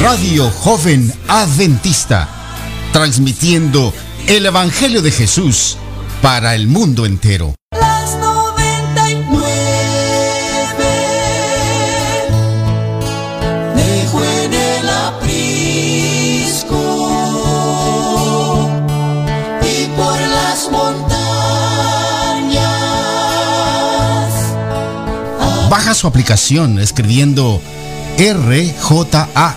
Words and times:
Radio 0.00 0.50
Joven 0.50 1.12
Adventista. 1.28 2.26
Transmitiendo 2.90 3.92
el 4.26 4.46
Evangelio 4.46 5.02
de 5.02 5.10
Jesús 5.10 5.76
para 6.22 6.54
el 6.54 6.68
mundo 6.68 7.04
entero. 7.04 7.54
las 7.72 8.16
99 8.16 9.44
dejo 13.76 14.24
en 14.24 14.54
el 14.54 14.88
aprisco 14.88 16.70
y 19.62 19.86
por 19.98 20.18
las 20.18 20.70
montañas 20.70 21.20
Baja 25.68 25.92
su 25.94 26.06
aplicación 26.06 26.78
escribiendo 26.78 27.60
RJA 28.18 29.56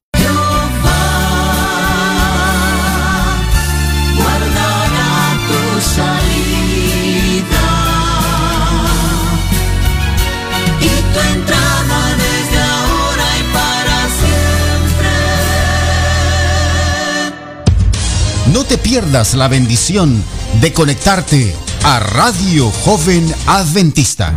No 18.53 18.65
te 18.65 18.77
pierdas 18.77 19.33
la 19.35 19.47
bendición 19.47 20.21
de 20.59 20.73
conectarte 20.73 21.55
a 21.83 21.99
Radio 22.01 22.69
Joven 22.69 23.33
Adventista. 23.47 24.33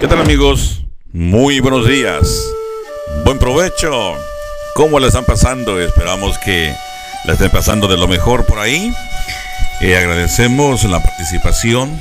¿Qué 0.00 0.06
tal 0.06 0.20
amigos? 0.20 0.84
Muy 1.12 1.60
buenos 1.60 1.88
días. 1.88 2.44
Buen 3.24 3.38
provecho. 3.38 4.16
¿Cómo 4.74 5.00
la 5.00 5.06
están 5.06 5.24
pasando? 5.24 5.80
Esperamos 5.80 6.36
que 6.44 6.74
la 7.24 7.34
estén 7.34 7.50
pasando 7.50 7.88
de 7.88 7.96
lo 7.96 8.08
mejor 8.08 8.46
por 8.46 8.58
ahí. 8.58 8.92
Eh, 9.80 9.96
agradecemos 9.96 10.84
la 10.84 11.02
participación 11.02 12.00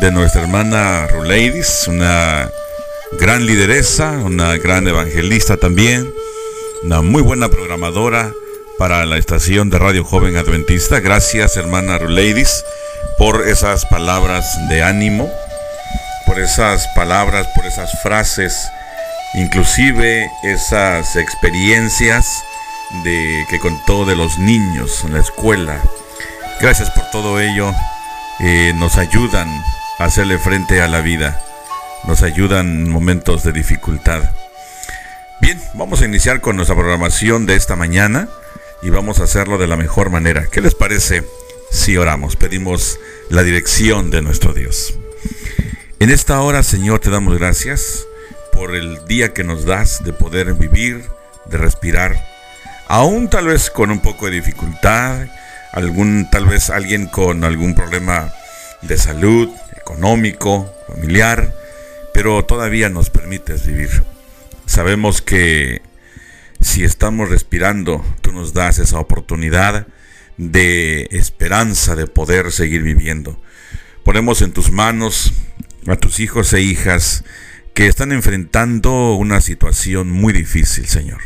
de 0.00 0.10
nuestra 0.10 0.42
hermana 0.42 1.06
Ruleidis, 1.06 1.86
una 1.88 2.48
gran 3.20 3.46
lideresa, 3.46 4.12
una 4.12 4.56
gran 4.56 4.86
evangelista 4.88 5.56
también, 5.56 6.10
una 6.84 7.02
muy 7.02 7.22
buena 7.22 7.48
programadora 7.48 8.32
para 8.78 9.04
la 9.06 9.18
estación 9.18 9.70
de 9.70 9.78
Radio 9.78 10.04
Joven 10.04 10.36
Adventista. 10.36 11.00
Gracias 11.00 11.56
hermana 11.56 11.98
Ruleidis 11.98 12.64
por 13.18 13.46
esas 13.46 13.84
palabras 13.86 14.44
de 14.68 14.82
ánimo 14.82 15.30
por 16.32 16.40
esas 16.40 16.88
palabras, 16.88 17.46
por 17.54 17.66
esas 17.66 18.00
frases, 18.00 18.70
inclusive 19.34 20.30
esas 20.44 21.16
experiencias 21.16 22.26
de 23.04 23.44
que 23.48 23.58
contó 23.58 24.04
de 24.04 24.16
los 24.16 24.38
niños 24.38 25.04
en 25.04 25.14
la 25.14 25.20
escuela. 25.20 25.80
Gracias 26.60 26.90
por 26.90 27.10
todo 27.10 27.40
ello. 27.40 27.72
eh, 28.40 28.72
nos 28.76 28.96
ayudan 28.98 29.48
a 29.98 30.04
hacerle 30.04 30.38
frente 30.38 30.82
a 30.82 30.88
la 30.88 31.00
vida. 31.00 31.40
Nos 32.04 32.22
ayudan 32.22 32.66
en 32.66 32.90
momentos 32.90 33.44
de 33.44 33.52
dificultad. 33.52 34.22
Bien, 35.40 35.60
vamos 35.74 36.02
a 36.02 36.06
iniciar 36.06 36.40
con 36.40 36.56
nuestra 36.56 36.76
programación 36.76 37.46
de 37.46 37.56
esta 37.56 37.76
mañana 37.76 38.28
y 38.82 38.90
vamos 38.90 39.20
a 39.20 39.24
hacerlo 39.24 39.58
de 39.58 39.66
la 39.66 39.76
mejor 39.76 40.10
manera. 40.10 40.46
¿Qué 40.50 40.60
les 40.60 40.74
parece 40.74 41.24
si 41.70 41.96
oramos? 41.96 42.36
Pedimos 42.36 42.98
la 43.28 43.42
dirección 43.42 44.10
de 44.10 44.22
nuestro 44.22 44.52
Dios. 44.54 44.94
En 46.00 46.10
esta 46.10 46.40
hora, 46.40 46.62
Señor, 46.64 46.98
te 46.98 47.10
damos 47.10 47.38
gracias 47.38 48.04
por 48.52 48.74
el 48.74 49.04
día 49.06 49.32
que 49.32 49.44
nos 49.44 49.64
das 49.64 50.02
de 50.04 50.12
poder 50.12 50.54
vivir, 50.54 51.04
de 51.46 51.58
respirar, 51.58 52.16
aún 52.88 53.28
tal 53.28 53.46
vez 53.46 53.70
con 53.70 53.90
un 53.90 54.00
poco 54.00 54.26
de 54.26 54.32
dificultad, 54.32 55.26
algún 55.72 56.28
tal 56.30 56.46
vez 56.46 56.70
alguien 56.70 57.06
con 57.06 57.44
algún 57.44 57.74
problema 57.74 58.32
de 58.82 58.98
salud, 58.98 59.48
económico, 59.76 60.72
familiar, 60.88 61.54
pero 62.12 62.44
todavía 62.44 62.88
nos 62.88 63.10
permites 63.10 63.66
vivir. 63.66 64.02
Sabemos 64.66 65.22
que 65.22 65.82
si 66.60 66.84
estamos 66.84 67.28
respirando, 67.28 68.04
tú 68.20 68.32
nos 68.32 68.52
das 68.52 68.78
esa 68.78 68.98
oportunidad 68.98 69.86
de 70.36 71.08
esperanza 71.10 71.96
de 71.96 72.06
poder 72.06 72.52
seguir 72.52 72.82
viviendo. 72.82 73.40
Ponemos 74.04 74.42
en 74.42 74.52
tus 74.52 74.70
manos 74.70 75.32
a 75.86 75.96
tus 75.96 76.20
hijos 76.20 76.52
e 76.52 76.60
hijas 76.60 77.24
que 77.74 77.86
están 77.86 78.12
enfrentando 78.12 79.14
una 79.14 79.40
situación 79.40 80.10
muy 80.10 80.32
difícil, 80.32 80.86
Señor. 80.86 81.20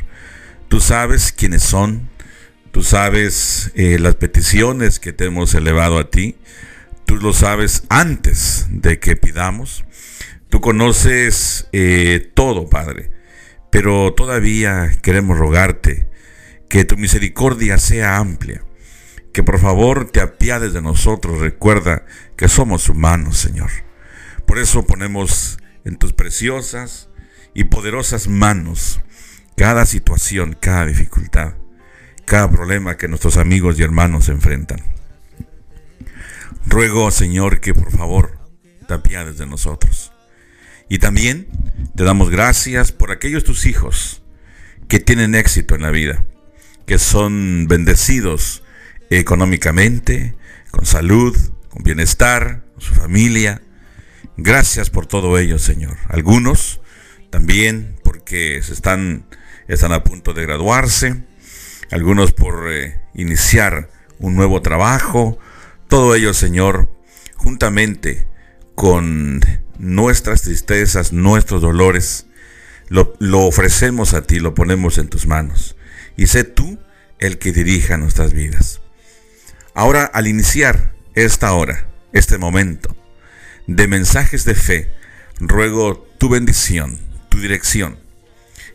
Tú 0.69 0.81
sabes 0.81 1.33
quiénes 1.33 1.63
son, 1.63 2.11
tú 2.73 2.83
sabes 2.83 3.71
eh, 3.77 3.99
las 4.01 4.17
peticiones 4.17 4.99
que 4.99 5.13
te 5.13 5.27
hemos 5.27 5.55
elevado 5.55 5.99
a 5.99 6.11
ti, 6.11 6.37
tú 7.05 7.17
lo 7.17 7.33
sabes 7.33 7.85
antes 7.89 8.67
de 8.71 8.99
que 8.99 9.17
pidamos, 9.17 9.85
tú 10.49 10.61
conoces 10.61 11.69
eh, 11.73 12.33
todo, 12.35 12.69
Padre, 12.69 13.13
pero 13.71 14.13
todavía 14.13 14.91
queremos 15.03 15.39
rogarte 15.39 16.09
que 16.69 16.85
tu 16.85 16.97
misericordia 16.97 17.79
sea 17.79 18.17
amplia, 18.17 18.65
que 19.33 19.45
por 19.45 19.61
favor 19.61 20.11
te 20.11 20.21
apiades 20.21 20.73
de 20.73 20.83
nosotros, 20.83 21.39
recuerda 21.39 22.05
que 22.37 22.49
somos 22.49 22.89
humanos, 22.89 23.39
Señor. 23.39 23.71
Por 24.47 24.59
eso 24.59 24.85
ponemos 24.85 25.59
en 25.85 25.97
tus 25.97 26.13
preciosas 26.13 27.09
y 27.55 27.65
poderosas 27.65 28.27
manos 28.27 29.01
cada 29.57 29.87
situación, 29.87 30.57
cada 30.59 30.87
dificultad, 30.87 31.55
cada 32.25 32.51
problema 32.51 32.97
que 32.97 33.09
nuestros 33.09 33.37
amigos 33.37 33.79
y 33.79 33.83
hermanos 33.83 34.29
enfrentan. 34.29 34.81
Ruego, 36.67 37.11
Señor, 37.11 37.61
que 37.61 37.75
por 37.75 37.91
favor 37.91 38.39
te 38.87 38.95
apiades 38.95 39.39
de 39.39 39.47
nosotros. 39.47 40.13
Y 40.89 40.99
también 40.99 41.49
te 41.95 42.05
damos 42.05 42.31
gracias 42.31 42.93
por 42.93 43.11
aquellos 43.11 43.45
tus 43.45 43.67
hijos 43.67 44.23
que 44.89 45.01
tienen 45.01 45.35
éxito 45.35 45.75
en 45.75 45.83
la 45.83 45.91
vida, 45.91 46.25
que 46.87 46.99
son 46.99 47.67
bendecidos 47.69 48.63
económicamente, 49.11 50.37
con 50.71 50.87
salud, 50.87 51.37
con 51.69 51.83
bienestar, 51.83 52.65
con 52.75 52.83
su 52.83 52.95
familia. 52.95 53.63
Gracias 54.37 54.91
por 54.91 55.07
todo 55.07 55.39
ello, 55.39 55.59
Señor. 55.59 55.97
Algunos 56.09 56.81
también 57.31 57.97
porque 58.05 58.61
se 58.63 58.73
están, 58.73 59.27
están 59.69 59.93
a 59.93 60.05
punto 60.05 60.35
de 60.35 60.43
graduarse, 60.43 61.25
algunos 61.91 62.33
por 62.33 62.71
eh, 62.71 63.01
iniciar 63.15 63.91
un 64.19 64.35
nuevo 64.37 64.63
trabajo. 64.63 65.39
Todo 65.89 66.15
ello, 66.15 66.35
Señor, 66.35 66.91
juntamente 67.35 68.27
con 68.75 69.41
nuestras 69.79 70.43
tristezas, 70.43 71.13
nuestros 71.13 71.63
dolores, 71.63 72.27
lo, 72.89 73.15
lo 73.19 73.43
ofrecemos 73.43 74.15
a 74.15 74.23
ti, 74.23 74.39
lo 74.39 74.55
ponemos 74.55 74.99
en 74.99 75.09
tus 75.09 75.27
manos. 75.27 75.77
Y 76.17 76.29
sé 76.29 76.45
tú 76.45 76.79
el 77.19 77.39
que 77.39 77.53
dirija 77.53 77.97
nuestras 77.97 78.33
vidas. 78.33 78.81
Ahora, 79.75 80.05
al 80.05 80.27
iniciar 80.27 80.95
esta 81.15 81.53
hora, 81.53 81.89
este 82.13 82.39
momento 82.39 82.97
de 83.67 83.89
mensajes 83.89 84.45
de 84.45 84.55
fe, 84.55 84.91
ruego 85.39 86.07
tu 86.19 86.29
bendición, 86.29 86.99
tu 87.29 87.41
dirección. 87.41 87.99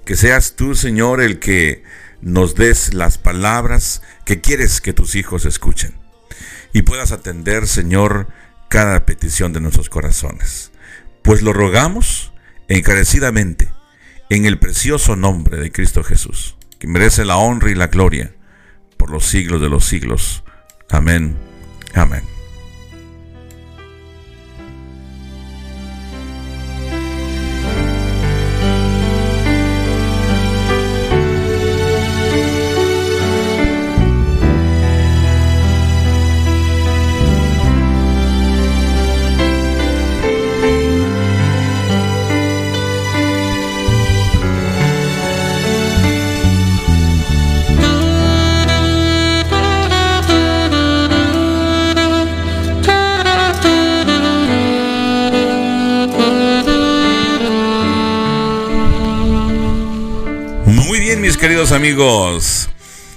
Que 0.06 0.16
seas 0.16 0.56
tú, 0.56 0.76
Señor, 0.76 1.22
el 1.22 1.40
que 1.40 1.84
nos 2.22 2.56
des 2.56 2.94
las 2.94 3.18
palabras 3.18 4.02
que 4.26 4.42
quieres 4.42 4.82
que 4.82 4.94
tus 4.94 5.16
hijos 5.16 5.46
escuchen. 5.46 6.00
y 6.74 6.84
puedas 6.84 7.12
atender, 7.12 7.68
Señor, 7.68 8.28
cada 8.70 9.06
petición 9.06 9.52
de 9.52 9.60
nuestros 9.60 9.90
corazones. 9.90 10.72
Pues 11.22 11.42
lo 11.42 11.52
rogamos 11.52 12.32
encarecidamente 12.70 13.70
en 14.30 14.46
el 14.46 14.58
precioso 14.58 15.18
nombre 15.18 15.58
de 15.58 15.74
Cristo 15.74 16.04
Jesús, 16.04 16.56
que 16.80 16.88
merece 16.88 17.26
la 17.26 17.36
honra 17.36 17.72
y 17.72 17.76
la 17.76 17.88
gloria 17.88 18.34
por 18.96 19.12
los 19.12 19.26
siglos 19.26 19.62
de 19.62 19.68
los 19.68 19.84
siglos. 19.84 20.46
Amén. 20.90 21.36
Amén. 21.94 22.41
Queridos 61.42 61.72
amigos. 61.72 62.70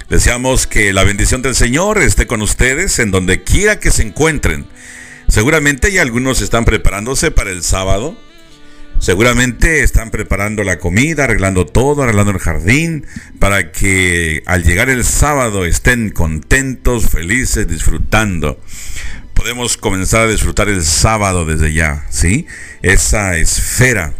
Deseamos 0.09 0.65
que 0.65 0.93
la 0.93 1.03
bendición 1.03 1.43
del 1.43 1.53
Señor 1.53 1.99
esté 1.99 2.25
con 2.25 2.41
ustedes 2.41 2.97
en 2.97 3.11
donde 3.11 3.43
quiera 3.43 3.79
que 3.79 3.91
se 3.91 4.01
encuentren. 4.01 4.65
Seguramente 5.27 5.91
ya 5.91 6.01
algunos 6.01 6.41
están 6.41 6.65
preparándose 6.65 7.29
para 7.29 7.51
el 7.51 7.61
sábado. 7.61 8.17
Seguramente 8.97 9.83
están 9.83 10.09
preparando 10.09 10.63
la 10.63 10.79
comida, 10.79 11.25
arreglando 11.25 11.67
todo, 11.67 12.01
arreglando 12.01 12.31
el 12.31 12.39
jardín, 12.39 13.05
para 13.37 13.71
que 13.71 14.41
al 14.47 14.63
llegar 14.63 14.89
el 14.89 15.05
sábado 15.05 15.63
estén 15.63 16.09
contentos, 16.09 17.07
felices, 17.09 17.67
disfrutando. 17.67 18.59
Podemos 19.35 19.77
comenzar 19.77 20.21
a 20.21 20.31
disfrutar 20.31 20.67
el 20.67 20.83
sábado 20.83 21.45
desde 21.45 21.73
ya, 21.73 22.07
¿sí? 22.09 22.47
Esa 22.81 23.37
esfera, 23.37 24.13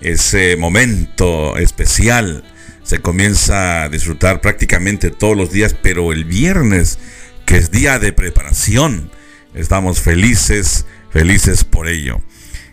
ese 0.00 0.56
momento 0.56 1.58
especial 1.58 2.44
se 2.82 3.00
comienza 3.00 3.84
a 3.84 3.88
disfrutar 3.88 4.40
prácticamente 4.40 5.10
todos 5.10 5.36
los 5.36 5.50
días, 5.50 5.76
pero 5.80 6.12
el 6.12 6.24
viernes, 6.24 6.98
que 7.46 7.56
es 7.56 7.70
día 7.70 7.98
de 7.98 8.12
preparación, 8.12 9.10
estamos 9.54 10.00
felices, 10.00 10.86
felices 11.10 11.64
por 11.64 11.88
ello. 11.88 12.20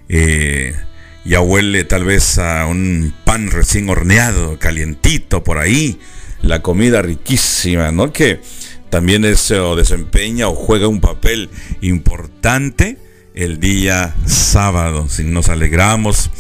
Eh, 0.08 0.76
ya 1.26 1.42
huele 1.42 1.84
tal 1.84 2.06
vez 2.06 2.38
a 2.38 2.66
un 2.66 3.14
pan 3.24 3.52
recién 3.52 3.90
horneado, 3.90 4.58
calientito 4.58 5.44
por 5.44 5.58
ahí, 5.58 6.00
la 6.42 6.62
comida 6.62 7.02
riquísima, 7.02 7.92
¿no? 7.92 8.12
Que 8.12 8.40
también 8.90 9.26
eso 9.26 9.76
desempeña 9.76 10.48
o 10.48 10.56
juega 10.56 10.88
un 10.88 11.02
papel 11.02 11.50
importante 11.82 12.98
el 13.36 13.60
día 13.60 14.16
sábado. 14.26 15.08
Si 15.10 15.24
nos 15.24 15.50
alegramos, 15.50 16.32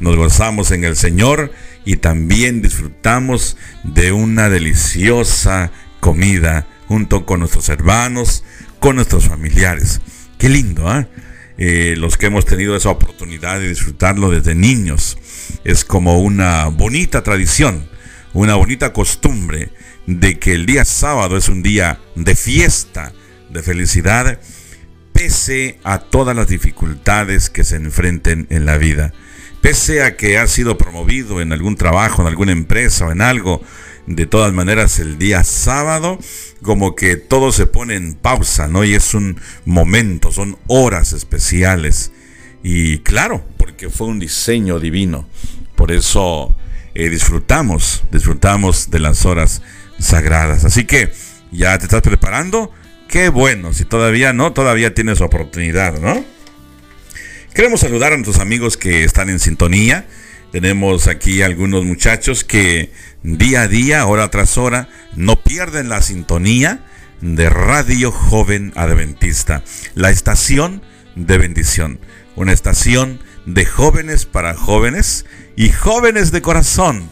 nos 0.00 0.16
gozamos 0.16 0.70
en 0.70 0.84
el 0.84 0.96
Señor 0.96 1.52
y 1.88 1.96
también 1.96 2.60
disfrutamos 2.60 3.56
de 3.82 4.12
una 4.12 4.50
deliciosa 4.50 5.72
comida 6.00 6.66
junto 6.86 7.24
con 7.24 7.40
nuestros 7.40 7.70
hermanos, 7.70 8.44
con 8.78 8.96
nuestros 8.96 9.26
familiares. 9.26 10.02
Qué 10.36 10.50
lindo, 10.50 10.86
¿ah? 10.86 11.08
Eh, 11.56 11.94
los 11.96 12.18
que 12.18 12.26
hemos 12.26 12.44
tenido 12.44 12.76
esa 12.76 12.90
oportunidad 12.90 13.58
de 13.58 13.70
disfrutarlo 13.70 14.28
desde 14.28 14.54
niños. 14.54 15.16
Es 15.64 15.86
como 15.86 16.20
una 16.20 16.66
bonita 16.66 17.22
tradición, 17.22 17.88
una 18.34 18.56
bonita 18.56 18.92
costumbre 18.92 19.70
de 20.06 20.38
que 20.38 20.52
el 20.52 20.66
día 20.66 20.84
sábado 20.84 21.38
es 21.38 21.48
un 21.48 21.62
día 21.62 22.00
de 22.14 22.36
fiesta, 22.36 23.14
de 23.48 23.62
felicidad, 23.62 24.38
pese 25.14 25.80
a 25.84 26.00
todas 26.00 26.36
las 26.36 26.48
dificultades 26.48 27.48
que 27.48 27.64
se 27.64 27.76
enfrenten 27.76 28.46
en 28.50 28.66
la 28.66 28.76
vida. 28.76 29.14
Pese 29.60 30.02
a 30.02 30.16
que 30.16 30.38
ha 30.38 30.46
sido 30.46 30.78
promovido 30.78 31.40
en 31.40 31.52
algún 31.52 31.76
trabajo, 31.76 32.22
en 32.22 32.28
alguna 32.28 32.52
empresa 32.52 33.06
o 33.06 33.12
en 33.12 33.22
algo, 33.22 33.62
de 34.06 34.26
todas 34.26 34.52
maneras 34.52 34.98
el 35.00 35.18
día 35.18 35.44
sábado 35.44 36.18
como 36.62 36.96
que 36.96 37.16
todo 37.16 37.52
se 37.52 37.66
pone 37.66 37.94
en 37.94 38.14
pausa, 38.14 38.66
¿no? 38.66 38.84
Y 38.84 38.94
es 38.94 39.14
un 39.14 39.40
momento, 39.64 40.32
son 40.32 40.56
horas 40.66 41.12
especiales. 41.12 42.12
Y 42.62 42.98
claro, 43.00 43.44
porque 43.58 43.90
fue 43.90 44.06
un 44.08 44.18
diseño 44.18 44.80
divino. 44.80 45.28
Por 45.76 45.92
eso 45.92 46.56
eh, 46.94 47.08
disfrutamos, 47.10 48.02
disfrutamos 48.10 48.90
de 48.90 48.98
las 48.98 49.26
horas 49.26 49.62
sagradas. 49.98 50.64
Así 50.64 50.84
que 50.84 51.12
ya 51.52 51.78
te 51.78 51.84
estás 51.84 52.02
preparando. 52.02 52.72
Qué 53.08 53.28
bueno, 53.28 53.72
si 53.72 53.84
todavía 53.84 54.32
no, 54.32 54.52
todavía 54.52 54.94
tienes 54.94 55.20
oportunidad, 55.20 55.98
¿no? 55.98 56.24
Queremos 57.54 57.80
saludar 57.80 58.12
a 58.12 58.16
nuestros 58.16 58.38
amigos 58.38 58.76
que 58.76 59.04
están 59.04 59.30
en 59.30 59.40
sintonía. 59.40 60.06
Tenemos 60.52 61.08
aquí 61.08 61.42
algunos 61.42 61.84
muchachos 61.84 62.44
que 62.44 62.92
día 63.22 63.62
a 63.62 63.68
día, 63.68 64.06
hora 64.06 64.30
tras 64.30 64.56
hora, 64.58 64.88
no 65.16 65.42
pierden 65.42 65.88
la 65.88 66.00
sintonía 66.00 66.84
de 67.20 67.50
Radio 67.50 68.12
Joven 68.12 68.72
Adventista, 68.76 69.64
la 69.94 70.10
estación 70.10 70.82
de 71.16 71.36
bendición, 71.36 71.98
una 72.36 72.52
estación 72.52 73.20
de 73.44 73.66
jóvenes 73.66 74.24
para 74.24 74.54
jóvenes 74.54 75.26
y 75.56 75.70
jóvenes 75.70 76.30
de 76.30 76.42
corazón. 76.42 77.10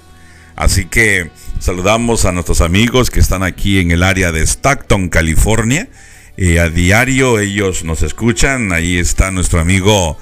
Así 0.55 0.85
que 0.85 1.31
saludamos 1.59 2.25
a 2.25 2.33
nuestros 2.33 2.61
amigos 2.61 3.11
que 3.11 3.21
están 3.21 3.43
aquí 3.43 3.81
en 3.81 3.91
el 3.91 4.03
área 4.03 4.33
de 4.33 4.43
Stockton, 4.43 5.09
California. 5.09 5.89
Eh, 6.37 6.61
a 6.61 6.69
diario 6.69 7.39
ellos 7.39 7.85
nos 7.85 8.03
escuchan. 8.03 8.73
Ahí 8.73 8.99
está 8.99 9.31
nuestro 9.31 9.61
amigo 9.61 10.19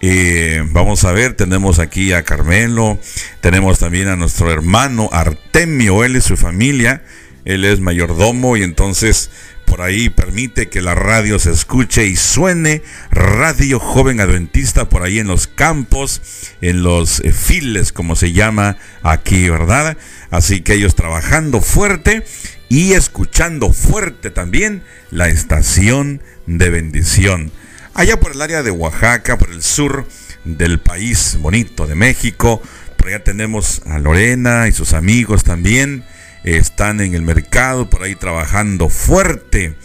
eh, 0.00 0.62
vamos 0.72 1.04
a 1.04 1.12
ver, 1.12 1.34
tenemos 1.34 1.78
aquí 1.78 2.12
a 2.12 2.22
Carmelo, 2.22 2.98
tenemos 3.40 3.78
también 3.78 4.08
a 4.08 4.16
nuestro 4.16 4.52
hermano 4.52 5.08
Artemio, 5.10 6.04
él 6.04 6.16
y 6.16 6.20
su 6.20 6.36
familia, 6.36 7.02
él 7.46 7.64
es 7.64 7.80
mayordomo 7.80 8.58
y 8.58 8.62
entonces 8.62 9.30
por 9.64 9.80
ahí 9.80 10.10
permite 10.10 10.68
que 10.68 10.82
la 10.82 10.94
radio 10.94 11.38
se 11.38 11.50
escuche 11.50 12.06
y 12.06 12.14
suene 12.14 12.82
Radio 13.10 13.80
Joven 13.80 14.20
Adventista 14.20 14.88
por 14.88 15.02
ahí 15.02 15.18
en 15.18 15.28
los 15.28 15.46
campos, 15.46 16.20
en 16.60 16.82
los 16.82 17.20
eh, 17.20 17.32
files 17.32 17.90
como 17.90 18.16
se 18.16 18.32
llama 18.32 18.76
aquí, 19.02 19.48
¿verdad? 19.48 19.96
Así 20.30 20.60
que 20.60 20.74
ellos 20.74 20.94
trabajando 20.94 21.62
fuerte 21.62 22.24
y 22.68 22.92
escuchando 22.92 23.72
fuerte 23.72 24.30
también 24.30 24.82
la 25.10 25.28
estación 25.28 26.22
de 26.46 26.70
bendición 26.70 27.52
allá 27.96 28.20
por 28.20 28.32
el 28.32 28.42
área 28.42 28.62
de 28.62 28.70
Oaxaca, 28.70 29.38
por 29.38 29.50
el 29.50 29.62
sur 29.62 30.06
del 30.44 30.78
país 30.78 31.38
bonito 31.40 31.86
de 31.86 31.94
México. 31.94 32.62
Por 32.96 33.08
allá 33.08 33.24
tenemos 33.24 33.82
a 33.86 33.98
Lorena 33.98 34.68
y 34.68 34.72
sus 34.72 34.92
amigos 34.92 35.44
también. 35.44 36.04
Están 36.44 37.00
en 37.00 37.14
el 37.14 37.22
mercado, 37.22 37.88
por 37.88 38.02
ahí 38.02 38.14
trabajando 38.14 38.88
fuerte. 38.90 39.76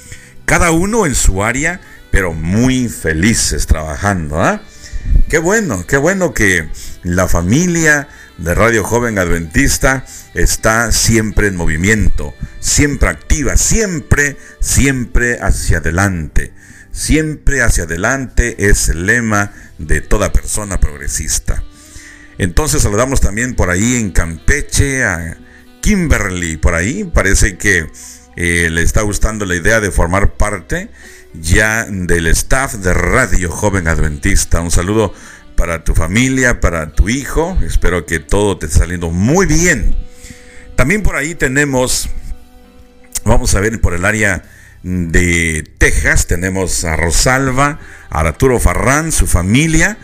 Cada 0.45 0.71
uno 0.71 1.05
en 1.05 1.15
su 1.15 1.43
área, 1.43 1.79
pero 2.11 2.33
muy 2.33 2.89
felices 2.89 3.65
trabajando. 3.65 4.41
¿ah? 4.41 4.61
Qué 5.29 5.37
bueno, 5.37 5.85
qué 5.87 5.97
bueno 5.97 6.33
que 6.33 6.67
la 7.03 7.27
familia 7.29 8.09
de 8.37 8.53
Radio 8.53 8.83
Joven 8.83 9.17
Adventista 9.19 10.05
está 10.33 10.91
siempre 10.91 11.47
en 11.47 11.55
movimiento, 11.55 12.33
siempre 12.59 13.09
activa, 13.09 13.57
siempre, 13.57 14.37
siempre 14.59 15.39
hacia 15.41 15.77
adelante. 15.77 16.53
Siempre 16.91 17.61
hacia 17.61 17.85
adelante 17.85 18.69
es 18.69 18.89
el 18.89 19.05
lema 19.05 19.53
de 19.77 20.01
toda 20.01 20.33
persona 20.33 20.79
progresista. 20.79 21.63
Entonces 22.37 22.81
saludamos 22.81 23.21
también 23.21 23.55
por 23.55 23.69
ahí 23.69 23.95
en 23.95 24.11
Campeche 24.11 25.05
a 25.05 25.37
Kimberly, 25.81 26.57
por 26.57 26.75
ahí 26.75 27.03
parece 27.03 27.57
que 27.57 27.87
eh, 28.35 28.69
le 28.69 28.81
está 28.81 29.01
gustando 29.01 29.45
la 29.45 29.55
idea 29.55 29.79
de 29.79 29.91
formar 29.91 30.33
parte 30.33 30.89
ya 31.33 31.85
del 31.85 32.27
staff 32.27 32.75
de 32.75 32.93
Radio 32.93 33.51
Joven 33.51 33.87
Adventista. 33.87 34.59
Un 34.59 34.71
saludo 34.71 35.13
para 35.55 35.83
tu 35.83 35.93
familia, 35.93 36.59
para 36.59 36.91
tu 36.93 37.07
hijo. 37.07 37.57
Espero 37.63 38.05
que 38.05 38.19
todo 38.19 38.57
te 38.57 38.65
esté 38.65 38.79
saliendo 38.79 39.11
muy 39.11 39.45
bien. 39.45 39.95
También 40.81 41.03
por 41.03 41.15
ahí 41.15 41.35
tenemos, 41.35 42.09
vamos 43.23 43.53
a 43.53 43.59
ver 43.59 43.79
por 43.81 43.93
el 43.93 44.03
área 44.03 44.41
de 44.81 45.63
Texas. 45.77 46.25
Tenemos 46.25 46.85
a 46.85 46.95
Rosalba, 46.95 47.77
a 48.09 48.19
Arturo 48.21 48.59
Farrán, 48.59 49.11
su 49.11 49.27
familia. 49.27 49.99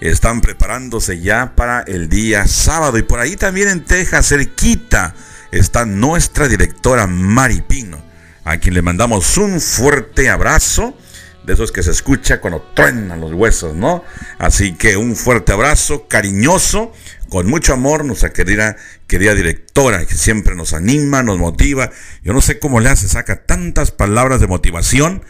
Están 0.00 0.40
preparándose 0.40 1.20
ya 1.20 1.54
para 1.54 1.82
el 1.82 2.08
día 2.08 2.48
sábado. 2.48 2.98
Y 2.98 3.02
por 3.02 3.20
ahí 3.20 3.36
también 3.36 3.68
en 3.68 3.84
Texas, 3.84 4.28
cerquita, 4.30 5.14
está 5.52 5.86
nuestra 5.86 6.48
directora 6.48 7.06
Mari 7.06 7.60
Pino. 7.60 8.02
a 8.42 8.56
quien 8.56 8.74
le 8.74 8.82
mandamos 8.82 9.38
un 9.38 9.60
fuerte 9.60 10.28
abrazo 10.28 10.98
de 11.46 11.52
esos 11.52 11.70
que 11.70 11.84
se 11.84 11.92
escucha 11.92 12.40
cuando 12.40 12.60
truenan 12.74 13.20
los 13.20 13.32
huesos, 13.32 13.76
¿no? 13.76 14.02
Así 14.38 14.74
que 14.74 14.96
un 14.96 15.14
fuerte 15.14 15.52
abrazo, 15.52 16.08
cariñoso, 16.08 16.92
con 17.28 17.46
mucho 17.46 17.72
amor, 17.72 18.04
nuestra 18.04 18.32
querida, 18.32 18.76
querida 19.06 19.34
directora, 19.34 20.04
que 20.06 20.14
siempre 20.14 20.54
nos 20.54 20.72
anima, 20.72 21.22
nos 21.22 21.38
motiva. 21.38 21.90
Yo 22.22 22.32
no 22.32 22.40
sé 22.40 22.58
cómo 22.58 22.80
le 22.80 22.88
hace, 22.88 23.08
saca 23.08 23.44
tantas 23.44 23.90
palabras 23.90 24.40
de 24.40 24.46
motivación 24.46 25.22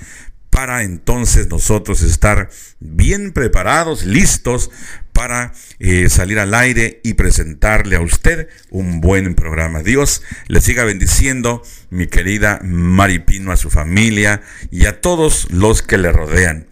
para 0.56 0.82
entonces 0.82 1.48
nosotros 1.48 2.00
estar 2.00 2.48
bien 2.80 3.32
preparados, 3.32 4.04
listos 4.04 4.70
para 5.12 5.52
eh, 5.80 6.08
salir 6.08 6.38
al 6.38 6.54
aire 6.54 7.00
y 7.04 7.12
presentarle 7.14 7.96
a 7.96 8.00
usted 8.00 8.48
un 8.70 9.02
buen 9.02 9.34
programa. 9.34 9.82
Dios 9.82 10.22
le 10.46 10.62
siga 10.62 10.84
bendiciendo, 10.84 11.62
mi 11.90 12.06
querida 12.06 12.60
Maripino, 12.62 13.52
a 13.52 13.58
su 13.58 13.68
familia 13.68 14.40
y 14.70 14.86
a 14.86 15.00
todos 15.02 15.48
los 15.50 15.82
que 15.82 15.98
le 15.98 16.10
rodean. 16.10 16.66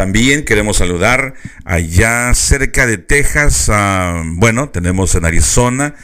También 0.00 0.46
queremos 0.46 0.78
saludar 0.78 1.34
allá 1.66 2.32
cerca 2.32 2.86
de 2.86 2.96
Texas, 2.96 3.70
bueno, 4.24 4.70
tenemos 4.70 5.14
en 5.14 5.26
Arizona 5.26 5.94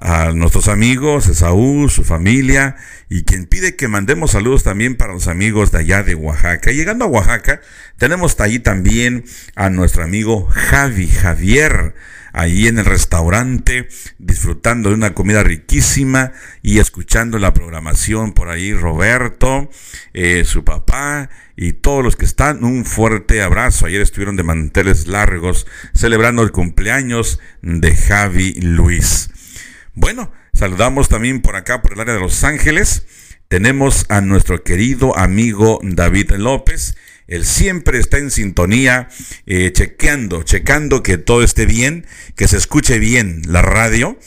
a 0.00 0.32
nuestros 0.32 0.68
amigos, 0.68 1.28
Esaú, 1.28 1.90
su 1.90 2.04
familia, 2.04 2.76
y 3.10 3.24
quien 3.24 3.44
pide 3.44 3.76
que 3.76 3.86
mandemos 3.86 4.30
saludos 4.30 4.64
también 4.64 4.96
para 4.96 5.12
los 5.12 5.28
amigos 5.28 5.72
de 5.72 5.78
allá 5.80 6.02
de 6.02 6.14
Oaxaca. 6.14 6.72
llegando 6.72 7.04
a 7.04 7.08
Oaxaca, 7.08 7.60
tenemos 7.98 8.40
allí 8.40 8.60
también 8.60 9.24
a 9.56 9.68
nuestro 9.68 10.02
amigo 10.02 10.48
Javi, 10.50 11.06
Javier, 11.06 11.94
allí 12.32 12.66
en 12.66 12.78
el 12.78 12.86
restaurante, 12.86 13.88
disfrutando 14.18 14.88
de 14.88 14.94
una 14.94 15.12
comida 15.12 15.42
riquísima 15.42 16.32
y 16.62 16.78
escuchando 16.78 17.38
la 17.38 17.52
programación 17.52 18.32
por 18.32 18.48
ahí, 18.48 18.72
Roberto, 18.72 19.68
eh, 20.14 20.44
su 20.46 20.64
papá 20.64 21.28
y 21.56 21.74
todos 21.74 22.02
los 22.02 22.16
que 22.16 22.24
están, 22.24 22.64
un 22.64 22.86
fuerte 22.86 23.42
abrazo. 23.42 23.84
Ayer 23.84 24.00
estuvieron 24.00 24.36
de 24.36 24.44
manteles 24.44 25.08
largos 25.08 25.66
celebrando 25.94 26.42
el 26.42 26.52
cumpleaños 26.52 27.38
de 27.60 27.94
Javi 27.94 28.54
Luis. 28.62 29.28
Bueno, 30.00 30.32
saludamos 30.54 31.10
también 31.10 31.42
por 31.42 31.56
acá, 31.56 31.82
por 31.82 31.92
el 31.92 32.00
área 32.00 32.14
de 32.14 32.20
Los 32.20 32.42
Ángeles. 32.42 33.04
Tenemos 33.48 34.06
a 34.08 34.22
nuestro 34.22 34.64
querido 34.64 35.14
amigo 35.18 35.78
David 35.82 36.30
López. 36.38 36.96
Él 37.26 37.44
siempre 37.44 37.98
está 37.98 38.16
en 38.16 38.30
sintonía, 38.30 39.08
eh, 39.44 39.70
chequeando, 39.74 40.42
checando 40.42 41.02
que 41.02 41.18
todo 41.18 41.42
esté 41.42 41.66
bien, 41.66 42.06
que 42.34 42.48
se 42.48 42.56
escuche 42.56 42.98
bien 42.98 43.42
la 43.46 43.60
radio 43.60 44.18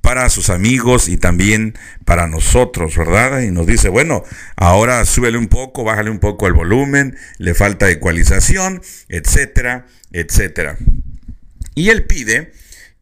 para 0.00 0.28
sus 0.30 0.50
amigos 0.50 1.08
y 1.08 1.16
también 1.16 1.78
para 2.04 2.26
nosotros, 2.26 2.96
¿verdad? 2.96 3.42
Y 3.42 3.52
nos 3.52 3.68
dice, 3.68 3.88
bueno, 3.88 4.24
ahora 4.56 5.04
súbele 5.04 5.38
un 5.38 5.46
poco, 5.46 5.84
bájale 5.84 6.10
un 6.10 6.18
poco 6.18 6.48
el 6.48 6.54
volumen, 6.54 7.16
le 7.38 7.54
falta 7.54 7.88
ecualización, 7.88 8.82
etcétera, 9.08 9.86
etcétera. 10.10 10.76
Y 11.76 11.90
él 11.90 12.04
pide 12.04 12.52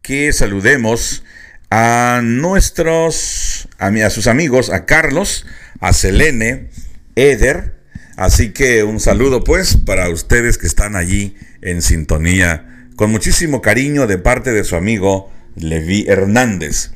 que 0.03 0.31
saludemos 0.31 1.23
a 1.69 2.21
nuestros, 2.23 3.67
a, 3.77 4.09
sus 4.09 4.27
amigos, 4.27 4.69
a 4.69 4.85
Carlos, 4.85 5.45
a 5.79 5.93
Selene, 5.93 6.69
Eder. 7.15 7.75
Así 8.15 8.51
que 8.51 8.83
un 8.83 8.99
saludo 8.99 9.43
pues 9.43 9.77
para 9.77 10.09
ustedes 10.09 10.57
que 10.57 10.67
están 10.67 10.95
allí 10.95 11.35
en 11.61 11.81
sintonía, 11.81 12.87
con 12.95 13.11
muchísimo 13.11 13.61
cariño 13.61 14.07
de 14.07 14.17
parte 14.17 14.51
de 14.51 14.63
su 14.63 14.75
amigo 14.75 15.31
Levi 15.55 16.05
Hernández. 16.07 16.91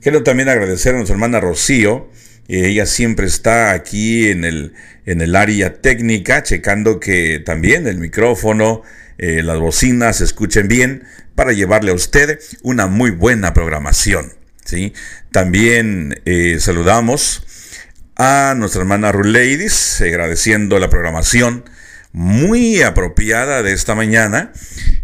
Quiero 0.00 0.22
también 0.22 0.48
agradecer 0.48 0.94
a 0.94 0.96
nuestra 0.96 1.14
hermana 1.14 1.40
Rocío, 1.40 2.10
ella 2.48 2.86
siempre 2.86 3.26
está 3.26 3.72
aquí 3.72 4.28
en 4.28 4.44
el, 4.44 4.74
en 5.06 5.20
el 5.20 5.36
área 5.36 5.80
técnica, 5.80 6.42
checando 6.42 7.00
que 7.00 7.40
también 7.44 7.86
el 7.86 7.98
micrófono, 7.98 8.82
eh, 9.22 9.44
las 9.44 9.60
bocinas 9.60 10.16
se 10.16 10.24
escuchen 10.24 10.66
bien 10.66 11.04
para 11.36 11.52
llevarle 11.52 11.92
a 11.92 11.94
usted 11.94 12.40
una 12.64 12.88
muy 12.88 13.12
buena 13.12 13.54
programación. 13.54 14.32
¿sí? 14.64 14.94
También 15.30 16.20
eh, 16.24 16.56
saludamos 16.58 17.46
a 18.16 18.54
nuestra 18.56 18.80
hermana 18.80 19.12
Ladies, 19.12 20.00
agradeciendo 20.00 20.80
la 20.80 20.90
programación 20.90 21.62
muy 22.10 22.82
apropiada 22.82 23.62
de 23.62 23.72
esta 23.72 23.94
mañana 23.94 24.50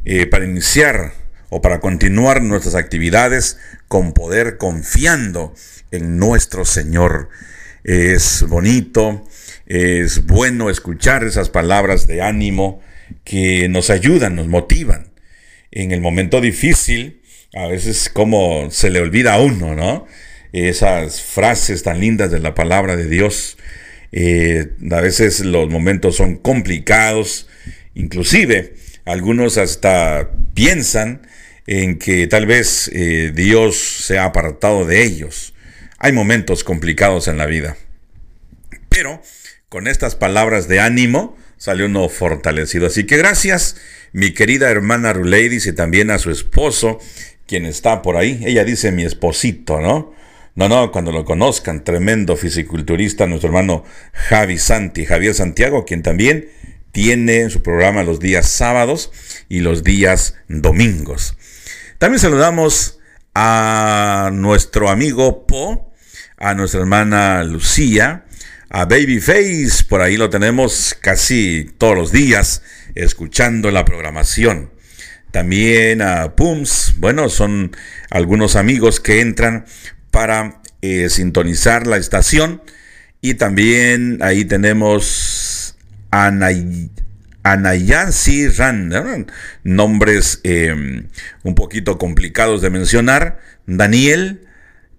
eh, 0.05 0.27
para 0.27 0.47
iniciar 0.47 1.13
o 1.49 1.63
para 1.63 1.79
continuar 1.79 2.43
nuestras 2.43 2.75
actividades 2.75 3.57
con 3.87 4.15
poder 4.15 4.59
confiando 4.59 5.55
en 5.93 6.19
nuestro 6.19 6.65
Señor. 6.65 7.29
Es 7.85 8.45
bonito, 8.49 9.25
es 9.67 10.27
bueno 10.27 10.71
escuchar 10.71 11.23
esas 11.23 11.51
palabras 11.51 12.09
de 12.09 12.21
ánimo 12.21 12.83
que 13.25 13.69
nos 13.69 13.91
ayudan, 13.91 14.37
nos 14.37 14.49
motivan 14.49 15.09
en 15.71 15.93
el 15.93 16.01
momento 16.01 16.41
difícil, 16.41 17.23
a 17.55 17.67
veces 17.67 18.11
como 18.13 18.71
se 18.71 18.91
le 18.91 19.01
olvida 19.01 19.35
a 19.35 19.41
uno, 19.41 19.75
¿no? 19.75 20.07
Esas 20.53 21.23
frases 21.23 21.83
tan 21.83 22.01
lindas 22.01 22.31
de 22.31 22.41
la 22.41 22.55
palabra 22.55 22.97
de 22.97 23.09
Dios. 23.09 23.59
Eh, 24.13 24.69
a 24.91 25.01
veces 25.01 25.41
los 25.41 25.69
momentos 25.69 26.17
son 26.17 26.37
complicados, 26.37 27.49
inclusive 27.95 28.75
algunos 29.05 29.59
hasta 29.59 30.31
piensan 30.55 31.27
en 31.67 31.99
que 31.99 32.27
tal 32.27 32.47
vez 32.47 32.91
eh, 32.95 33.33
Dios 33.35 33.77
se 33.77 34.19
ha 34.19 34.25
apartado 34.25 34.87
de 34.87 35.05
ellos. 35.05 35.55
Hay 35.99 36.13
momentos 36.13 36.65
complicados 36.65 37.29
en 37.29 37.37
la 37.37 37.47
vida. 37.47 37.77
Pero 38.89 39.21
con 39.69 39.87
estas 39.87 40.15
palabras 40.15 40.67
de 40.69 40.81
ánimo 40.81 41.37
salió 41.59 41.87
uno 41.87 42.09
fortalecido. 42.09 42.87
Así 42.87 43.05
que 43.05 43.19
gracias 43.19 43.77
mi 44.13 44.33
querida 44.33 44.71
hermana 44.71 45.13
Ruleidis 45.13 45.67
y 45.67 45.75
también 45.75 46.11
a 46.11 46.19
su 46.19 46.31
esposo, 46.31 46.99
quien 47.47 47.67
está 47.67 48.01
por 48.01 48.17
ahí. 48.17 48.41
Ella 48.45 48.65
dice 48.65 48.91
mi 48.93 49.05
esposito, 49.05 49.81
¿no? 49.81 50.15
No, 50.55 50.69
no, 50.69 50.91
cuando 50.91 51.13
lo 51.13 51.25
conozcan, 51.25 51.85
tremendo 51.85 52.37
fisiculturista, 52.37 53.27
nuestro 53.27 53.49
hermano 53.49 53.85
Javi 54.13 54.59
Santi, 54.59 55.05
Javier 55.05 55.35
Santiago, 55.35 55.85
quien 55.85 56.03
también 56.03 56.49
tiene 56.91 57.49
su 57.51 57.63
programa 57.63 58.03
los 58.03 58.19
días 58.19 58.49
sábados 58.49 59.13
y 59.49 59.61
los 59.61 59.85
días 59.85 60.35
domingos. 60.49 61.37
También 61.99 62.19
saludamos 62.19 62.99
a 63.35 64.31
nuestro 64.33 64.91
amigo 64.91 65.47
Po, 65.47 65.93
a 66.39 66.55
nuestra 66.55 66.81
hermana 66.81 67.45
Lucía, 67.45 68.25
a 68.71 68.85
Babyface, 68.85 69.85
por 69.89 70.03
ahí 70.03 70.17
lo 70.17 70.31
tenemos 70.31 70.97
casi 71.01 71.71
todos 71.79 71.97
los 71.97 72.13
días 72.13 72.63
escuchando 72.95 73.71
la 73.71 73.85
programación. 73.85 74.71
También 75.31 76.03
a 76.03 76.37
Pums, 76.37 76.95
bueno, 76.99 77.29
son 77.29 77.77
algunos 78.11 78.57
amigos 78.57 79.01
que 79.01 79.21
entran 79.21 79.67
para 80.11 80.61
eh, 80.83 81.09
sintonizar 81.09 81.87
la 81.87 81.97
estación. 81.97 82.63
Y 83.21 83.35
también 83.35 84.19
ahí 84.23 84.45
tenemos 84.45 85.77
Anay, 86.11 86.91
Anayansi 87.43 88.49
Ran, 88.49 89.27
nombres 89.65 90.41
em, 90.45 91.09
un 91.43 91.55
poquito 91.55 91.99
complicados 91.99 92.63
de 92.63 92.71
mencionar. 92.71 93.41
Daniel, 93.67 94.47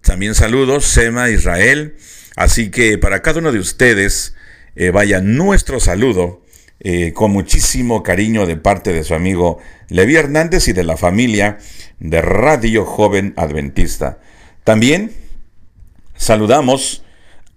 también 0.01 0.35
saludos, 0.35 0.85
Sema, 0.85 1.29
Israel. 1.29 1.95
Así 2.39 2.71
que 2.71 2.97
para 2.97 3.21
cada 3.21 3.39
uno 3.39 3.51
de 3.51 3.59
ustedes, 3.59 4.33
eh, 4.77 4.91
vaya 4.91 5.19
nuestro 5.19 5.81
saludo 5.81 6.41
eh, 6.79 7.11
con 7.11 7.31
muchísimo 7.31 8.01
cariño 8.01 8.45
de 8.45 8.55
parte 8.55 8.93
de 8.93 9.03
su 9.03 9.13
amigo 9.13 9.57
Levi 9.89 10.15
Hernández 10.15 10.69
y 10.69 10.71
de 10.71 10.85
la 10.85 10.95
familia 10.95 11.57
de 11.99 12.21
Radio 12.21 12.85
Joven 12.85 13.33
Adventista. 13.35 14.19
También 14.63 15.11
saludamos 16.15 17.03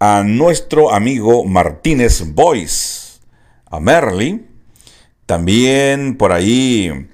a 0.01 0.25
nuestro 0.27 0.93
amigo 0.93 1.45
Martínez 1.45 2.25
Boyce, 2.35 3.21
a 3.67 3.79
Merly, 3.79 4.47
también 5.27 6.17
por 6.17 6.33
ahí 6.33 7.07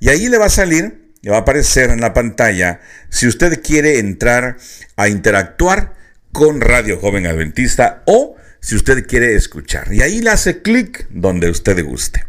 Y 0.00 0.08
ahí 0.08 0.28
le 0.28 0.38
va 0.38 0.46
a 0.46 0.50
salir, 0.50 1.12
le 1.22 1.30
va 1.30 1.38
a 1.38 1.40
aparecer 1.40 1.90
en 1.90 2.00
la 2.00 2.12
pantalla, 2.12 2.80
si 3.08 3.26
usted 3.26 3.62
quiere 3.62 3.98
entrar 3.98 4.58
a 4.96 5.08
interactuar 5.08 5.94
con 6.32 6.60
Radio 6.60 6.98
Joven 6.98 7.26
Adventista 7.26 8.02
o 8.06 8.36
si 8.60 8.76
usted 8.76 9.06
quiere 9.06 9.34
escuchar. 9.34 9.92
Y 9.92 10.02
ahí 10.02 10.20
le 10.20 10.30
hace 10.30 10.62
clic 10.62 11.06
donde 11.10 11.50
usted 11.50 11.84
guste. 11.84 12.24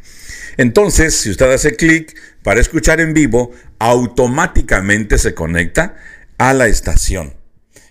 Entonces, 0.58 1.16
si 1.16 1.32
usted 1.32 1.52
hace 1.52 1.76
clic 1.76 2.16
para 2.44 2.62
escuchar 2.62 3.02
en 3.02 3.14
vivo, 3.14 3.52
automáticamente 3.80 5.18
se 5.18 5.34
conecta 5.34 5.96
a 6.38 6.54
la 6.54 6.68
estación. 6.68 7.34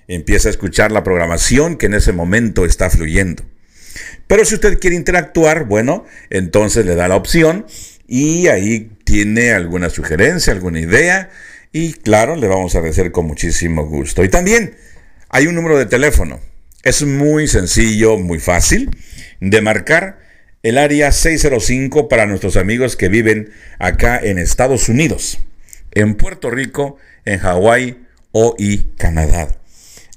Empieza 0.09 0.49
a 0.49 0.51
escuchar 0.51 0.93
la 0.93 1.05
programación 1.05 1.77
que 1.77 1.87
en 1.87 1.95
ese 1.95 2.13
momento 2.13 2.65
está 2.65 2.91
fluyendo. 2.91 3.45
Pero 4.27 4.45
si 4.45 4.55
usted 4.55 4.79
quiere 4.79 4.97
interactuar, 4.97 5.65
bueno, 5.65 6.05
entonces 6.31 6.87
le 6.87 6.95
da 6.95 7.09
la 7.09 7.17
opción 7.17 7.67
y 8.07 8.49
ahí 8.49 8.91
tiene 9.05 9.53
alguna 9.53 9.91
sugerencia, 9.91 10.53
alguna 10.53 10.81
idea 10.81 11.31
y 11.73 11.95
claro, 11.95 12.37
le 12.37 12.49
vamos 12.49 12.75
a 12.75 12.79
agradecer 12.79 13.13
con 13.13 13.27
muchísimo 13.27 13.87
gusto. 13.87 14.23
Y 14.23 14.29
también 14.29 14.77
hay 15.31 15.47
un 15.47 15.55
número 15.55 15.79
de 15.79 15.87
teléfono. 15.87 16.41
Es 16.85 17.03
muy 17.03 17.49
sencillo, 17.49 18.19
muy 18.19 18.39
fácil 18.39 18.91
de 19.41 19.61
marcar 19.63 20.19
el 20.63 20.79
área 20.79 21.11
605 21.11 22.09
para 22.09 22.27
nuestros 22.27 22.57
amigos 22.57 22.97
que 22.97 23.09
viven 23.09 23.51
acá 23.79 24.19
en 24.19 24.39
Estados 24.39 24.89
Unidos, 24.89 25.41
en 25.93 26.15
Puerto 26.15 26.51
Rico, 26.51 26.99
en 27.25 27.39
Hawái 27.39 28.05
o 28.33 28.55
y 28.59 28.79
Canadá. 28.97 29.62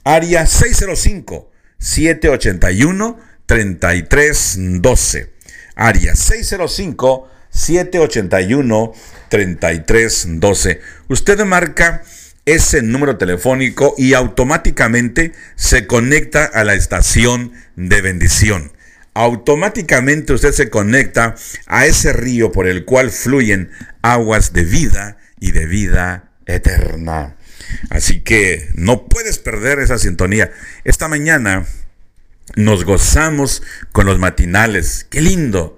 Área 0.05 0.45
605 0.45 1.51
781 1.77 3.19
3312. 3.45 5.33
Área 5.75 6.15
605 6.15 7.29
781 7.49 8.93
3312. 9.29 10.81
Usted 11.09 11.43
marca 11.43 12.03
ese 12.45 12.81
número 12.81 13.17
telefónico 13.17 13.93
y 13.97 14.13
automáticamente 14.13 15.33
se 15.55 15.85
conecta 15.87 16.45
a 16.45 16.63
la 16.63 16.75
estación 16.75 17.51
de 17.75 18.01
bendición 18.01 18.71
automáticamente 19.15 20.33
usted 20.33 20.51
se 20.51 20.69
conecta 20.69 21.35
a 21.65 21.85
ese 21.85 22.13
río 22.13 22.51
por 22.51 22.67
el 22.67 22.85
cual 22.85 23.09
fluyen 23.09 23.71
aguas 24.01 24.53
de 24.53 24.63
vida 24.65 25.17
y 25.39 25.51
de 25.51 25.65
vida 25.65 26.31
eterna. 26.45 27.37
Así 27.89 28.21
que 28.21 28.69
no 28.75 29.07
puedes 29.07 29.39
perder 29.39 29.79
esa 29.79 29.97
sintonía. 29.97 30.51
Esta 30.83 31.07
mañana 31.07 31.65
nos 32.55 32.83
gozamos 32.83 33.63
con 33.91 34.05
los 34.05 34.19
matinales. 34.19 35.05
Qué 35.09 35.21
lindo. 35.21 35.77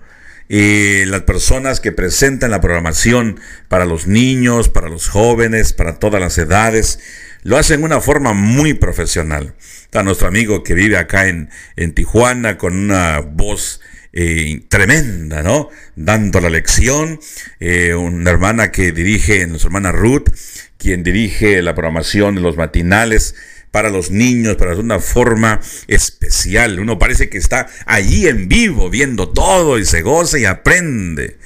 Y 0.49 1.03
las 1.05 1.21
personas 1.21 1.81
que 1.81 1.91
presentan 1.91 2.51
la 2.51 2.61
programación 2.61 3.39
para 3.67 3.85
los 3.85 4.07
niños, 4.07 4.69
para 4.69 4.87
los 4.87 5.09
jóvenes, 5.09 5.73
para 5.73 5.99
todas 5.99 6.21
las 6.21 6.37
edades, 6.37 6.99
lo 7.43 7.57
hacen 7.57 7.81
de 7.81 7.85
una 7.85 8.01
forma 8.01 8.33
muy 8.33 8.73
profesional. 8.73 9.55
Está 9.81 10.03
nuestro 10.03 10.27
amigo 10.27 10.63
que 10.63 10.73
vive 10.73 10.97
acá 10.97 11.27
en, 11.27 11.49
en 11.75 11.93
Tijuana 11.93 12.57
con 12.57 12.75
una 12.77 13.19
voz 13.19 13.81
eh, 14.13 14.61
tremenda, 14.69 15.43
¿no? 15.43 15.69
Dando 15.95 16.39
la 16.39 16.49
lección. 16.49 17.19
Eh, 17.59 17.93
una 17.93 18.31
hermana 18.31 18.71
que 18.71 18.91
dirige, 18.91 19.45
nuestra 19.47 19.67
hermana 19.67 19.91
Ruth, 19.91 20.29
quien 20.77 21.03
dirige 21.03 21.61
la 21.61 21.75
programación 21.75 22.35
de 22.35 22.41
los 22.41 22.57
matinales 22.57 23.35
para 23.71 23.89
los 23.89 24.11
niños, 24.11 24.55
para 24.55 24.75
una 24.75 24.99
forma 24.99 25.59
especial. 25.87 26.79
Uno 26.79 26.97
parece 26.97 27.29
que 27.29 27.37
está 27.37 27.67
allí 27.85 28.27
en 28.27 28.47
vivo, 28.47 28.89
viendo 28.89 29.29
todo 29.29 29.77
y 29.77 29.85
se 29.85 30.01
goza 30.01 30.39
y 30.39 30.45
aprende. 30.45 31.37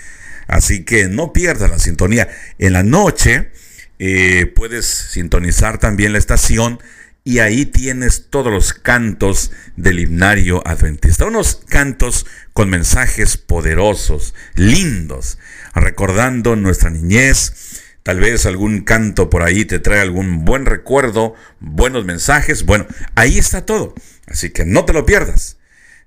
Así 0.47 0.83
que 0.83 1.07
no 1.07 1.33
pierda 1.33 1.67
la 1.67 1.79
sintonía. 1.79 2.29
En 2.59 2.73
la 2.73 2.83
noche 2.83 3.51
eh, 3.99 4.51
puedes 4.55 4.85
sintonizar 4.85 5.77
también 5.77 6.13
la 6.13 6.19
estación 6.19 6.79
y 7.23 7.39
ahí 7.39 7.65
tienes 7.65 8.27
todos 8.29 8.51
los 8.51 8.73
cantos 8.73 9.51
del 9.75 9.99
himnario 9.99 10.65
adventista. 10.65 11.25
Unos 11.25 11.61
cantos 11.67 12.25
con 12.53 12.69
mensajes 12.69 13.37
poderosos, 13.37 14.33
lindos, 14.55 15.37
recordando 15.75 16.55
nuestra 16.55 16.89
niñez. 16.89 17.70
Tal 18.03 18.19
vez 18.19 18.45
algún 18.45 18.81
canto 18.81 19.29
por 19.29 19.43
ahí 19.43 19.65
te 19.65 19.79
trae 19.79 19.99
algún 19.99 20.43
buen 20.43 20.65
recuerdo, 20.65 21.35
buenos 21.59 22.03
mensajes. 22.03 22.65
Bueno, 22.65 22.87
ahí 23.15 23.37
está 23.37 23.65
todo. 23.65 23.93
Así 24.25 24.49
que 24.49 24.65
no 24.65 24.85
te 24.85 24.93
lo 24.93 25.05
pierdas. 25.05 25.57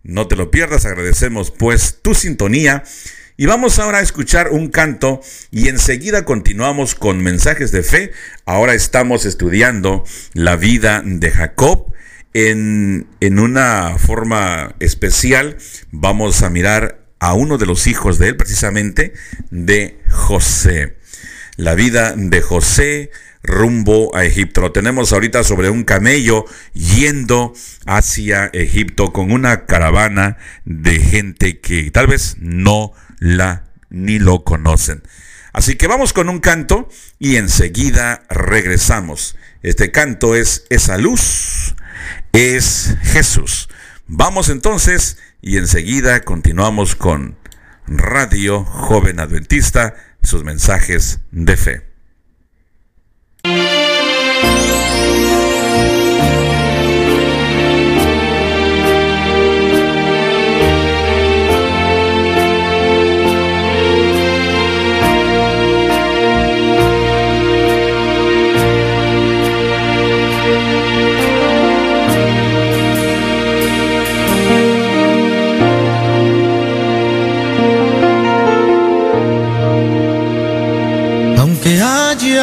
No 0.02 0.26
te 0.26 0.34
lo 0.34 0.50
pierdas. 0.50 0.86
Agradecemos 0.86 1.52
pues 1.52 2.00
tu 2.02 2.14
sintonía 2.14 2.82
y 3.36 3.46
vamos 3.46 3.78
ahora 3.78 3.98
a 3.98 4.02
escuchar 4.02 4.50
un 4.50 4.68
canto 4.68 5.20
y 5.50 5.68
enseguida 5.68 6.24
continuamos 6.24 6.94
con 6.96 7.22
mensajes 7.22 7.70
de 7.70 7.82
fe. 7.82 8.12
Ahora 8.44 8.74
estamos 8.74 9.24
estudiando 9.24 10.04
la 10.34 10.56
vida 10.56 11.02
de 11.04 11.30
Jacob. 11.30 11.92
En, 12.32 13.06
en 13.20 13.38
una 13.38 13.96
forma 13.98 14.74
especial 14.80 15.56
vamos 15.92 16.42
a 16.42 16.50
mirar 16.50 17.06
a 17.20 17.34
uno 17.34 17.58
de 17.58 17.66
los 17.66 17.86
hijos 17.86 18.18
de 18.18 18.28
él, 18.28 18.36
precisamente 18.36 19.12
de 19.50 20.00
José. 20.10 20.96
La 21.56 21.74
vida 21.74 22.14
de 22.16 22.40
José 22.40 23.10
rumbo 23.44 24.16
a 24.16 24.24
Egipto. 24.24 24.60
Lo 24.60 24.72
tenemos 24.72 25.12
ahorita 25.12 25.44
sobre 25.44 25.70
un 25.70 25.84
camello 25.84 26.44
yendo 26.72 27.52
hacia 27.86 28.46
Egipto 28.52 29.12
con 29.12 29.30
una 29.30 29.66
caravana 29.66 30.38
de 30.64 30.98
gente 30.98 31.60
que 31.60 31.90
tal 31.90 32.08
vez 32.08 32.36
no 32.40 32.92
la 33.20 33.64
ni 33.90 34.18
lo 34.18 34.42
conocen. 34.42 35.02
Así 35.52 35.76
que 35.76 35.86
vamos 35.86 36.12
con 36.12 36.28
un 36.28 36.40
canto 36.40 36.88
y 37.20 37.36
enseguida 37.36 38.24
regresamos. 38.28 39.36
Este 39.62 39.92
canto 39.92 40.34
es 40.34 40.64
Esa 40.70 40.98
luz, 40.98 41.76
es 42.32 42.96
Jesús. 43.02 43.68
Vamos 44.08 44.48
entonces 44.48 45.18
y 45.40 45.58
enseguida 45.58 46.22
continuamos 46.22 46.96
con 46.96 47.36
Radio 47.86 48.64
Joven 48.64 49.20
Adventista, 49.20 49.94
sus 50.24 50.44
mensajes 50.44 51.20
de 51.30 51.56
fe. 51.56 51.93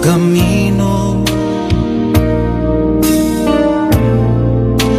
camino, 0.00 1.22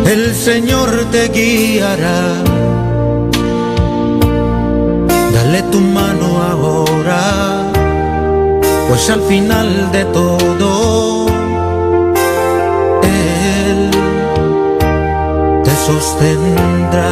el 0.05 0.35
Señor 0.35 0.89
te 1.11 1.29
guiará. 1.29 2.43
Dale 5.33 5.63
tu 5.71 5.79
mano 5.79 6.41
ahora, 6.41 7.71
pues 8.87 9.09
al 9.09 9.21
final 9.21 9.91
de 9.91 10.05
todo, 10.05 11.27
Él 13.03 13.91
te 15.63 15.75
sostendrá. 15.87 17.11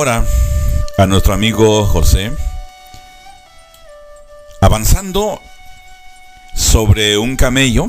Ahora 0.00 0.24
a 0.96 1.04
nuestro 1.04 1.34
amigo 1.34 1.84
José 1.84 2.32
avanzando 4.62 5.38
sobre 6.54 7.18
un 7.18 7.36
camello. 7.36 7.86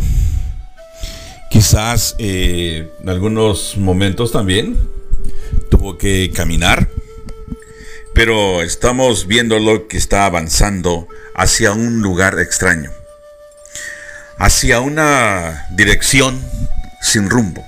Quizás 1.50 2.16
eh, 2.20 2.92
en 3.02 3.08
algunos 3.08 3.78
momentos 3.78 4.34
también 4.34 4.78
tuvo 5.70 5.98
que 5.98 6.34
caminar. 6.36 6.90
Pero 8.14 8.62
estamos 8.62 9.26
viéndolo 9.26 9.88
que 9.88 9.96
está 9.96 10.26
avanzando 10.26 11.08
hacia 11.34 11.72
un 11.72 12.02
lugar 12.02 12.40
extraño 12.40 12.92
hacia 14.38 14.82
una 14.82 15.66
dirección 15.70 16.44
sin 17.00 17.30
rumbo. 17.30 17.66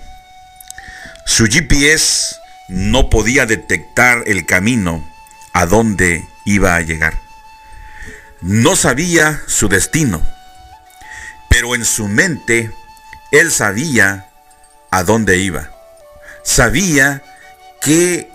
Su 1.25 1.45
GPS 1.45 2.42
no 2.73 3.07
podía 3.11 3.45
detectar 3.45 4.23
el 4.25 4.47
camino 4.47 5.07
a 5.53 5.67
donde 5.67 6.27
iba 6.43 6.75
a 6.75 6.81
llegar. 6.81 7.21
No 8.41 8.75
sabía 8.75 9.43
su 9.45 9.69
destino, 9.69 10.25
pero 11.49 11.75
en 11.75 11.85
su 11.85 12.07
mente 12.07 12.71
él 13.31 13.51
sabía 13.51 14.27
a 14.89 15.03
dónde 15.03 15.37
iba. 15.37 15.69
Sabía 16.43 17.21
qué 17.79 18.31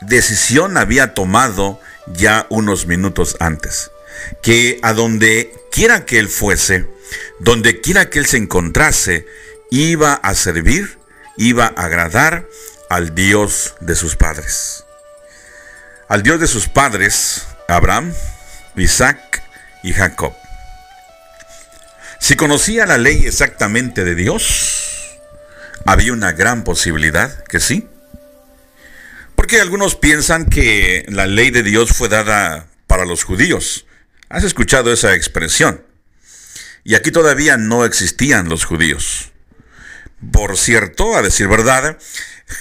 decisión 0.00 0.78
había 0.78 1.12
tomado 1.12 1.78
ya 2.06 2.46
unos 2.48 2.86
minutos 2.86 3.36
antes. 3.40 3.90
Que 4.42 4.80
a 4.82 4.94
donde 4.94 5.52
quiera 5.70 6.06
que 6.06 6.18
él 6.18 6.30
fuese, 6.30 6.86
donde 7.40 7.82
quiera 7.82 8.08
que 8.08 8.20
él 8.20 8.26
se 8.26 8.38
encontrase, 8.38 9.26
iba 9.70 10.14
a 10.14 10.34
servir, 10.34 10.98
iba 11.36 11.66
a 11.66 11.84
agradar 11.84 12.46
al 12.92 13.14
Dios 13.14 13.74
de 13.80 13.96
sus 13.96 14.16
padres. 14.16 14.84
Al 16.08 16.22
Dios 16.22 16.38
de 16.38 16.46
sus 16.46 16.68
padres, 16.68 17.46
Abraham, 17.66 18.12
Isaac 18.76 19.42
y 19.82 19.94
Jacob. 19.94 20.34
Si 22.20 22.36
conocía 22.36 22.84
la 22.84 22.98
ley 22.98 23.24
exactamente 23.24 24.04
de 24.04 24.14
Dios, 24.14 25.18
había 25.86 26.12
una 26.12 26.32
gran 26.32 26.64
posibilidad 26.64 27.42
que 27.44 27.60
sí. 27.60 27.88
Porque 29.36 29.62
algunos 29.62 29.94
piensan 29.94 30.44
que 30.44 31.06
la 31.08 31.26
ley 31.26 31.50
de 31.50 31.62
Dios 31.62 31.92
fue 31.94 32.10
dada 32.10 32.66
para 32.88 33.06
los 33.06 33.24
judíos. 33.24 33.86
¿Has 34.28 34.44
escuchado 34.44 34.92
esa 34.92 35.14
expresión? 35.14 35.82
Y 36.84 36.94
aquí 36.94 37.10
todavía 37.10 37.56
no 37.56 37.86
existían 37.86 38.50
los 38.50 38.66
judíos. 38.66 39.32
Por 40.30 40.58
cierto, 40.58 41.16
a 41.16 41.22
decir 41.22 41.48
verdad, 41.48 41.96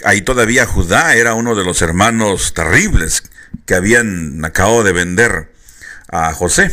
ahí 0.03 0.21
todavía 0.21 0.65
Judá 0.65 1.15
era 1.15 1.33
uno 1.33 1.55
de 1.55 1.63
los 1.63 1.81
hermanos 1.81 2.53
terribles 2.53 3.23
que 3.65 3.75
habían 3.75 4.43
acabado 4.45 4.83
de 4.83 4.91
vender 4.93 5.51
a 6.07 6.33
José. 6.33 6.71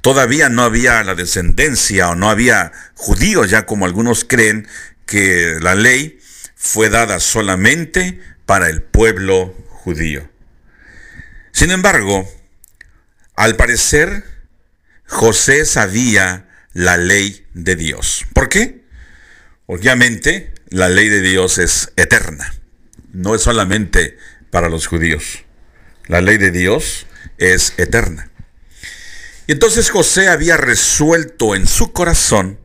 Todavía 0.00 0.48
no 0.48 0.62
había 0.62 1.02
la 1.02 1.14
descendencia 1.14 2.10
o 2.10 2.14
no 2.14 2.30
había 2.30 2.72
judíos, 2.94 3.50
ya 3.50 3.66
como 3.66 3.84
algunos 3.84 4.24
creen 4.24 4.68
que 5.06 5.58
la 5.60 5.74
ley 5.74 6.18
fue 6.54 6.88
dada 6.88 7.20
solamente 7.20 8.20
para 8.46 8.68
el 8.68 8.82
pueblo 8.82 9.54
judío. 9.68 10.28
Sin 11.52 11.70
embargo, 11.70 12.28
al 13.34 13.56
parecer, 13.56 14.24
José 15.06 15.64
sabía 15.64 16.48
la 16.72 16.96
ley 16.96 17.46
de 17.54 17.76
Dios. 17.76 18.26
¿Por 18.32 18.48
qué? 18.48 18.84
Obviamente, 19.66 20.54
la 20.70 20.88
ley 20.88 21.08
de 21.08 21.20
Dios 21.20 21.58
es 21.58 21.92
eterna. 21.96 22.54
No 23.12 23.34
es 23.34 23.42
solamente 23.42 24.16
para 24.50 24.68
los 24.68 24.86
judíos. 24.86 25.44
La 26.06 26.20
ley 26.20 26.38
de 26.38 26.50
Dios 26.50 27.06
es 27.38 27.74
eterna. 27.78 28.30
Y 29.46 29.52
entonces 29.52 29.90
José 29.90 30.28
había 30.28 30.56
resuelto 30.56 31.54
en 31.54 31.66
su 31.66 31.92
corazón 31.92 32.58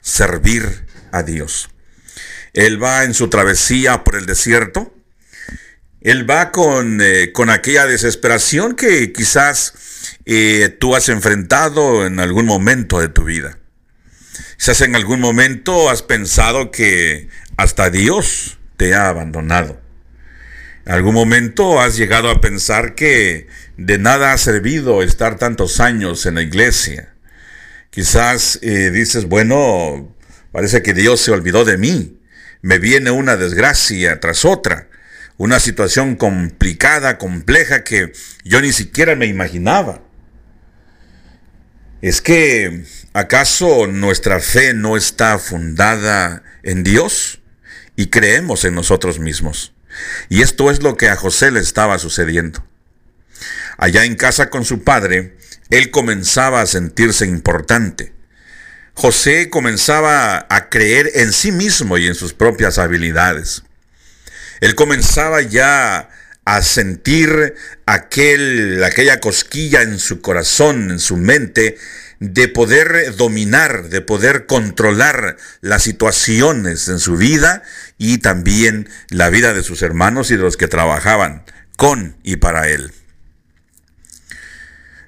servir 0.00 0.86
a 1.12 1.22
Dios. 1.22 1.70
Él 2.54 2.82
va 2.82 3.04
en 3.04 3.14
su 3.14 3.28
travesía 3.28 4.04
por 4.04 4.16
el 4.16 4.26
desierto. 4.26 4.94
Él 6.00 6.28
va 6.28 6.50
con, 6.50 7.00
eh, 7.02 7.32
con 7.32 7.50
aquella 7.50 7.86
desesperación 7.86 8.74
que 8.74 9.12
quizás 9.12 9.74
eh, 10.24 10.74
tú 10.80 10.96
has 10.96 11.10
enfrentado 11.10 12.06
en 12.06 12.20
algún 12.20 12.46
momento 12.46 13.00
de 13.00 13.08
tu 13.08 13.24
vida. 13.24 13.58
Quizás 14.56 14.80
en 14.80 14.96
algún 14.96 15.20
momento 15.20 15.90
has 15.90 16.02
pensado 16.02 16.70
que 16.70 17.28
hasta 17.60 17.90
Dios 17.90 18.58
te 18.78 18.94
ha 18.94 19.08
abandonado. 19.08 19.78
En 20.86 20.92
algún 20.92 21.12
momento 21.12 21.78
has 21.78 21.98
llegado 21.98 22.30
a 22.30 22.40
pensar 22.40 22.94
que 22.94 23.48
de 23.76 23.98
nada 23.98 24.32
ha 24.32 24.38
servido 24.38 25.02
estar 25.02 25.36
tantos 25.36 25.78
años 25.78 26.24
en 26.24 26.36
la 26.36 26.42
iglesia. 26.42 27.12
Quizás 27.90 28.58
eh, 28.62 28.90
dices, 28.90 29.26
bueno, 29.26 30.16
parece 30.52 30.82
que 30.82 30.94
Dios 30.94 31.20
se 31.20 31.32
olvidó 31.32 31.66
de 31.66 31.76
mí. 31.76 32.18
Me 32.62 32.78
viene 32.78 33.10
una 33.10 33.36
desgracia 33.36 34.20
tras 34.20 34.46
otra. 34.46 34.88
Una 35.36 35.60
situación 35.60 36.16
complicada, 36.16 37.18
compleja 37.18 37.84
que 37.84 38.12
yo 38.42 38.62
ni 38.62 38.72
siquiera 38.72 39.16
me 39.16 39.26
imaginaba. 39.26 40.00
¿Es 42.00 42.22
que 42.22 42.84
acaso 43.12 43.86
nuestra 43.86 44.40
fe 44.40 44.72
no 44.72 44.96
está 44.96 45.38
fundada 45.38 46.42
en 46.62 46.84
Dios 46.84 47.39
y 48.00 48.06
creemos 48.06 48.64
en 48.64 48.74
nosotros 48.74 49.18
mismos? 49.18 49.74
Y 50.30 50.40
esto 50.40 50.70
es 50.70 50.82
lo 50.82 50.96
que 50.96 51.10
a 51.10 51.16
José 51.16 51.50
le 51.50 51.60
estaba 51.60 51.98
sucediendo. 51.98 52.64
Allá 53.76 54.06
en 54.06 54.14
casa 54.14 54.48
con 54.48 54.64
su 54.64 54.84
padre, 54.84 55.36
él 55.68 55.90
comenzaba 55.90 56.62
a 56.62 56.66
sentirse 56.66 57.26
importante. 57.26 58.14
José 58.94 59.50
comenzaba 59.50 60.46
a 60.48 60.70
creer 60.70 61.10
en 61.14 61.30
sí 61.34 61.52
mismo 61.52 61.98
y 61.98 62.06
en 62.06 62.14
sus 62.14 62.32
propias 62.32 62.78
habilidades. 62.78 63.64
Él 64.62 64.74
comenzaba 64.74 65.42
ya 65.42 66.08
a 66.46 66.62
sentir 66.62 67.54
aquel, 67.84 68.82
aquella 68.82 69.20
cosquilla 69.20 69.82
en 69.82 69.98
su 69.98 70.22
corazón, 70.22 70.90
en 70.90 71.00
su 71.00 71.18
mente, 71.18 71.76
de 72.20 72.48
poder 72.48 73.16
dominar, 73.16 73.88
de 73.88 74.02
poder 74.02 74.44
controlar 74.44 75.38
las 75.62 75.82
situaciones 75.82 76.86
en 76.88 76.98
su 76.98 77.16
vida 77.16 77.62
y 78.02 78.16
también 78.16 78.88
la 79.10 79.28
vida 79.28 79.52
de 79.52 79.62
sus 79.62 79.82
hermanos 79.82 80.30
y 80.30 80.36
de 80.36 80.42
los 80.42 80.56
que 80.56 80.68
trabajaban 80.68 81.44
con 81.76 82.16
y 82.22 82.36
para 82.36 82.66
él. 82.68 82.94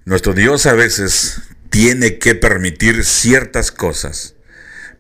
Nuestro 0.05 0.35
Dios 0.35 0.67
a 0.67 0.75
veces 0.75 1.41
tiene 1.71 2.19
que 2.19 2.35
permitir 2.35 3.03
ciertas 3.07 3.73
cosas 3.73 4.35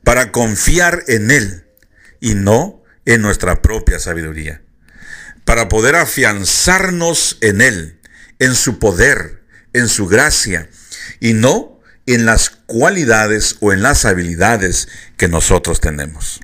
para 0.03 0.33
confiar 0.33 1.05
en 1.07 1.31
Él 1.31 1.67
y 2.19 2.35
no 2.35 2.83
en 3.05 3.21
nuestra 3.21 3.61
propia 3.61 3.99
sabiduría, 3.99 4.63
para 5.45 5.69
poder 5.69 5.97
afianzarnos 5.97 7.37
en 7.43 7.61
Él, 7.61 8.01
en 8.39 8.55
su 8.55 8.79
poder, 8.79 9.43
en 9.75 9.89
su 9.89 10.07
gracia, 10.07 10.71
y 11.21 11.35
no 11.35 11.79
en 12.07 12.25
las 12.25 12.49
cualidades 12.49 13.57
o 13.61 13.75
en 13.75 13.83
las 13.83 14.07
habilidades 14.07 14.89
que 15.19 15.29
nosotros 15.29 15.81
tenemos. 15.81 16.41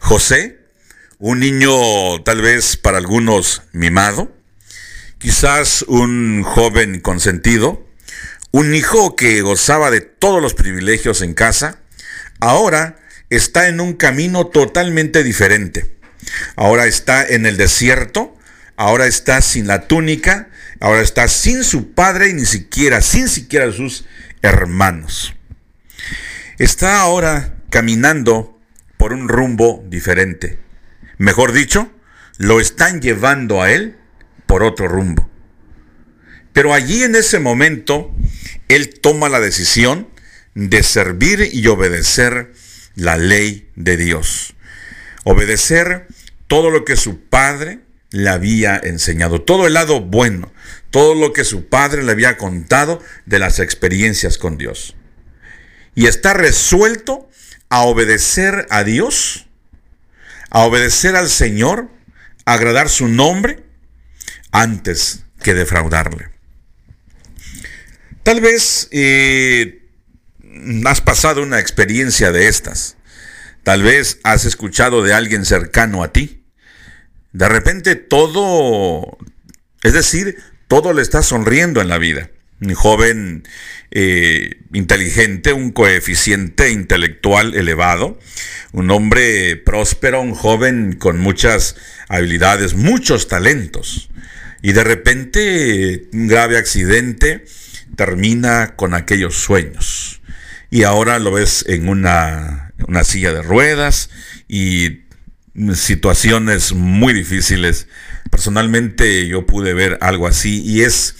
José, 0.00 0.60
un 1.18 1.40
niño 1.40 2.22
tal 2.22 2.42
vez 2.42 2.76
para 2.76 2.98
algunos 2.98 3.62
mimado, 3.72 4.34
quizás 5.18 5.82
un 5.88 6.42
joven 6.42 7.00
consentido, 7.00 7.86
un 8.50 8.74
hijo 8.74 9.16
que 9.16 9.42
gozaba 9.42 9.90
de 9.90 10.00
todos 10.00 10.42
los 10.42 10.54
privilegios 10.54 11.22
en 11.22 11.34
casa, 11.34 11.80
ahora 12.40 12.96
está 13.30 13.68
en 13.68 13.80
un 13.80 13.94
camino 13.94 14.46
totalmente 14.46 15.22
diferente. 15.22 15.96
Ahora 16.56 16.86
está 16.86 17.26
en 17.26 17.46
el 17.46 17.56
desierto, 17.56 18.36
ahora 18.76 19.06
está 19.06 19.40
sin 19.42 19.66
la 19.66 19.86
túnica, 19.86 20.48
ahora 20.80 21.02
está 21.02 21.28
sin 21.28 21.64
su 21.64 21.92
padre 21.92 22.28
y 22.28 22.34
ni 22.34 22.46
siquiera, 22.46 23.00
sin 23.00 23.28
siquiera 23.28 23.72
sus 23.72 24.04
hermanos. 24.42 25.34
Está 26.58 27.00
ahora 27.00 27.56
caminando 27.70 28.55
por 28.96 29.12
un 29.12 29.28
rumbo 29.28 29.84
diferente. 29.88 30.58
Mejor 31.18 31.52
dicho, 31.52 31.90
lo 32.38 32.60
están 32.60 33.00
llevando 33.00 33.62
a 33.62 33.72
él 33.72 33.96
por 34.46 34.62
otro 34.62 34.88
rumbo. 34.88 35.28
Pero 36.52 36.72
allí 36.72 37.02
en 37.02 37.14
ese 37.14 37.38
momento, 37.38 38.14
él 38.68 39.00
toma 39.00 39.28
la 39.28 39.40
decisión 39.40 40.08
de 40.54 40.82
servir 40.82 41.50
y 41.52 41.66
obedecer 41.66 42.52
la 42.94 43.18
ley 43.18 43.70
de 43.76 43.96
Dios. 43.96 44.54
Obedecer 45.24 46.06
todo 46.46 46.70
lo 46.70 46.84
que 46.84 46.96
su 46.96 47.20
padre 47.28 47.80
le 48.10 48.30
había 48.30 48.76
enseñado, 48.76 49.42
todo 49.42 49.66
el 49.66 49.74
lado 49.74 50.00
bueno, 50.00 50.52
todo 50.90 51.14
lo 51.14 51.32
que 51.32 51.44
su 51.44 51.68
padre 51.68 52.02
le 52.02 52.12
había 52.12 52.38
contado 52.38 53.02
de 53.26 53.38
las 53.38 53.58
experiencias 53.58 54.38
con 54.38 54.56
Dios. 54.56 54.94
Y 55.94 56.06
está 56.06 56.32
resuelto 56.32 57.28
a 57.68 57.82
obedecer 57.82 58.66
a 58.70 58.84
Dios, 58.84 59.46
a 60.50 60.60
obedecer 60.60 61.16
al 61.16 61.28
Señor, 61.28 61.90
a 62.44 62.54
agradar 62.54 62.88
su 62.88 63.08
nombre, 63.08 63.64
antes 64.52 65.24
que 65.42 65.54
defraudarle. 65.54 66.30
Tal 68.22 68.40
vez 68.40 68.88
eh, 68.90 69.82
has 70.84 71.00
pasado 71.00 71.42
una 71.42 71.60
experiencia 71.60 72.32
de 72.32 72.48
estas. 72.48 72.96
Tal 73.62 73.82
vez 73.82 74.18
has 74.22 74.44
escuchado 74.44 75.02
de 75.02 75.12
alguien 75.12 75.44
cercano 75.44 76.02
a 76.02 76.12
ti. 76.12 76.44
De 77.32 77.48
repente 77.48 77.96
todo, 77.96 79.18
es 79.82 79.92
decir, 79.92 80.36
todo 80.68 80.92
le 80.92 81.02
está 81.02 81.22
sonriendo 81.22 81.80
en 81.80 81.88
la 81.88 81.98
vida. 81.98 82.30
Un 82.60 82.74
joven 82.74 83.44
eh, 83.90 84.62
inteligente, 84.72 85.52
un 85.52 85.72
coeficiente 85.72 86.70
intelectual 86.70 87.54
elevado, 87.54 88.18
un 88.72 88.90
hombre 88.90 89.56
próspero, 89.56 90.22
un 90.22 90.34
joven 90.34 90.94
con 90.94 91.18
muchas 91.18 91.76
habilidades, 92.08 92.74
muchos 92.74 93.28
talentos. 93.28 94.08
Y 94.62 94.72
de 94.72 94.84
repente 94.84 96.08
un 96.12 96.28
grave 96.28 96.56
accidente 96.56 97.44
termina 97.94 98.74
con 98.76 98.94
aquellos 98.94 99.36
sueños. 99.36 100.22
Y 100.70 100.82
ahora 100.82 101.18
lo 101.18 101.32
ves 101.32 101.64
en 101.68 101.88
una, 101.88 102.72
una 102.88 103.04
silla 103.04 103.32
de 103.32 103.42
ruedas 103.42 104.10
y 104.48 105.02
situaciones 105.74 106.72
muy 106.72 107.12
difíciles 107.12 107.86
Personalmente 108.30 109.26
yo 109.28 109.46
pude 109.46 109.72
ver 109.74 109.98
algo 110.00 110.26
así 110.26 110.62
y 110.62 110.82
es, 110.82 111.14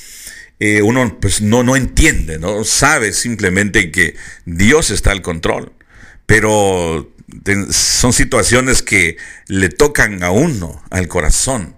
eh, 0.58 0.82
uno 0.82 1.18
pues 1.20 1.40
no, 1.40 1.62
no 1.62 1.76
entiende, 1.76 2.38
no 2.38 2.64
sabe 2.64 3.12
simplemente 3.12 3.90
que 3.90 4.16
Dios 4.44 4.90
está 4.90 5.12
al 5.12 5.22
control, 5.22 5.72
pero 6.26 7.12
son 7.70 8.12
situaciones 8.12 8.82
que 8.82 9.16
le 9.48 9.68
tocan 9.68 10.22
a 10.22 10.30
uno, 10.30 10.82
al 10.90 11.08
corazón. 11.08 11.76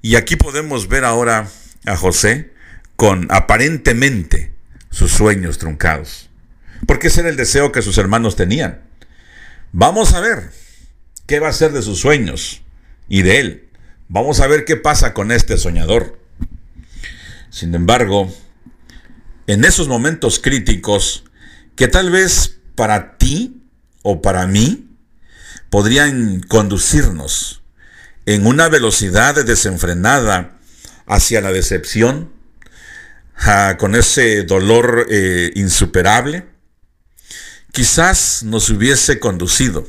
Y 0.00 0.16
aquí 0.16 0.36
podemos 0.36 0.88
ver 0.88 1.04
ahora 1.04 1.48
a 1.86 1.96
José 1.96 2.52
con 2.96 3.26
aparentemente 3.30 4.52
sus 4.90 5.12
sueños 5.12 5.58
truncados. 5.58 6.30
Porque 6.86 7.08
ese 7.08 7.20
era 7.20 7.30
el 7.30 7.36
deseo 7.36 7.72
que 7.72 7.82
sus 7.82 7.98
hermanos 7.98 8.36
tenían. 8.36 8.82
Vamos 9.72 10.14
a 10.14 10.20
ver 10.20 10.50
qué 11.26 11.40
va 11.40 11.48
a 11.48 11.52
ser 11.52 11.72
de 11.72 11.82
sus 11.82 11.98
sueños 12.00 12.62
y 13.08 13.22
de 13.22 13.40
él. 13.40 13.68
Vamos 14.08 14.40
a 14.40 14.46
ver 14.46 14.64
qué 14.64 14.76
pasa 14.76 15.14
con 15.14 15.32
este 15.32 15.56
soñador. 15.56 16.20
Sin 17.54 17.72
embargo, 17.76 18.34
en 19.46 19.64
esos 19.64 19.86
momentos 19.86 20.40
críticos 20.40 21.22
que 21.76 21.86
tal 21.86 22.10
vez 22.10 22.58
para 22.74 23.16
ti 23.16 23.62
o 24.02 24.20
para 24.20 24.48
mí 24.48 24.98
podrían 25.70 26.40
conducirnos 26.40 27.62
en 28.26 28.48
una 28.48 28.68
velocidad 28.68 29.44
desenfrenada 29.44 30.58
hacia 31.06 31.40
la 31.40 31.52
decepción, 31.52 32.32
con 33.78 33.94
ese 33.94 34.42
dolor 34.42 35.06
eh, 35.08 35.52
insuperable, 35.54 36.48
quizás 37.70 38.42
nos 38.42 38.68
hubiese 38.68 39.20
conducido 39.20 39.86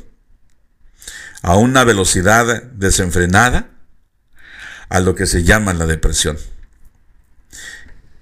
a 1.42 1.58
una 1.58 1.84
velocidad 1.84 2.62
desenfrenada 2.62 3.72
a 4.88 5.00
lo 5.00 5.16
que 5.16 5.26
se 5.26 5.44
llama 5.44 5.74
la 5.74 5.88
depresión. 5.88 6.38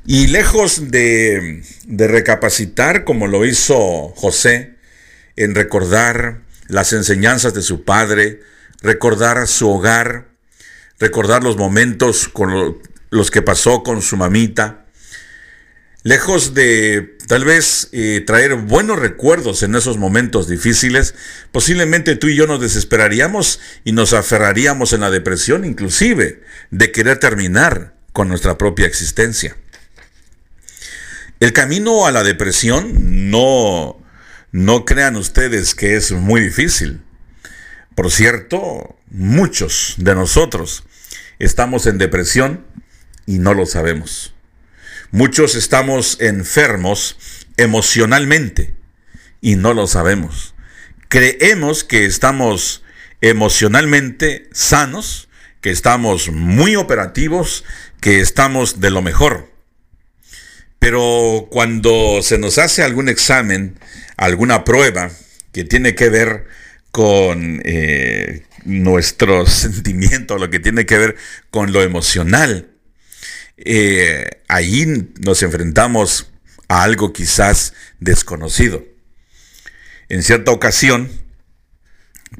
Y 0.06 0.28
lejos 0.28 0.92
de, 0.92 1.63
recapacitar 1.88 3.06
como 3.06 3.28
lo 3.28 3.46
hizo 3.46 4.10
José 4.16 4.76
en 5.38 5.56
recordar 5.56 6.42
las 6.68 6.92
enseñanzas 6.92 7.54
de 7.54 7.62
su 7.62 7.86
padre, 7.86 8.42
recordar 8.82 9.48
su 9.48 9.70
hogar, 9.70 10.28
recordar 11.00 11.44
los 11.44 11.56
momentos 11.56 12.28
con 12.28 12.82
los 13.12 13.32
que 13.32 13.42
pasó 13.42 13.82
con 13.82 14.02
su 14.02 14.18
mamita, 14.18 14.86
lejos 16.04 16.54
de 16.54 17.18
tal 17.30 17.46
vez 17.46 17.88
eh, 17.94 18.22
traer 18.28 18.56
buenos 18.56 19.00
recuerdos 19.00 19.63
en 19.63 19.74
esos 19.74 19.98
momentos 19.98 20.50
difíciles, 20.50 21.16
posiblemente 21.54 22.18
tú 22.18 22.28
y 22.28 22.36
yo 22.36 22.46
nos 22.46 22.60
desesperaríamos 22.60 23.62
y 23.86 23.94
nos 23.94 24.12
aferraríamos 24.12 24.92
en 24.92 25.00
la 25.00 25.12
depresión 25.12 25.63
inclusive 25.63 26.44
de 26.72 26.92
querer 26.92 27.20
terminar 27.20 27.96
con 28.12 28.28
nuestra 28.28 28.58
propia 28.58 28.86
existencia. 28.86 29.56
El 31.44 31.52
camino 31.52 32.08
a 32.08 32.14
la 32.14 32.24
depresión 32.24 33.30
no, 33.30 34.02
no 34.54 34.86
crean 34.86 35.18
ustedes 35.18 35.76
que 35.76 35.98
es 35.98 36.14
muy 36.14 36.40
difícil. 36.40 37.02
Por 37.96 38.12
cierto, 38.12 38.96
muchos 39.10 39.96
de 39.98 40.16
nosotros 40.16 40.86
estamos 41.40 41.86
en 41.86 41.98
depresión 41.98 42.66
y 43.26 43.40
no 43.40 43.54
lo 43.54 43.66
sabemos. 43.66 44.34
Muchos 45.12 45.56
estamos 45.56 46.18
enfermos 46.22 47.18
emocionalmente 47.58 48.74
y 49.42 49.58
no 49.58 49.74
lo 49.74 49.86
sabemos. 49.88 50.56
Creemos 51.10 51.84
que 51.84 52.06
estamos 52.06 52.86
emocionalmente 53.20 54.48
sanos, 54.54 55.28
que 55.60 55.72
estamos 55.72 56.32
muy 56.32 56.78
operativos, 56.78 57.66
que 58.00 58.22
estamos 58.22 58.80
de 58.80 58.92
lo 58.92 59.02
mejor. 59.02 59.53
Pero 60.84 61.48
cuando 61.50 62.19
se 62.22 62.38
nos 62.38 62.58
hace 62.58 62.84
algún 62.84 63.08
examen, 63.08 63.80
alguna 64.17 64.65
prueba 64.65 65.10
que 65.54 65.63
tiene 65.63 65.96
que 65.96 66.10
ver 66.10 66.46
con 66.91 67.62
eh, 67.63 68.43
nuestros 68.65 69.54
sentimientos, 69.62 70.41
lo 70.41 70.50
que 70.50 70.60
tiene 70.60 70.86
que 70.86 70.98
ver 70.98 71.15
con 71.52 71.72
lo 71.72 71.84
emocional, 71.84 72.69
eh, 73.56 74.41
ahí 74.50 75.08
nos 75.22 75.41
enfrentamos 75.41 76.34
a 76.67 76.84
algo 76.84 77.13
quizás 77.13 77.74
desconocido. 78.02 78.86
En 80.10 80.22
cierta 80.22 80.52
ocasión 80.52 81.10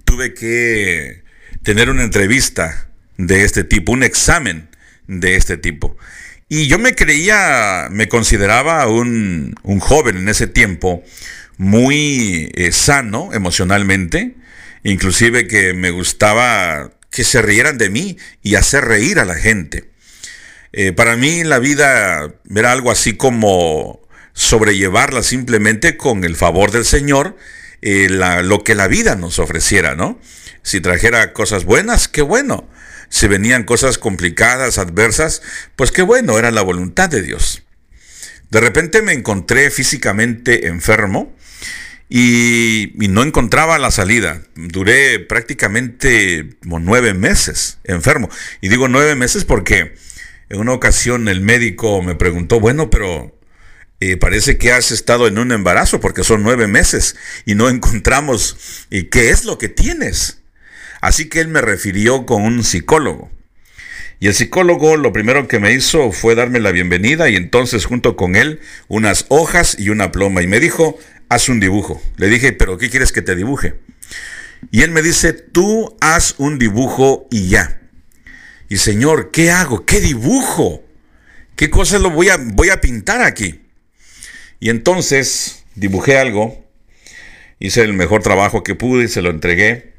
tuve 0.04 0.34
que 0.34 1.24
tener 1.64 1.90
una 1.90 2.04
entrevista 2.04 2.90
de 3.16 3.46
este 3.46 3.64
tipo, 3.64 3.94
un 3.94 4.04
examen 4.04 4.68
de 5.08 5.38
este 5.38 5.56
tipo. 5.56 5.96
Y 6.50 6.68
yo 6.68 6.78
me 6.78 6.96
creía, 6.96 7.88
me 7.90 8.08
consideraba 8.08 8.88
un, 8.88 9.56
joven 9.80 10.18
en 10.18 10.30
ese 10.30 10.48
tiempo, 10.48 11.04
muy 11.58 12.52
eh, 12.56 12.72
sano 12.72 13.32
emocionalmente, 13.34 14.36
inclusive 14.84 15.48
que 15.48 15.74
me 15.74 15.92
gustaba 15.92 16.92
que 17.10 17.24
se 17.24 17.42
rieran 17.42 17.78
de 17.78 17.90
mí 17.90 18.18
y 18.42 18.56
hacer 18.56 18.86
reír 18.86 19.20
a 19.20 19.26
la 19.26 19.36
gente. 19.36 19.90
Eh, 20.74 20.92
para 20.92 21.16
mí 21.16 21.44
la 21.44 21.60
vida 21.60 22.34
era 22.54 22.72
algo 22.72 22.92
así 22.92 23.14
como 23.14 24.02
sobrellevarla 24.34 25.22
simplemente 25.22 25.96
con 25.96 26.24
el 26.24 26.36
favor 26.36 26.72
del 26.72 26.86
Señor, 26.86 27.38
eh, 27.82 28.08
lo 28.10 28.64
que 28.64 28.76
la 28.76 28.88
vida 28.88 29.16
nos 29.16 29.40
ofreciera, 29.40 29.96
¿no? 29.96 30.20
Si 30.64 30.82
trajera 30.82 31.34
cosas 31.34 31.66
buenas, 31.66 32.08
qué 32.08 32.22
bueno 32.22 32.68
si 33.14 33.28
venían 33.28 33.64
cosas 33.64 34.00
complicadas, 34.00 34.80
adversas, 34.80 35.44
pues 35.76 35.92
qué 35.92 36.02
bueno, 36.02 36.40
era 36.40 36.50
la 36.50 36.64
voluntad 36.64 37.10
de 37.10 37.22
Dios. 37.22 37.62
De 38.50 38.60
repente 38.60 39.04
me 39.04 39.14
encontré 39.14 39.70
físicamente 39.70 40.66
enfermo 40.66 41.32
y, 42.10 42.92
no 42.96 43.22
encontraba 43.22 43.78
la 43.78 43.92
salida. 43.92 44.42
Duré 44.56 45.20
prácticamente 45.20 46.56
como 46.64 46.80
nueve 46.80 47.14
meses 47.14 47.78
enfermo. 47.84 48.32
Y 48.62 48.70
digo 48.70 48.88
nueve 48.88 49.14
meses 49.14 49.46
porque 49.46 49.94
en 50.50 50.60
una 50.60 50.74
ocasión 50.74 51.28
el 51.28 51.42
médico 51.42 52.02
me 52.02 52.16
preguntó, 52.16 52.60
bueno, 52.60 52.90
pero 52.90 53.40
eh, 54.00 54.18
parece 54.18 54.58
que 54.58 54.72
has 54.72 54.90
estado 54.90 55.28
en 55.28 55.38
un 55.38 55.52
embarazo 55.52 56.00
porque 56.00 56.24
son 56.24 56.42
nueve 56.42 56.66
meses 56.66 57.16
y 57.46 57.54
no 57.54 57.70
encontramos 57.70 58.88
qué 58.90 59.30
es 59.30 59.46
lo 59.46 59.60
que 59.60 59.70
tienes. 59.70 60.43
Así 61.04 61.28
que 61.28 61.42
él 61.42 61.50
me 61.50 61.60
refirió 61.60 62.26
con 62.26 62.44
un 62.44 62.64
psicólogo. 62.64 63.30
Y 64.22 64.28
el 64.28 64.34
psicólogo 64.34 64.96
lo 64.96 65.12
primero 65.12 65.50
que 65.50 65.60
me 65.60 65.74
hizo 65.74 66.14
fue 66.14 66.34
darme 66.34 66.62
la 66.62 66.72
bienvenida 66.72 67.30
y 67.30 67.36
entonces 67.36 67.84
junto 67.84 68.16
con 68.16 68.38
él 68.38 68.62
unas 68.88 69.26
hojas 69.28 69.76
y 69.78 69.90
una 69.90 70.14
pluma 70.14 70.44
y 70.44 70.48
me 70.48 70.62
dijo, 70.62 70.98
haz 71.28 71.50
un 71.50 71.60
dibujo. 71.60 72.02
Le 72.16 72.30
dije, 72.30 72.54
pero 72.54 72.78
¿qué 72.78 72.90
quieres 72.90 73.12
que 73.12 73.22
te 73.22 73.36
dibuje? 73.36 73.74
Y 74.72 74.84
él 74.84 74.92
me 74.92 75.02
dice, 75.02 75.34
tú 75.34 75.94
haz 76.00 76.36
un 76.38 76.58
dibujo 76.58 77.28
y 77.30 77.50
ya. 77.50 77.82
Y 78.70 78.78
Señor, 78.78 79.30
¿qué 79.32 79.52
hago? 79.52 79.86
¿Qué 79.86 80.00
dibujo? 80.00 80.86
¿Qué 81.58 81.70
cosas 81.70 82.00
lo 82.00 82.12
voy 82.12 82.30
a, 82.30 82.38
voy 82.38 82.70
a 82.70 82.80
pintar 82.80 83.22
aquí? 83.22 83.60
Y 84.62 84.70
entonces 84.70 85.66
dibujé 85.76 86.18
algo, 86.18 86.66
hice 87.60 87.82
el 87.82 87.92
mejor 87.92 88.24
trabajo 88.24 88.64
que 88.64 88.74
pude 88.74 89.04
y 89.04 89.10
se 89.10 89.22
lo 89.22 89.32
entregué. 89.32 89.93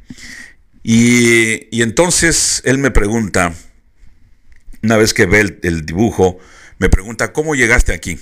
Y, 0.86 1.80
entonces 1.80 2.60
él 2.66 2.76
me 2.76 2.90
pregunta, 2.90 3.54
una 4.82 4.98
vez 4.98 5.14
que 5.14 5.24
ve 5.24 5.58
el, 5.62 5.86
dibujo, 5.86 6.38
me 6.78 6.90
pregunta, 6.90 7.32
¿cómo 7.32 7.54
llegaste 7.54 7.94
aquí? 7.94 8.20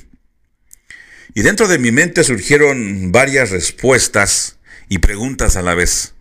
Y 1.35 1.43
dentro 1.43 1.67
de 1.67 1.79
mi 1.79 1.91
mente 1.91 2.23
surgieron 2.23 3.11
varias 3.11 3.51
respuestas 3.51 4.61
y 4.89 4.99
preguntas 4.99 5.57
a 5.57 5.63
la 5.63 5.75
vez. 5.75 6.15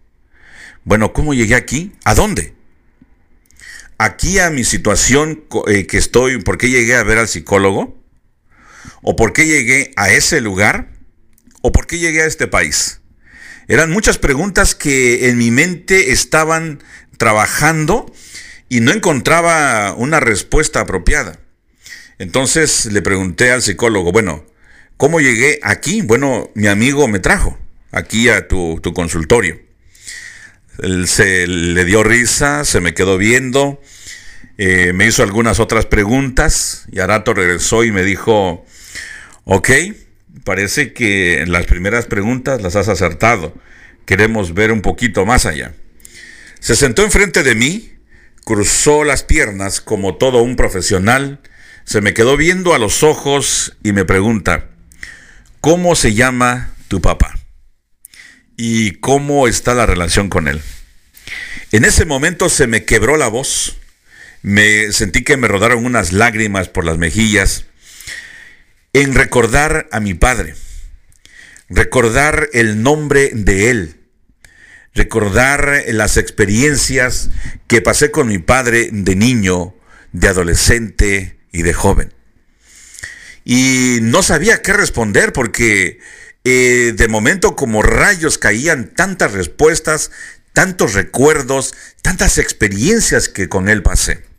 Bueno, 0.84 1.14
¿cómo 1.14 1.36
llegué 1.36 1.54
aquí? 1.54 1.92
¿A 2.06 2.16
dónde? 2.16 2.56
Aquí 4.00 4.40
a 4.40 4.50
mi 4.50 4.64
situación 4.64 5.44
eh, 5.68 5.86
que 5.86 6.00
estoy, 6.00 6.42
¿por 6.42 6.58
qué 6.58 6.72
llegué 6.72 6.96
a 6.96 7.04
ver 7.04 7.20
al 7.20 7.28
psicólogo? 7.28 8.04
¿O 9.04 9.16
por 9.16 9.32
qué 9.32 9.46
llegué 9.46 9.94
a 9.96 10.12
ese 10.12 10.42
lugar? 10.42 10.92
¿O 11.62 11.72
por 11.72 11.86
qué 11.86 12.00
llegué 12.00 12.24
a 12.24 12.26
este 12.26 12.48
país? 12.48 13.01
Eran 13.72 13.90
muchas 13.90 14.18
preguntas 14.18 14.76
que 14.76 15.30
en 15.30 15.38
mi 15.38 15.50
mente 15.50 16.12
estaban 16.12 16.84
trabajando 17.18 18.14
y 18.68 18.82
no 18.82 18.92
encontraba 18.92 19.94
una 19.94 20.20
respuesta 20.20 20.82
apropiada. 20.82 21.40
Entonces 22.20 22.88
le 22.88 23.02
pregunté 23.02 23.50
al 23.50 23.62
psicólogo, 23.62 24.12
bueno, 24.12 24.46
¿cómo 24.98 25.22
llegué 25.22 25.62
aquí? 25.64 26.02
Bueno, 26.02 26.52
mi 26.54 26.68
amigo 26.68 27.08
me 27.08 27.20
trajo 27.20 27.58
aquí 27.94 28.28
a 28.28 28.50
tu, 28.50 28.82
consultorio. 28.94 29.62
Él 30.80 31.08
se 31.08 31.48
le 31.48 31.86
dio 31.86 32.04
risa, 32.04 32.66
se 32.66 32.82
me 32.82 32.94
quedó 32.94 33.18
viendo, 33.18 33.82
eh, 34.58 34.92
me 34.92 35.08
hizo 35.08 35.24
algunas 35.24 35.62
otras 35.62 35.86
preguntas 35.86 36.88
y 36.92 37.00
a 37.00 37.08
rato 37.08 37.34
regresó 37.34 37.86
y 37.86 37.94
me 37.94 38.04
dijo, 38.04 38.66
ok, 39.46 39.70
parece 40.44 40.94
que 40.94 41.46
las 41.48 41.66
primeras 41.66 42.06
preguntas 42.06 42.62
las 42.62 42.76
has 42.76 42.88
acertado. 42.88 43.54
Queremos 44.06 44.54
ver 44.54 44.72
un 44.72 44.82
poquito 44.82 45.26
más 45.26 45.46
allá. 45.46 45.74
Se 46.60 46.76
sentó 46.76 47.04
enfrente 47.04 47.44
de 47.44 47.56
mí, 47.56 47.94
cruzó 48.44 49.04
las 49.04 49.24
piernas 49.24 49.82
como 49.82 50.16
todo 50.16 50.42
un 50.42 50.56
profesional, 50.56 51.40
se 51.86 52.02
me 52.02 52.14
quedó 52.14 52.38
viendo 52.38 52.74
a 52.74 52.80
los 52.80 53.04
ojos 53.04 53.78
y 53.84 53.92
me 53.92 54.06
pregunta, 54.06 54.70
¿cómo 55.60 55.96
se 55.96 56.14
llama 56.14 56.74
tu 56.88 57.02
papá? 57.02 57.38
¿Y 58.58 58.92
cómo 59.00 59.48
está 59.48 59.74
la 59.74 59.86
relación 59.86 60.30
con 60.30 60.48
él? 60.48 60.62
En 61.72 61.86
ese 61.86 62.06
momento 62.06 62.50
se 62.50 62.68
me 62.68 62.86
quebró 62.86 63.18
la 63.18 63.28
voz, 63.28 63.78
me 64.44 64.92
sentí 64.92 65.24
que 65.24 65.38
me 65.38 65.48
rodaron 65.48 65.86
unas 65.86 66.12
lágrimas 66.12 66.68
por 66.70 66.86
las 66.86 66.98
mejillas 66.98 67.66
en 68.94 69.14
recordar 69.16 69.88
a 69.92 70.00
mi 70.00 70.14
padre, 70.14 70.56
recordar 71.70 72.50
el 72.54 72.84
nombre 72.84 73.32
de 73.34 73.70
él, 73.70 73.96
recordar 74.94 75.84
las 75.88 76.18
experiencias 76.18 77.30
que 77.68 77.82
pasé 77.82 78.12
con 78.12 78.28
mi 78.28 78.40
padre 78.40 78.90
de 78.92 79.16
niño, 79.16 79.76
de 80.12 80.28
adolescente 80.28 81.40
y 81.52 81.62
de 81.62 81.74
joven. 81.74 82.14
Y 83.46 84.00
no 84.02 84.22
sabía 84.24 84.62
qué 84.62 84.74
responder 84.74 85.34
porque 85.34 86.00
eh, 86.44 86.94
de 86.96 87.08
momento 87.08 87.56
como 87.56 87.82
rayos 87.82 88.38
caían 88.38 88.94
tantas 88.94 89.32
respuestas, 89.32 90.12
tantos 90.54 90.94
recuerdos, 90.94 91.74
tantas 92.02 92.38
experiencias 92.38 93.30
que 93.30 93.48
con 93.48 93.70
él 93.70 93.82
pasé. 93.84 94.31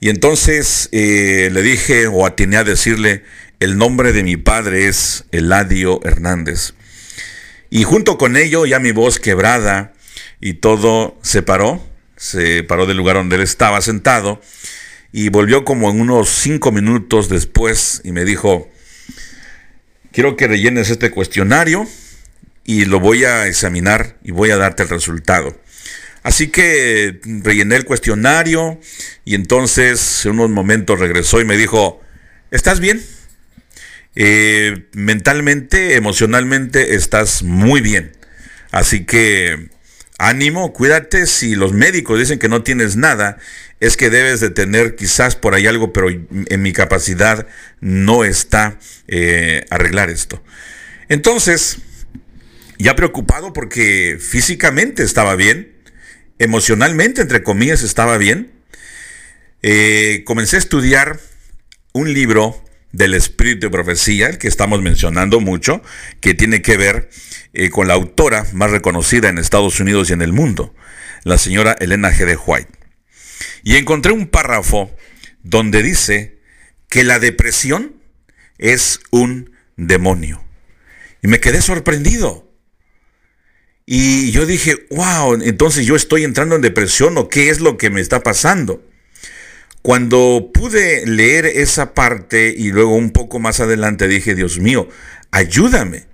Y 0.00 0.10
entonces 0.10 0.88
eh, 0.92 1.50
le 1.52 1.62
dije 1.62 2.06
o 2.06 2.26
atiné 2.26 2.56
a 2.56 2.64
decirle, 2.64 3.24
el 3.60 3.76
nombre 3.76 4.12
de 4.12 4.22
mi 4.22 4.36
padre 4.36 4.86
es 4.86 5.24
Eladio 5.32 6.00
Hernández. 6.04 6.74
Y 7.70 7.82
junto 7.82 8.16
con 8.16 8.36
ello 8.36 8.64
ya 8.64 8.78
mi 8.78 8.92
voz 8.92 9.18
quebrada 9.18 9.92
y 10.40 10.54
todo 10.54 11.18
se 11.22 11.42
paró, 11.42 11.84
se 12.16 12.62
paró 12.62 12.86
del 12.86 12.96
lugar 12.96 13.16
donde 13.16 13.36
él 13.36 13.42
estaba 13.42 13.80
sentado 13.80 14.40
y 15.12 15.30
volvió 15.30 15.64
como 15.64 15.90
en 15.90 16.00
unos 16.00 16.28
cinco 16.28 16.70
minutos 16.70 17.28
después 17.28 18.00
y 18.04 18.12
me 18.12 18.24
dijo, 18.24 18.70
quiero 20.12 20.36
que 20.36 20.46
rellenes 20.46 20.90
este 20.90 21.10
cuestionario 21.10 21.86
y 22.64 22.84
lo 22.84 23.00
voy 23.00 23.24
a 23.24 23.46
examinar 23.46 24.16
y 24.22 24.30
voy 24.30 24.50
a 24.50 24.56
darte 24.56 24.84
el 24.84 24.88
resultado. 24.90 25.58
Así 26.28 26.48
que 26.48 27.20
rellené 27.42 27.76
el 27.76 27.86
cuestionario 27.86 28.78
y 29.24 29.34
entonces 29.34 30.26
en 30.26 30.32
unos 30.32 30.50
momentos 30.50 31.00
regresó 31.00 31.40
y 31.40 31.46
me 31.46 31.56
dijo, 31.56 32.02
¿estás 32.50 32.80
bien? 32.80 33.02
Eh, 34.14 34.88
mentalmente, 34.92 35.94
emocionalmente 35.94 36.96
estás 36.96 37.42
muy 37.42 37.80
bien. 37.80 38.12
Así 38.72 39.06
que 39.06 39.70
ánimo, 40.18 40.74
cuídate. 40.74 41.24
Si 41.24 41.54
los 41.54 41.72
médicos 41.72 42.18
dicen 42.18 42.38
que 42.38 42.50
no 42.50 42.62
tienes 42.62 42.96
nada, 42.96 43.38
es 43.80 43.96
que 43.96 44.10
debes 44.10 44.40
de 44.40 44.50
tener 44.50 44.96
quizás 44.96 45.34
por 45.34 45.54
ahí 45.54 45.66
algo, 45.66 45.94
pero 45.94 46.10
en 46.10 46.62
mi 46.62 46.74
capacidad 46.74 47.46
no 47.80 48.26
está 48.26 48.78
eh, 49.06 49.64
arreglar 49.70 50.10
esto. 50.10 50.44
Entonces, 51.08 51.78
ya 52.78 52.94
preocupado 52.96 53.54
porque 53.54 54.18
físicamente 54.20 55.04
estaba 55.04 55.34
bien, 55.34 55.77
emocionalmente, 56.38 57.22
entre 57.22 57.42
comillas, 57.42 57.82
estaba 57.82 58.18
bien, 58.18 58.52
eh, 59.62 60.22
comencé 60.24 60.56
a 60.56 60.60
estudiar 60.60 61.20
un 61.92 62.12
libro 62.12 62.64
del 62.92 63.14
espíritu 63.14 63.66
de 63.66 63.70
profecía, 63.70 64.28
el 64.28 64.38
que 64.38 64.48
estamos 64.48 64.80
mencionando 64.82 65.40
mucho, 65.40 65.82
que 66.20 66.34
tiene 66.34 66.62
que 66.62 66.76
ver 66.76 67.10
eh, 67.52 67.70
con 67.70 67.88
la 67.88 67.94
autora 67.94 68.46
más 68.52 68.70
reconocida 68.70 69.28
en 69.28 69.38
Estados 69.38 69.80
Unidos 69.80 70.10
y 70.10 70.12
en 70.12 70.22
el 70.22 70.32
mundo, 70.32 70.74
la 71.24 71.38
señora 71.38 71.76
Elena 71.80 72.12
G. 72.12 72.38
White. 72.46 72.70
Y 73.62 73.76
encontré 73.76 74.12
un 74.12 74.28
párrafo 74.28 74.94
donde 75.42 75.82
dice 75.82 76.38
que 76.88 77.04
la 77.04 77.18
depresión 77.18 77.96
es 78.58 79.00
un 79.10 79.52
demonio. 79.76 80.44
Y 81.22 81.28
me 81.28 81.40
quedé 81.40 81.62
sorprendido. 81.62 82.47
Y 83.90 84.32
yo 84.32 84.44
dije, 84.44 84.86
wow, 84.90 85.32
entonces 85.42 85.86
yo 85.86 85.96
estoy 85.96 86.22
entrando 86.22 86.54
en 86.54 86.60
depresión 86.60 87.16
o 87.16 87.30
qué 87.30 87.48
es 87.48 87.60
lo 87.60 87.78
que 87.78 87.88
me 87.88 88.02
está 88.02 88.22
pasando. 88.22 88.82
Cuando 89.80 90.50
pude 90.52 91.06
leer 91.06 91.46
esa 91.46 91.94
parte 91.94 92.54
y 92.54 92.70
luego 92.70 92.94
un 92.94 93.12
poco 93.12 93.38
más 93.38 93.60
adelante 93.60 94.06
dije, 94.06 94.34
Dios 94.34 94.58
mío, 94.58 94.90
ayúdame. 95.30 96.04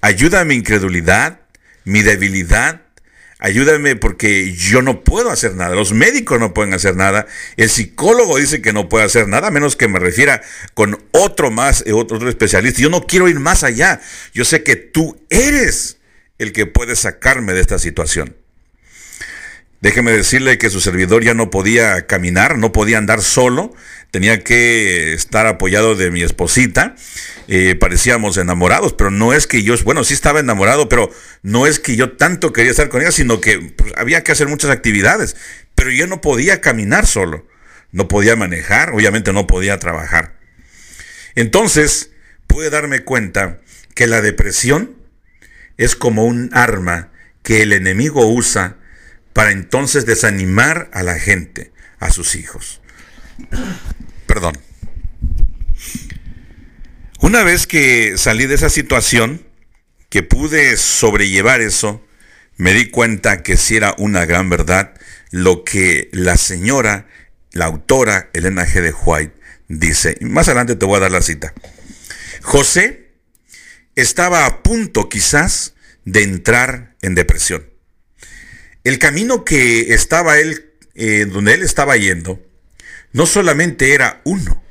Ayúdame 0.00 0.46
mi 0.46 0.54
incredulidad, 0.56 1.42
mi 1.84 2.02
debilidad. 2.02 2.82
Ayúdame 3.38 3.94
porque 3.94 4.52
yo 4.54 4.82
no 4.82 5.04
puedo 5.04 5.30
hacer 5.30 5.54
nada. 5.54 5.76
Los 5.76 5.92
médicos 5.92 6.40
no 6.40 6.54
pueden 6.54 6.74
hacer 6.74 6.96
nada. 6.96 7.28
El 7.56 7.70
psicólogo 7.70 8.36
dice 8.36 8.60
que 8.60 8.72
no 8.72 8.88
puede 8.88 9.04
hacer 9.04 9.28
nada, 9.28 9.46
a 9.46 9.52
menos 9.52 9.76
que 9.76 9.86
me 9.86 10.00
refiera 10.00 10.42
con 10.74 10.98
otro 11.12 11.52
más, 11.52 11.84
eh, 11.86 11.92
otro, 11.92 12.16
otro 12.16 12.28
especialista. 12.28 12.82
Yo 12.82 12.90
no 12.90 13.06
quiero 13.06 13.28
ir 13.28 13.38
más 13.38 13.62
allá. 13.62 14.00
Yo 14.34 14.44
sé 14.44 14.64
que 14.64 14.74
tú 14.74 15.24
eres 15.30 15.95
el 16.38 16.52
que 16.52 16.66
puede 16.66 16.96
sacarme 16.96 17.52
de 17.52 17.60
esta 17.60 17.78
situación. 17.78 18.36
Déjeme 19.80 20.10
decirle 20.10 20.58
que 20.58 20.70
su 20.70 20.80
servidor 20.80 21.22
ya 21.22 21.34
no 21.34 21.50
podía 21.50 22.06
caminar, 22.06 22.58
no 22.58 22.72
podía 22.72 22.98
andar 22.98 23.22
solo, 23.22 23.74
tenía 24.10 24.42
que 24.42 25.12
estar 25.12 25.46
apoyado 25.46 25.94
de 25.94 26.10
mi 26.10 26.22
esposita. 26.22 26.96
Eh, 27.48 27.76
parecíamos 27.76 28.36
enamorados, 28.38 28.94
pero 28.94 29.10
no 29.10 29.32
es 29.32 29.46
que 29.46 29.62
yo, 29.62 29.76
bueno, 29.84 30.02
sí 30.02 30.14
estaba 30.14 30.40
enamorado, 30.40 30.88
pero 30.88 31.10
no 31.42 31.66
es 31.66 31.78
que 31.78 31.94
yo 31.94 32.16
tanto 32.16 32.52
quería 32.52 32.70
estar 32.70 32.88
con 32.88 33.02
ella, 33.02 33.12
sino 33.12 33.40
que 33.40 33.60
pues, 33.60 33.92
había 33.96 34.24
que 34.24 34.32
hacer 34.32 34.48
muchas 34.48 34.70
actividades. 34.70 35.36
Pero 35.74 35.90
yo 35.90 36.06
no 36.06 36.20
podía 36.20 36.60
caminar 36.60 37.06
solo, 37.06 37.46
no 37.92 38.08
podía 38.08 38.34
manejar, 38.34 38.90
obviamente 38.90 39.32
no 39.32 39.46
podía 39.46 39.78
trabajar. 39.78 40.36
Entonces 41.34 42.10
pude 42.46 42.70
darme 42.70 43.00
cuenta 43.00 43.60
que 43.94 44.06
la 44.06 44.22
depresión 44.22 44.95
es 45.76 45.96
como 45.96 46.24
un 46.24 46.50
arma 46.52 47.10
que 47.42 47.62
el 47.62 47.72
enemigo 47.72 48.26
usa 48.26 48.76
para 49.32 49.52
entonces 49.52 50.06
desanimar 50.06 50.90
a 50.92 51.02
la 51.02 51.18
gente, 51.18 51.72
a 51.98 52.10
sus 52.10 52.34
hijos. 52.34 52.80
Perdón. 54.26 54.58
Una 57.20 57.42
vez 57.44 57.66
que 57.66 58.16
salí 58.16 58.46
de 58.46 58.54
esa 58.54 58.70
situación, 58.70 59.46
que 60.08 60.22
pude 60.22 60.76
sobrellevar 60.76 61.60
eso, 61.60 62.04
me 62.56 62.72
di 62.72 62.90
cuenta 62.90 63.42
que 63.42 63.56
si 63.56 63.76
era 63.76 63.94
una 63.98 64.24
gran 64.24 64.48
verdad 64.48 64.94
lo 65.30 65.64
que 65.64 66.08
la 66.12 66.36
señora, 66.36 67.06
la 67.52 67.66
autora 67.66 68.30
Elena 68.32 68.66
G. 68.66 68.80
de 68.80 68.92
White 68.92 69.34
dice. 69.68 70.16
Más 70.20 70.48
adelante 70.48 70.76
te 70.76 70.86
voy 70.86 70.96
a 70.96 71.00
dar 71.00 71.10
la 71.10 71.22
cita. 71.22 71.52
José 72.42 73.05
estaba 73.96 74.44
a 74.44 74.62
punto 74.62 75.08
quizás 75.08 75.74
de 76.04 76.22
entrar 76.22 76.94
en 77.02 77.14
depresión. 77.14 77.68
El 78.84 78.98
camino 78.98 79.44
que 79.44 79.94
estaba 79.94 80.38
él, 80.38 80.70
eh, 80.94 81.24
donde 81.24 81.54
él 81.54 81.62
estaba 81.62 81.96
yendo, 81.96 82.40
no 83.12 83.26
solamente 83.26 83.94
era 83.94 84.20
uno. 84.24 84.62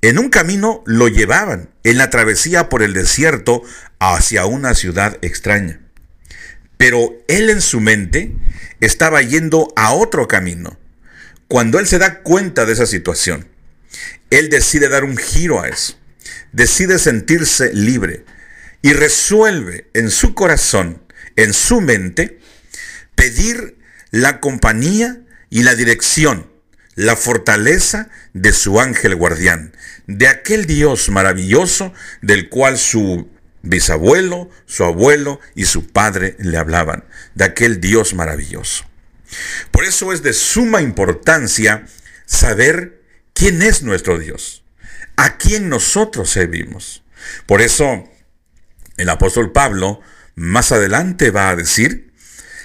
En 0.00 0.18
un 0.18 0.30
camino 0.30 0.82
lo 0.86 1.08
llevaban 1.08 1.68
en 1.82 1.98
la 1.98 2.08
travesía 2.08 2.70
por 2.70 2.82
el 2.82 2.94
desierto 2.94 3.62
hacia 3.98 4.46
una 4.46 4.74
ciudad 4.74 5.18
extraña. 5.20 5.80
Pero 6.78 7.12
él 7.28 7.50
en 7.50 7.60
su 7.60 7.80
mente 7.80 8.32
estaba 8.80 9.20
yendo 9.20 9.70
a 9.76 9.92
otro 9.92 10.26
camino. 10.28 10.78
Cuando 11.48 11.78
él 11.80 11.86
se 11.86 11.98
da 11.98 12.22
cuenta 12.22 12.64
de 12.64 12.72
esa 12.72 12.86
situación, 12.86 13.48
él 14.30 14.48
decide 14.48 14.88
dar 14.88 15.04
un 15.04 15.18
giro 15.18 15.60
a 15.60 15.68
eso 15.68 15.99
decide 16.52 16.98
sentirse 16.98 17.72
libre 17.72 18.24
y 18.82 18.92
resuelve 18.92 19.88
en 19.94 20.10
su 20.10 20.34
corazón, 20.34 21.02
en 21.36 21.52
su 21.52 21.80
mente, 21.80 22.38
pedir 23.14 23.78
la 24.10 24.40
compañía 24.40 25.20
y 25.50 25.62
la 25.62 25.74
dirección, 25.74 26.50
la 26.94 27.16
fortaleza 27.16 28.08
de 28.32 28.52
su 28.52 28.80
ángel 28.80 29.14
guardián, 29.14 29.76
de 30.06 30.28
aquel 30.28 30.66
Dios 30.66 31.08
maravilloso 31.10 31.92
del 32.22 32.48
cual 32.48 32.78
su 32.78 33.28
bisabuelo, 33.62 34.50
su 34.66 34.84
abuelo 34.84 35.40
y 35.54 35.66
su 35.66 35.86
padre 35.88 36.36
le 36.38 36.56
hablaban, 36.56 37.04
de 37.34 37.44
aquel 37.44 37.80
Dios 37.80 38.14
maravilloso. 38.14 38.84
Por 39.70 39.84
eso 39.84 40.12
es 40.12 40.22
de 40.22 40.32
suma 40.32 40.82
importancia 40.82 41.86
saber 42.26 43.02
quién 43.34 43.62
es 43.62 43.82
nuestro 43.82 44.18
Dios 44.18 44.59
a 45.20 45.36
quien 45.36 45.68
nosotros 45.68 46.30
servimos. 46.30 47.04
Por 47.44 47.60
eso 47.60 48.08
el 48.96 49.08
apóstol 49.10 49.52
Pablo 49.52 50.00
más 50.34 50.72
adelante 50.72 51.30
va 51.30 51.50
a 51.50 51.56
decir 51.56 52.14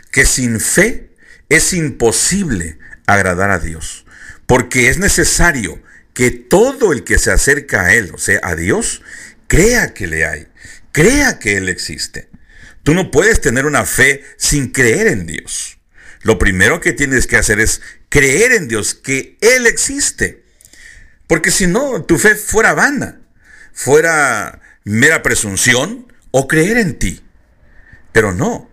que 0.09 0.25
sin 0.25 0.61
fe 0.61 1.13
es 1.49 1.73
imposible 1.73 2.79
agradar 3.07 3.51
a 3.51 3.59
Dios, 3.59 4.05
porque 4.45 4.87
es 4.87 4.99
necesario 4.99 5.83
que 6.13 6.31
todo 6.31 6.93
el 6.93 7.03
que 7.03 7.19
se 7.19 7.29
acerca 7.29 7.81
a 7.81 7.93
Él, 7.93 8.11
o 8.13 8.17
sea, 8.17 8.39
a 8.41 8.55
Dios, 8.55 9.01
crea 9.47 9.93
que 9.93 10.07
le 10.07 10.25
hay, 10.25 10.47
crea 10.93 11.39
que 11.39 11.57
Él 11.57 11.67
existe. 11.67 12.29
Tú 12.83 12.93
no 12.93 13.11
puedes 13.11 13.41
tener 13.41 13.65
una 13.65 13.83
fe 13.83 14.23
sin 14.37 14.71
creer 14.71 15.07
en 15.07 15.25
Dios. 15.25 15.79
Lo 16.21 16.39
primero 16.39 16.79
que 16.79 16.93
tienes 16.93 17.27
que 17.27 17.35
hacer 17.35 17.59
es 17.59 17.81
creer 18.07 18.53
en 18.53 18.69
Dios, 18.69 18.95
que 18.95 19.37
Él 19.41 19.67
existe. 19.67 20.44
Porque 21.27 21.51
si 21.51 21.67
no, 21.67 22.03
tu 22.03 22.17
fe 22.17 22.35
fuera 22.35 22.73
vana, 22.73 23.21
fuera 23.73 24.61
mera 24.83 25.23
presunción 25.23 26.11
o 26.31 26.47
creer 26.47 26.77
en 26.77 26.99
ti. 26.99 27.23
Pero 28.11 28.33
no, 28.33 28.69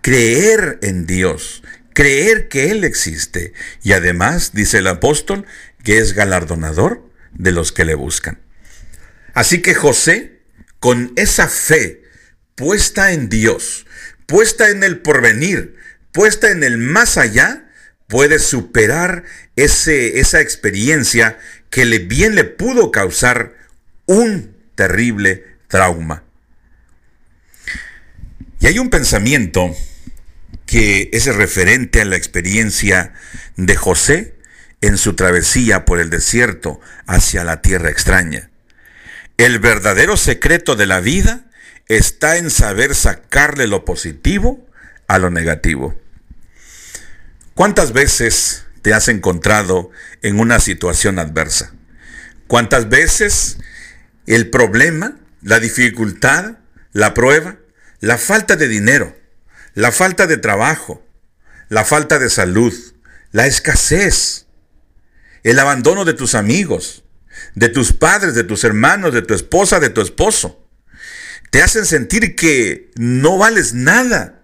creer 0.00 0.78
en 0.82 1.06
Dios, 1.06 1.62
creer 1.94 2.48
que 2.48 2.70
Él 2.70 2.84
existe 2.84 3.52
y 3.82 3.92
además, 3.92 4.52
dice 4.52 4.78
el 4.78 4.86
apóstol, 4.86 5.46
que 5.84 5.98
es 5.98 6.14
galardonador 6.14 7.08
de 7.32 7.52
los 7.52 7.72
que 7.72 7.84
le 7.84 7.94
buscan. 7.94 8.40
Así 9.34 9.62
que 9.62 9.74
José, 9.74 10.42
con 10.78 11.12
esa 11.16 11.48
fe 11.48 12.02
puesta 12.54 13.12
en 13.12 13.28
Dios, 13.28 13.86
puesta 14.26 14.70
en 14.70 14.82
el 14.82 15.00
porvenir, 15.00 15.76
puesta 16.12 16.50
en 16.50 16.64
el 16.64 16.78
más 16.78 17.16
allá, 17.16 17.70
puede 18.08 18.38
superar 18.38 19.24
ese, 19.56 20.18
esa 20.18 20.40
experiencia 20.40 21.38
que 21.70 21.84
le, 21.84 21.98
bien 22.00 22.34
le 22.34 22.44
pudo 22.44 22.90
causar 22.90 23.54
un 24.06 24.56
terrible 24.74 25.44
trauma. 25.68 26.24
Y 28.58 28.66
hay 28.66 28.78
un 28.78 28.90
pensamiento 28.90 29.74
que 30.66 31.10
es 31.12 31.26
referente 31.34 32.00
a 32.00 32.04
la 32.04 32.16
experiencia 32.16 33.14
de 33.56 33.76
José 33.76 34.34
en 34.80 34.98
su 34.98 35.14
travesía 35.14 35.84
por 35.84 36.00
el 36.00 36.10
desierto 36.10 36.80
hacia 37.06 37.44
la 37.44 37.62
tierra 37.62 37.90
extraña. 37.90 38.50
El 39.36 39.58
verdadero 39.58 40.16
secreto 40.16 40.76
de 40.76 40.86
la 40.86 41.00
vida 41.00 41.46
está 41.88 42.36
en 42.36 42.50
saber 42.50 42.94
sacarle 42.94 43.66
lo 43.66 43.84
positivo 43.84 44.66
a 45.06 45.18
lo 45.18 45.30
negativo. 45.30 45.98
¿Cuántas 47.54 47.92
veces 47.92 48.64
te 48.82 48.94
has 48.94 49.08
encontrado 49.08 49.90
en 50.22 50.40
una 50.40 50.60
situación 50.60 51.18
adversa? 51.18 51.74
¿Cuántas 52.46 52.88
veces 52.88 53.58
el 54.26 54.50
problema, 54.50 55.18
la 55.42 55.60
dificultad, 55.60 56.58
la 56.92 57.14
prueba, 57.14 57.58
la 58.00 58.18
falta 58.18 58.56
de 58.56 58.68
dinero, 58.68 59.16
la 59.74 59.92
falta 59.92 60.26
de 60.26 60.36
trabajo, 60.36 61.06
la 61.68 61.84
falta 61.84 62.18
de 62.18 62.30
salud, 62.30 62.74
la 63.32 63.46
escasez, 63.46 64.46
el 65.42 65.58
abandono 65.58 66.04
de 66.04 66.14
tus 66.14 66.34
amigos, 66.34 67.04
de 67.54 67.68
tus 67.68 67.92
padres, 67.92 68.34
de 68.34 68.44
tus 68.44 68.64
hermanos, 68.64 69.14
de 69.14 69.22
tu 69.22 69.34
esposa, 69.34 69.80
de 69.80 69.90
tu 69.90 70.00
esposo, 70.00 70.66
te 71.50 71.62
hacen 71.62 71.86
sentir 71.86 72.36
que 72.36 72.90
no 72.96 73.38
vales 73.38 73.74
nada. 73.74 74.42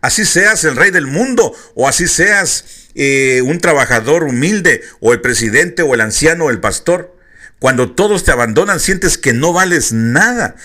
Así 0.00 0.24
seas 0.24 0.64
el 0.64 0.76
rey 0.76 0.90
del 0.90 1.06
mundo 1.06 1.54
o 1.74 1.88
así 1.88 2.06
seas 2.06 2.64
eh, 2.98 3.42
un 3.42 3.60
trabajador 3.60 4.24
humilde 4.24 4.82
o 5.00 5.12
el 5.12 5.20
presidente 5.20 5.82
o 5.82 5.92
el 5.94 6.00
anciano 6.00 6.46
o 6.46 6.50
el 6.50 6.60
pastor. 6.60 7.14
Cuando 7.58 7.92
todos 7.92 8.24
te 8.24 8.32
abandonan 8.32 8.80
sientes 8.80 9.18
que 9.18 9.34
no 9.34 9.52
vales 9.52 9.92
nada. 9.92 10.56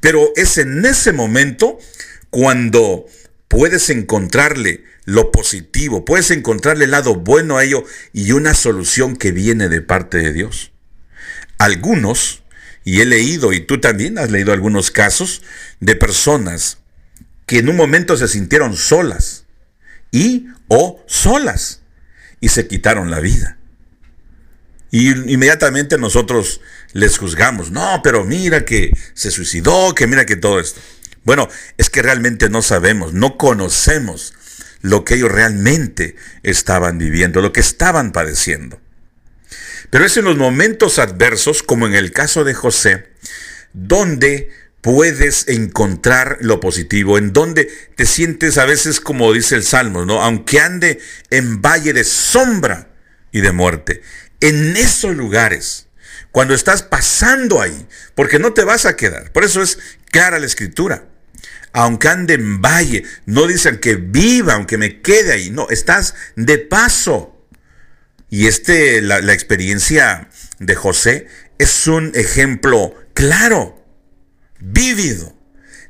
Pero 0.00 0.30
es 0.36 0.56
en 0.56 0.84
ese 0.86 1.12
momento 1.12 1.78
cuando 2.30 3.06
puedes 3.48 3.90
encontrarle 3.90 4.84
lo 5.04 5.32
positivo, 5.32 6.04
puedes 6.04 6.30
encontrarle 6.30 6.84
el 6.84 6.92
lado 6.92 7.16
bueno 7.16 7.58
a 7.58 7.64
ello 7.64 7.84
y 8.12 8.30
una 8.32 8.54
solución 8.54 9.16
que 9.16 9.32
viene 9.32 9.68
de 9.68 9.80
parte 9.80 10.18
de 10.18 10.32
Dios. 10.32 10.70
Algunos, 11.58 12.44
y 12.84 13.00
he 13.00 13.04
leído, 13.04 13.52
y 13.52 13.60
tú 13.60 13.80
también 13.80 14.18
has 14.18 14.30
leído 14.30 14.52
algunos 14.52 14.92
casos 14.92 15.42
de 15.80 15.96
personas 15.96 16.78
que 17.46 17.58
en 17.58 17.68
un 17.68 17.76
momento 17.76 18.16
se 18.16 18.28
sintieron 18.28 18.76
solas 18.76 19.46
y 20.12 20.46
o 20.68 21.02
solas 21.08 21.79
y 22.40 22.48
se 22.48 22.66
quitaron 22.66 23.10
la 23.10 23.20
vida. 23.20 23.58
Y 24.90 25.10
inmediatamente 25.32 25.98
nosotros 25.98 26.60
les 26.92 27.18
juzgamos, 27.18 27.70
no, 27.70 28.00
pero 28.02 28.24
mira 28.24 28.64
que 28.64 28.90
se 29.14 29.30
suicidó, 29.30 29.94
que 29.94 30.06
mira 30.06 30.26
que 30.26 30.36
todo 30.36 30.58
esto. 30.58 30.80
Bueno, 31.22 31.48
es 31.78 31.90
que 31.90 32.02
realmente 32.02 32.48
no 32.48 32.62
sabemos, 32.62 33.12
no 33.12 33.36
conocemos 33.36 34.34
lo 34.80 35.04
que 35.04 35.14
ellos 35.14 35.30
realmente 35.30 36.16
estaban 36.42 36.98
viviendo, 36.98 37.40
lo 37.42 37.52
que 37.52 37.60
estaban 37.60 38.12
padeciendo. 38.12 38.80
Pero 39.90 40.04
es 40.04 40.16
en 40.16 40.24
los 40.24 40.36
momentos 40.36 40.98
adversos, 40.98 41.62
como 41.62 41.86
en 41.86 41.94
el 41.94 42.12
caso 42.12 42.44
de 42.44 42.54
José, 42.54 43.08
donde 43.72 44.50
puedes 44.80 45.48
encontrar 45.48 46.38
lo 46.40 46.60
positivo, 46.60 47.18
en 47.18 47.32
donde 47.32 47.70
te 47.96 48.06
sientes 48.06 48.58
a 48.58 48.64
veces 48.64 49.00
como 49.00 49.32
dice 49.32 49.54
el 49.54 49.62
Salmo, 49.62 50.04
¿no? 50.04 50.22
Aunque 50.22 50.60
ande 50.60 51.00
en 51.30 51.60
valle 51.60 51.92
de 51.92 52.04
sombra 52.04 52.90
y 53.32 53.40
de 53.40 53.52
muerte, 53.52 54.02
en 54.40 54.76
esos 54.76 55.14
lugares, 55.16 55.86
cuando 56.32 56.54
estás 56.54 56.82
pasando 56.82 57.60
ahí, 57.60 57.86
porque 58.14 58.38
no 58.38 58.52
te 58.52 58.64
vas 58.64 58.86
a 58.86 58.96
quedar. 58.96 59.32
Por 59.32 59.44
eso 59.44 59.62
es 59.62 59.78
clara 60.10 60.38
la 60.38 60.46
escritura. 60.46 61.06
Aunque 61.72 62.08
ande 62.08 62.34
en 62.34 62.60
valle, 62.62 63.04
no 63.26 63.46
dicen 63.46 63.78
que 63.78 63.96
viva, 63.96 64.54
aunque 64.54 64.78
me 64.78 65.02
quede 65.02 65.32
ahí. 65.32 65.50
No, 65.50 65.68
estás 65.70 66.14
de 66.36 66.58
paso. 66.58 67.36
Y 68.28 68.46
este, 68.46 69.02
la 69.02 69.32
experiencia 69.32 70.28
de 70.58 70.74
José 70.74 71.26
es 71.58 71.86
un 71.88 72.12
ejemplo 72.14 72.94
claro, 73.12 73.79
vívido, 74.60 75.34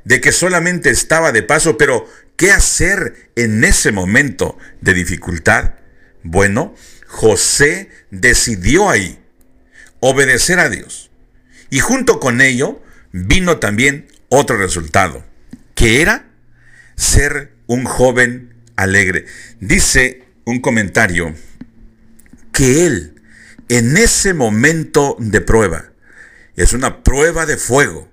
de 0.03 0.21
que 0.21 0.31
solamente 0.31 0.89
estaba 0.89 1.31
de 1.31 1.43
paso, 1.43 1.77
pero 1.77 2.07
¿qué 2.35 2.51
hacer 2.51 3.31
en 3.35 3.63
ese 3.63 3.91
momento 3.91 4.57
de 4.81 4.93
dificultad? 4.93 5.75
Bueno, 6.23 6.75
José 7.07 7.89
decidió 8.09 8.89
ahí 8.89 9.19
obedecer 9.99 10.59
a 10.59 10.69
Dios. 10.69 11.11
Y 11.69 11.79
junto 11.79 12.19
con 12.19 12.41
ello 12.41 12.81
vino 13.11 13.59
también 13.59 14.07
otro 14.29 14.57
resultado, 14.57 15.25
que 15.75 16.01
era 16.01 16.25
ser 16.95 17.53
un 17.67 17.85
joven 17.85 18.53
alegre. 18.75 19.25
Dice 19.59 20.23
un 20.45 20.59
comentario 20.59 21.33
que 22.51 22.85
él, 22.85 23.21
en 23.69 23.97
ese 23.97 24.33
momento 24.33 25.15
de 25.19 25.41
prueba, 25.41 25.91
es 26.55 26.73
una 26.73 27.03
prueba 27.03 27.45
de 27.45 27.57
fuego, 27.57 28.10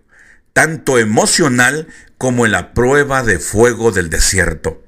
tanto 0.59 0.99
emocional 0.99 1.87
como 2.17 2.45
en 2.45 2.51
la 2.51 2.75
prueba 2.75 3.23
de 3.23 3.39
fuego 3.39 3.93
del 3.93 4.11
desierto. 4.11 4.85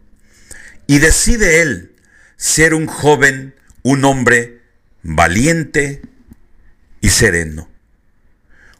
Y 0.88 0.98
decide 0.98 1.62
él 1.62 1.94
ser 2.36 2.74
un 2.74 2.88
joven 2.88 3.54
un 3.82 4.04
hombre 4.04 4.62
valiente 5.04 6.02
y 7.00 7.10
sereno. 7.10 7.70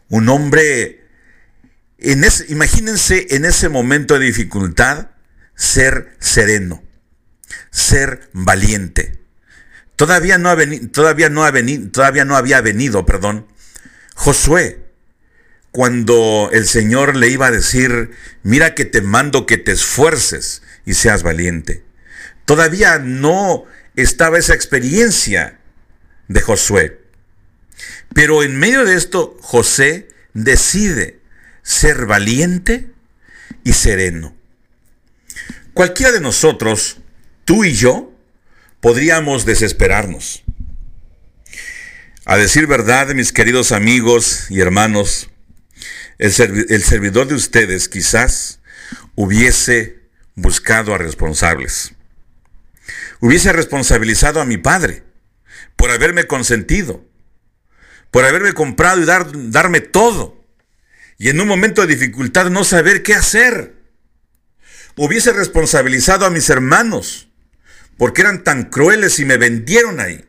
Un 0.08 0.28
hombre, 0.30 1.04
en 1.98 2.24
imagínense 2.48 3.36
en 3.36 3.44
ese 3.44 3.68
momento 3.68 4.18
de 4.18 4.26
dificultad, 4.26 5.10
ser 5.54 6.16
sereno, 6.18 6.82
ser 7.70 8.30
valiente. 8.32 9.20
Todavía 9.94 10.38
no, 10.38 10.50
ha 10.50 10.56
todavía 10.90 11.30
no, 11.30 11.44
ha 11.44 11.52
todavía 11.92 12.24
no 12.24 12.36
había 12.36 12.60
venido, 12.62 13.06
perdón, 13.06 13.46
Josué, 14.16 14.79
cuando 15.72 16.50
el 16.52 16.66
Señor 16.66 17.16
le 17.16 17.28
iba 17.28 17.46
a 17.46 17.52
decir, 17.52 18.10
mira 18.42 18.74
que 18.74 18.84
te 18.84 19.02
mando 19.02 19.46
que 19.46 19.56
te 19.56 19.72
esfuerces 19.72 20.62
y 20.84 20.94
seas 20.94 21.22
valiente. 21.22 21.84
Todavía 22.44 22.98
no 22.98 23.64
estaba 23.94 24.38
esa 24.38 24.54
experiencia 24.54 25.60
de 26.28 26.40
Josué. 26.40 27.00
Pero 28.14 28.42
en 28.42 28.58
medio 28.58 28.84
de 28.84 28.96
esto, 28.96 29.36
José 29.40 30.08
decide 30.34 31.20
ser 31.62 32.06
valiente 32.06 32.90
y 33.62 33.72
sereno. 33.72 34.36
Cualquiera 35.74 36.12
de 36.12 36.20
nosotros, 36.20 36.98
tú 37.44 37.64
y 37.64 37.72
yo, 37.72 38.12
podríamos 38.80 39.44
desesperarnos. 39.44 40.42
A 42.24 42.36
decir 42.36 42.66
verdad, 42.66 43.14
mis 43.14 43.32
queridos 43.32 43.72
amigos 43.72 44.46
y 44.50 44.60
hermanos, 44.60 45.30
el, 46.20 46.82
servidor 46.82 47.26
de 47.26 47.34
ustedes 47.34 47.88
quizás 47.88 48.60
hubiese 49.14 50.00
buscado 50.34 50.94
a 50.94 50.98
responsables 50.98 51.94
hubiese 53.20 53.52
responsabilizado 53.52 54.40
a 54.40 54.44
mi 54.44 54.56
padre 54.56 55.04
por 55.76 55.90
haberme 55.90 56.26
consentido, 56.26 57.04
por 58.10 58.24
haberme 58.24 58.52
comprado 58.52 59.00
y 59.00 59.04
dar, 59.04 59.26
darme 59.50 59.80
todo, 59.80 60.44
y 61.18 61.28
en 61.28 61.40
un 61.40 61.48
momento 61.48 61.82
de 61.82 61.94
dificultad 61.94 62.50
no 62.50 62.64
saber 62.64 63.02
qué 63.02 63.14
hacer. 63.14 63.74
Hubiese 64.96 65.32
responsabilizado 65.32 66.24
a 66.24 66.30
mis 66.30 66.48
hermanos, 66.48 67.28
porque 67.98 68.22
eran 68.22 68.42
tan 68.42 68.64
crueles 68.64 69.18
y 69.18 69.26
me 69.26 69.36
vendieron 69.36 70.00
ahí. 70.00 70.24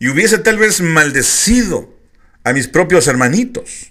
Y 0.00 0.08
hubiese 0.08 0.38
tal 0.38 0.58
vez 0.58 0.80
maldecido 0.80 1.96
a 2.42 2.52
mis 2.52 2.66
propios 2.66 3.06
hermanitos. 3.06 3.89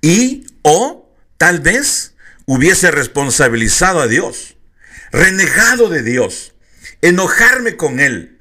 Y 0.00 0.46
o 0.62 1.12
tal 1.36 1.60
vez 1.60 2.14
hubiese 2.46 2.90
responsabilizado 2.90 4.00
a 4.00 4.06
Dios 4.06 4.56
renegado 5.12 5.88
de 5.88 6.02
Dios, 6.02 6.54
enojarme 7.02 7.76
con 7.76 8.00
Él 8.00 8.38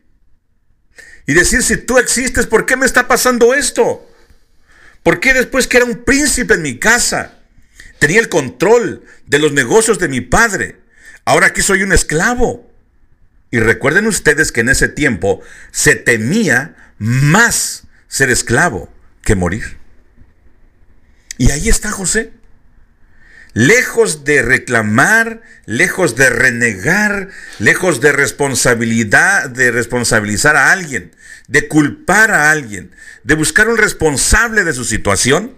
y 1.26 1.34
decir, 1.34 1.64
si 1.64 1.78
tú 1.78 1.98
existes, 1.98 2.46
¿por 2.46 2.66
qué 2.66 2.76
me 2.76 2.86
está 2.86 3.08
pasando 3.08 3.54
esto? 3.54 4.10
¿Por 5.04 5.20
qué 5.20 5.34
después 5.34 5.68
que 5.68 5.78
era 5.78 5.86
un 5.86 6.04
príncipe 6.04 6.56
en 6.56 6.62
mi 6.62 6.80
casa, 6.80 7.40
tenía 8.00 8.20
el 8.20 8.30
control 8.30 9.04
de 9.26 9.40
los 9.40 9.52
negocios 9.52 10.00
de 10.00 10.08
mi 10.08 10.22
padre, 10.22 10.80
ahora 11.26 11.48
aquí 11.48 11.62
soy 11.62 11.84
un 11.84 11.92
esclavo? 11.92 12.70
Y 13.52 13.60
recuerden 13.60 14.08
ustedes 14.08 14.52
que 14.52 14.62
en 14.62 14.70
ese 14.70 14.90
tiempo 14.90 15.42
se 15.72 15.96
temía 15.96 16.76
más 16.98 17.84
ser 18.08 18.30
esclavo 18.30 18.92
que 19.24 19.36
morir. 19.36 19.78
Y 21.38 21.52
ahí 21.52 21.70
está 21.70 21.92
José. 21.92 22.34
Lejos 23.54 24.24
de 24.24 24.42
reclamar, 24.42 25.42
lejos 25.66 26.16
de 26.16 26.30
renegar, 26.30 27.30
lejos 27.58 28.02
de 28.02 28.12
responsabilidad, 28.12 29.50
de 29.50 29.72
responsabilizar 29.72 30.56
a 30.56 30.72
alguien, 30.72 31.16
de 31.48 31.68
culpar 31.68 32.32
a 32.32 32.52
alguien, 32.52 32.92
de 33.24 33.36
buscar 33.36 33.68
un 33.68 33.78
responsable 33.78 34.64
de 34.64 34.74
su 34.74 34.86
situación, 34.86 35.56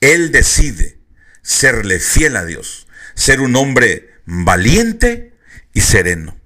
él 0.00 0.30
decide 0.30 0.98
serle 1.42 1.98
fiel 1.98 2.36
a 2.36 2.44
Dios, 2.44 2.86
ser 3.14 3.40
un 3.40 3.56
hombre 3.56 4.10
valiente 4.24 5.32
y 5.72 5.80
sereno. 5.80 6.38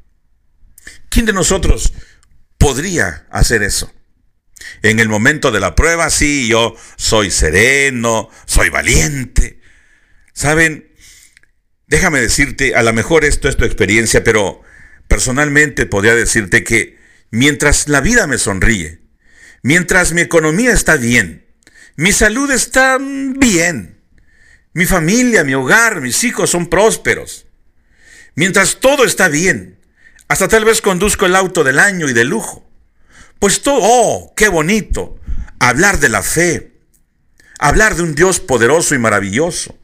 ¿Quién 1.11 1.27
de 1.27 1.33
nosotros 1.33 1.93
podría 2.57 3.27
hacer 3.31 3.63
eso? 3.63 3.93
En 4.83 5.01
el 5.01 5.09
momento 5.09 5.51
de 5.51 5.61
la 5.61 5.75
prueba, 5.75 6.11
sí, 6.11 6.49
yo 6.49 6.77
soy 6.97 7.31
sereno, 7.31 8.29
soy 8.47 8.71
valiente. 8.71 9.61
Saben, 10.33 10.91
déjame 11.87 12.21
decirte, 12.21 12.75
a 12.75 12.83
lo 12.83 12.93
mejor 12.93 13.25
esto 13.25 13.49
es 13.49 13.57
tu 13.57 13.65
experiencia, 13.65 14.25
pero 14.25 14.63
personalmente 15.09 15.87
podría 15.87 16.15
decirte 16.15 16.65
que 16.65 16.99
mientras 17.31 17.89
la 17.89 18.01
vida 18.01 18.27
me 18.27 18.39
sonríe, 18.39 19.01
mientras 19.63 20.13
mi 20.13 20.21
economía 20.21 20.73
está 20.73 20.97
bien, 20.97 21.47
mi 21.97 22.13
salud 22.13 22.51
está 22.51 22.97
bien, 23.01 24.01
mi 24.73 24.87
familia, 24.87 25.45
mi 25.45 25.55
hogar, 25.55 26.01
mis 26.01 26.23
hijos 26.25 26.51
son 26.51 26.69
prósperos, 26.69 27.47
mientras 28.35 28.79
todo 28.81 29.05
está 29.05 29.29
bien, 29.29 29.81
hasta 30.29 30.47
tal 30.47 30.65
vez 30.65 30.81
conduzco 30.81 31.27
el 31.27 31.35
auto 31.35 31.65
del 31.65 31.81
año 31.81 32.09
y 32.09 32.13
de 32.13 32.25
lujo, 32.25 32.70
pues 33.41 33.63
todo, 33.63 33.81
oh, 33.83 34.35
qué 34.37 34.49
bonito, 34.49 35.19
hablar 35.59 35.99
de 35.99 36.11
la 36.11 36.23
fe, 36.23 36.79
hablar 37.59 37.97
de 37.97 38.03
un 38.03 38.15
Dios 38.15 38.39
poderoso 38.39 38.95
y 38.95 38.99
maravilloso, 38.99 39.79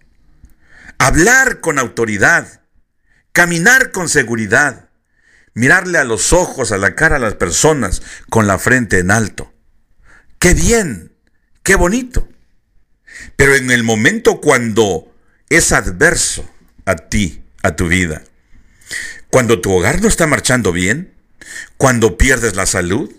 hablar 0.98 1.60
con 1.60 1.78
autoridad, 1.78 2.60
caminar 3.32 3.90
con 3.92 4.08
seguridad, 4.08 4.90
mirarle 5.54 5.98
a 5.98 6.04
los 6.04 6.34
ojos, 6.34 6.70
a 6.70 6.76
la 6.76 6.94
cara 6.94 7.16
a 7.16 7.18
las 7.18 7.34
personas 7.34 8.02
con 8.28 8.46
la 8.46 8.58
frente 8.58 8.98
en 8.98 9.10
alto. 9.10 9.52
Qué 10.38 10.52
bien, 10.52 11.16
qué 11.62 11.76
bonito. 11.76 12.28
Pero 13.36 13.54
en 13.54 13.70
el 13.70 13.82
momento 13.82 14.42
cuando 14.42 15.14
es 15.48 15.72
adverso 15.72 16.48
a 16.84 16.96
ti, 16.96 17.42
a 17.62 17.74
tu 17.74 17.88
vida, 17.88 18.22
cuando 19.30 19.62
tu 19.62 19.72
hogar 19.72 20.02
no 20.02 20.08
está 20.08 20.26
marchando 20.26 20.72
bien, 20.72 21.14
cuando 21.78 22.18
pierdes 22.18 22.54
la 22.54 22.66
salud, 22.66 23.10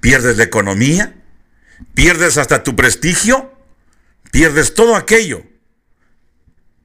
pierdes 0.00 0.36
la 0.36 0.44
economía, 0.44 1.14
pierdes 1.94 2.38
hasta 2.38 2.62
tu 2.62 2.76
prestigio, 2.76 3.52
pierdes 4.30 4.74
todo 4.74 4.96
aquello. 4.96 5.44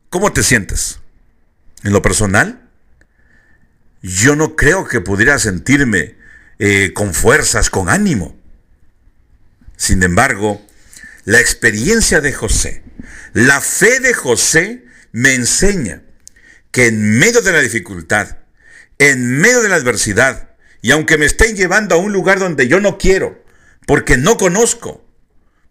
¿Cómo 0.09 0.33
te 0.33 0.43
sientes? 0.43 0.99
En 1.83 1.93
lo 1.93 2.01
personal, 2.01 2.69
yo 4.01 4.35
no 4.35 4.55
creo 4.55 4.87
que 4.87 5.01
pudiera 5.01 5.39
sentirme 5.39 6.15
eh, 6.59 6.91
con 6.93 7.13
fuerzas, 7.13 7.69
con 7.69 7.89
ánimo. 7.89 8.37
Sin 9.77 10.03
embargo, 10.03 10.61
la 11.25 11.39
experiencia 11.39 12.21
de 12.21 12.33
José, 12.33 12.83
la 13.33 13.61
fe 13.61 13.99
de 13.99 14.13
José 14.13 14.85
me 15.11 15.33
enseña 15.33 16.03
que 16.71 16.87
en 16.87 17.19
medio 17.19 17.41
de 17.41 17.51
la 17.51 17.59
dificultad, 17.61 18.37
en 18.97 19.39
medio 19.39 19.61
de 19.61 19.69
la 19.69 19.75
adversidad, 19.75 20.50
y 20.81 20.91
aunque 20.91 21.17
me 21.17 21.25
estén 21.25 21.55
llevando 21.55 21.95
a 21.95 21.99
un 21.99 22.11
lugar 22.11 22.39
donde 22.39 22.67
yo 22.67 22.79
no 22.79 22.97
quiero, 22.97 23.43
porque 23.85 24.17
no 24.17 24.37
conozco, 24.37 25.05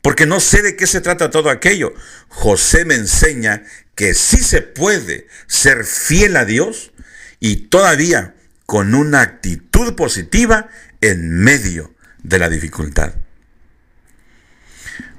porque 0.02 0.26
no 0.26 0.40
sé 0.40 0.62
de 0.62 0.76
qué 0.76 0.86
se 0.86 1.00
trata 1.00 1.30
todo 1.30 1.50
aquello, 1.50 1.92
José 2.28 2.84
me 2.84 2.94
enseña 2.94 3.64
que 3.94 4.14
sí 4.14 4.38
se 4.38 4.62
puede 4.62 5.26
ser 5.46 5.84
fiel 5.84 6.36
a 6.36 6.44
Dios 6.44 6.92
y 7.38 7.68
todavía 7.68 8.34
con 8.66 8.94
una 8.94 9.20
actitud 9.22 9.94
positiva 9.94 10.68
en 11.00 11.30
medio 11.30 11.94
de 12.22 12.38
la 12.38 12.48
dificultad. 12.48 13.14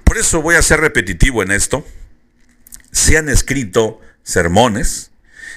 Por 0.03 0.17
eso 0.17 0.41
voy 0.41 0.55
a 0.55 0.61
ser 0.61 0.81
repetitivo 0.81 1.43
en 1.43 1.51
esto. 1.51 1.85
Se 2.91 3.17
han 3.17 3.29
escrito 3.29 4.01
sermones, 4.23 5.11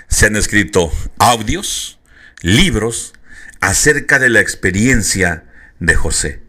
se 0.08 0.26
han 0.26 0.36
escrito 0.36 0.92
audios, 1.18 1.98
libros, 2.40 3.14
acerca 3.64 4.18
de 4.18 4.28
la 4.28 4.40
experiencia 4.40 5.44
de 5.80 5.94
José, 5.94 6.42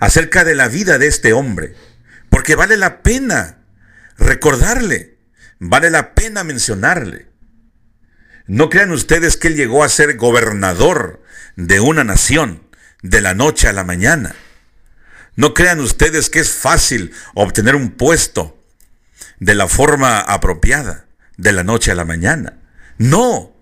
acerca 0.00 0.44
de 0.44 0.54
la 0.54 0.68
vida 0.68 0.98
de 0.98 1.06
este 1.06 1.32
hombre, 1.32 1.74
porque 2.28 2.56
vale 2.56 2.76
la 2.76 3.02
pena 3.02 3.60
recordarle, 4.18 5.16
vale 5.58 5.88
la 5.90 6.14
pena 6.14 6.44
mencionarle. 6.44 7.28
No 8.46 8.68
crean 8.68 8.92
ustedes 8.92 9.38
que 9.38 9.48
él 9.48 9.56
llegó 9.56 9.82
a 9.82 9.88
ser 9.88 10.18
gobernador 10.18 11.22
de 11.56 11.80
una 11.80 12.04
nación 12.04 12.68
de 13.00 13.22
la 13.22 13.32
noche 13.32 13.68
a 13.68 13.72
la 13.72 13.84
mañana. 13.84 14.34
No 15.36 15.54
crean 15.54 15.80
ustedes 15.80 16.28
que 16.28 16.40
es 16.40 16.50
fácil 16.50 17.14
obtener 17.34 17.76
un 17.76 17.92
puesto 17.92 18.62
de 19.40 19.54
la 19.54 19.68
forma 19.68 20.20
apropiada 20.20 21.06
de 21.38 21.52
la 21.52 21.64
noche 21.64 21.92
a 21.92 21.94
la 21.94 22.04
mañana. 22.04 22.58
No, 22.98 23.53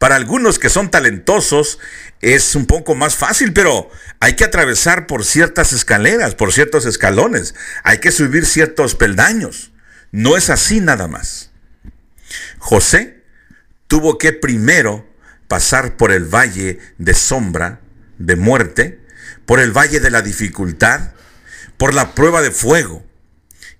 para 0.00 0.16
algunos 0.16 0.58
que 0.58 0.70
son 0.70 0.90
talentosos 0.90 1.78
es 2.22 2.54
un 2.54 2.64
poco 2.64 2.94
más 2.94 3.16
fácil, 3.16 3.52
pero 3.52 3.90
hay 4.18 4.32
que 4.32 4.44
atravesar 4.44 5.06
por 5.06 5.26
ciertas 5.26 5.74
escaleras, 5.74 6.34
por 6.34 6.54
ciertos 6.54 6.86
escalones, 6.86 7.54
hay 7.84 7.98
que 7.98 8.10
subir 8.10 8.46
ciertos 8.46 8.94
peldaños. 8.94 9.72
No 10.10 10.38
es 10.38 10.48
así 10.48 10.80
nada 10.80 11.06
más. 11.06 11.50
José 12.58 13.24
tuvo 13.88 14.16
que 14.16 14.32
primero 14.32 15.06
pasar 15.48 15.98
por 15.98 16.12
el 16.12 16.24
valle 16.24 16.78
de 16.96 17.12
sombra, 17.12 17.80
de 18.16 18.36
muerte, 18.36 19.00
por 19.44 19.60
el 19.60 19.70
valle 19.70 20.00
de 20.00 20.10
la 20.10 20.22
dificultad, 20.22 21.12
por 21.76 21.92
la 21.92 22.14
prueba 22.14 22.40
de 22.40 22.52
fuego, 22.52 23.04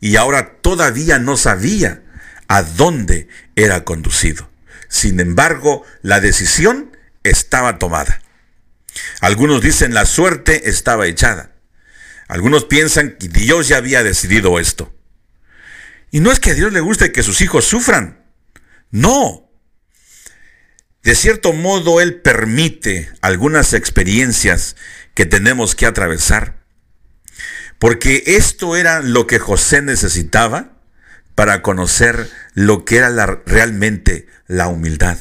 y 0.00 0.16
ahora 0.16 0.58
todavía 0.60 1.18
no 1.18 1.38
sabía 1.38 2.02
a 2.46 2.62
dónde 2.62 3.26
era 3.56 3.84
conducido. 3.84 4.49
Sin 4.90 5.20
embargo, 5.20 5.84
la 6.02 6.20
decisión 6.20 6.98
estaba 7.22 7.78
tomada. 7.78 8.20
Algunos 9.20 9.62
dicen 9.62 9.94
la 9.94 10.04
suerte 10.04 10.68
estaba 10.68 11.06
echada. 11.06 11.52
Algunos 12.26 12.64
piensan 12.64 13.16
que 13.16 13.28
Dios 13.28 13.68
ya 13.68 13.76
había 13.76 14.02
decidido 14.02 14.58
esto. 14.58 14.92
Y 16.10 16.18
no 16.18 16.32
es 16.32 16.40
que 16.40 16.50
a 16.50 16.54
Dios 16.54 16.72
le 16.72 16.80
guste 16.80 17.12
que 17.12 17.22
sus 17.22 17.40
hijos 17.40 17.64
sufran. 17.64 18.24
No. 18.90 19.48
De 21.04 21.14
cierto 21.14 21.52
modo, 21.52 22.00
Él 22.00 22.20
permite 22.20 23.10
algunas 23.22 23.74
experiencias 23.74 24.74
que 25.14 25.24
tenemos 25.24 25.76
que 25.76 25.86
atravesar. 25.86 26.64
Porque 27.78 28.24
esto 28.26 28.74
era 28.74 29.00
lo 29.00 29.28
que 29.28 29.38
José 29.38 29.82
necesitaba 29.82 30.80
para 31.36 31.62
conocer 31.62 32.28
lo 32.54 32.84
que 32.84 32.96
era 32.96 33.40
realmente 33.46 34.26
la 34.50 34.66
humildad. 34.66 35.16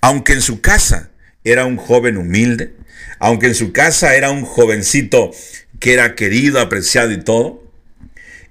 Aunque 0.00 0.32
en 0.32 0.40
su 0.40 0.60
casa 0.60 1.10
era 1.42 1.66
un 1.66 1.76
joven 1.76 2.16
humilde, 2.16 2.74
aunque 3.18 3.46
en 3.46 3.54
su 3.54 3.72
casa 3.72 4.14
era 4.14 4.30
un 4.30 4.44
jovencito 4.44 5.32
que 5.80 5.92
era 5.92 6.14
querido, 6.14 6.60
apreciado 6.60 7.10
y 7.10 7.22
todo, 7.22 7.70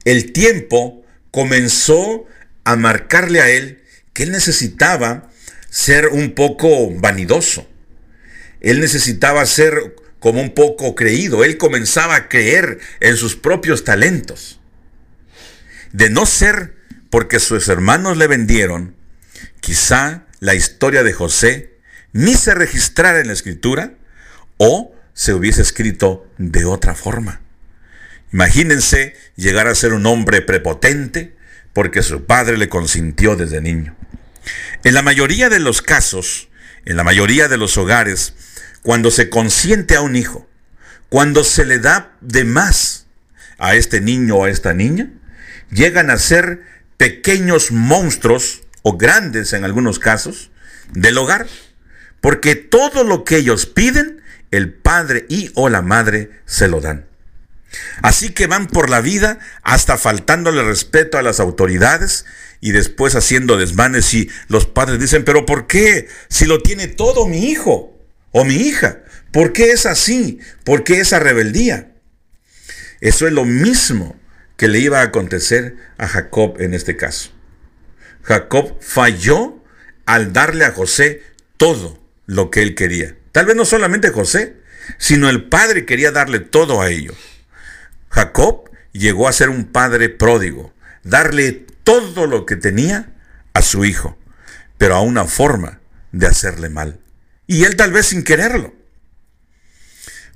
el 0.03 0.33
tiempo 0.33 1.03
comenzó 1.31 2.25
a 2.65 2.75
marcarle 2.75 3.39
a 3.39 3.49
él 3.49 3.81
que 4.13 4.23
él 4.23 4.31
necesitaba 4.31 5.29
ser 5.69 6.07
un 6.07 6.35
poco 6.35 6.91
vanidoso. 6.91 7.67
Él 8.59 8.81
necesitaba 8.81 9.45
ser 9.45 9.95
como 10.19 10.41
un 10.41 10.53
poco 10.53 10.93
creído. 10.95 11.43
Él 11.43 11.57
comenzaba 11.57 12.15
a 12.15 12.29
creer 12.29 12.79
en 12.99 13.15
sus 13.15 13.35
propios 13.35 13.83
talentos. 13.83 14.59
De 15.93 16.09
no 16.09 16.25
ser 16.25 16.75
porque 17.09 17.39
sus 17.39 17.69
hermanos 17.69 18.17
le 18.17 18.27
vendieron, 18.27 18.95
quizá 19.65 20.27
la 20.41 20.53
historia 20.53 21.01
de 21.01 21.11
José 21.11 21.79
ni 22.13 22.35
se 22.35 22.53
registrara 22.53 23.19
en 23.19 23.27
la 23.27 23.33
escritura 23.33 23.95
o 24.57 24.93
se 25.15 25.33
hubiese 25.33 25.63
escrito 25.63 26.31
de 26.37 26.65
otra 26.65 26.93
forma. 26.93 27.41
Imagínense 28.31 29.15
llegar 29.35 29.67
a 29.67 29.73
ser 29.73 29.93
un 29.93 30.05
hombre 30.05 30.43
prepotente 30.43 31.35
porque 31.73 32.03
su 32.03 32.25
padre 32.25 32.59
le 32.59 32.69
consintió 32.69 33.35
desde 33.35 33.59
niño. 33.59 33.95
En 34.83 34.93
la 34.93 35.01
mayoría 35.01 35.49
de 35.49 35.59
los 35.59 35.81
casos, 35.81 36.47
en 36.85 36.95
la 36.95 37.03
mayoría 37.03 37.47
de 37.47 37.57
los 37.57 37.75
hogares, 37.77 38.35
cuando 38.83 39.09
se 39.09 39.31
consiente 39.31 39.95
a 39.95 40.01
un 40.01 40.15
hijo, 40.15 40.47
cuando 41.09 41.43
se 41.43 41.65
le 41.65 41.79
da 41.79 42.15
de 42.21 42.43
más 42.43 43.07
a 43.57 43.73
este 43.73 43.99
niño 43.99 44.35
o 44.35 44.45
a 44.45 44.51
esta 44.51 44.75
niña, 44.75 45.09
llegan 45.71 46.11
a 46.11 46.19
ser 46.19 46.61
pequeños 46.97 47.71
monstruos 47.71 48.61
o 48.87 48.97
grandes 48.97 49.53
en 49.53 49.65
algunos 49.65 49.97
casos 49.97 50.51
del 50.93 51.17
hogar. 51.17 51.47
porque 52.21 52.55
todo 52.55 53.03
lo 53.03 53.23
que 53.23 53.37
ellos 53.37 53.67
piden, 53.67 54.21
el 54.49 54.73
padre 54.73 55.25
y 55.29 55.51
o 55.53 55.69
la 55.69 55.83
madre 55.83 56.31
se 56.45 56.67
lo 56.67 56.81
dan. 56.81 57.05
Así 58.01 58.29
que 58.29 58.47
van 58.47 58.65
por 58.67 58.89
la 58.89 59.01
vida 59.01 59.37
hasta 59.61 59.97
faltándole 59.97 60.63
respeto 60.63 61.19
a 61.19 61.21
las 61.21 61.39
autoridades 61.39 62.25
y 62.61 62.71
después 62.71 63.15
haciendo 63.15 63.57
desmanes 63.57 64.11
y 64.13 64.29
los 64.47 64.65
padres 64.65 64.99
dicen, 64.99 65.23
pero 65.23 65.45
¿por 65.45 65.67
qué? 65.67 66.07
Si 66.29 66.45
lo 66.45 66.61
tiene 66.61 66.87
todo 66.87 67.27
mi 67.27 67.51
hijo 67.51 67.95
o 68.31 68.43
mi 68.43 68.55
hija, 68.55 69.01
¿por 69.31 69.53
qué 69.53 69.71
es 69.71 69.85
así? 69.85 70.39
¿Por 70.63 70.83
qué 70.83 70.99
esa 70.99 71.19
rebeldía? 71.19 71.91
Eso 73.01 73.27
es 73.27 73.33
lo 73.33 73.45
mismo 73.45 74.15
que 74.57 74.67
le 74.67 74.79
iba 74.79 75.01
a 75.01 75.05
acontecer 75.05 75.75
a 75.99 76.07
Jacob 76.07 76.55
en 76.59 76.73
este 76.73 76.95
caso. 76.95 77.34
Jacob 78.25 78.75
falló 78.81 79.63
al 80.07 80.33
darle 80.33 80.65
a 80.65 80.71
José 80.71 81.21
todo 81.57 81.99
lo 82.25 82.49
que 82.49 82.63
él 82.63 82.73
quería. 82.73 83.15
Tal 83.31 83.45
vez 83.45 83.55
no 83.55 83.65
solamente 83.65 84.09
José, 84.09 84.57
sino 84.97 85.29
el 85.29 85.47
padre 85.47 85.85
quería 85.85 86.11
darle 86.11 86.39
todo 86.39 86.81
a 86.81 86.89
ellos. 86.89 87.15
Jacob 88.09 88.69
llegó 88.93 89.27
a 89.27 89.33
ser 89.33 89.49
un 89.49 89.65
padre 89.65 90.09
pródigo, 90.09 90.73
darle 91.03 91.51
todo 91.83 92.25
lo 92.25 92.47
que 92.47 92.55
tenía 92.55 93.13
a 93.53 93.61
su 93.61 93.85
hijo, 93.85 94.17
pero 94.79 94.95
a 94.95 95.01
una 95.01 95.25
forma 95.25 95.79
de 96.11 96.25
hacerle 96.25 96.69
mal. 96.69 96.99
Y 97.45 97.65
él 97.65 97.75
tal 97.75 97.91
vez 97.91 98.07
sin 98.07 98.23
quererlo. 98.23 98.73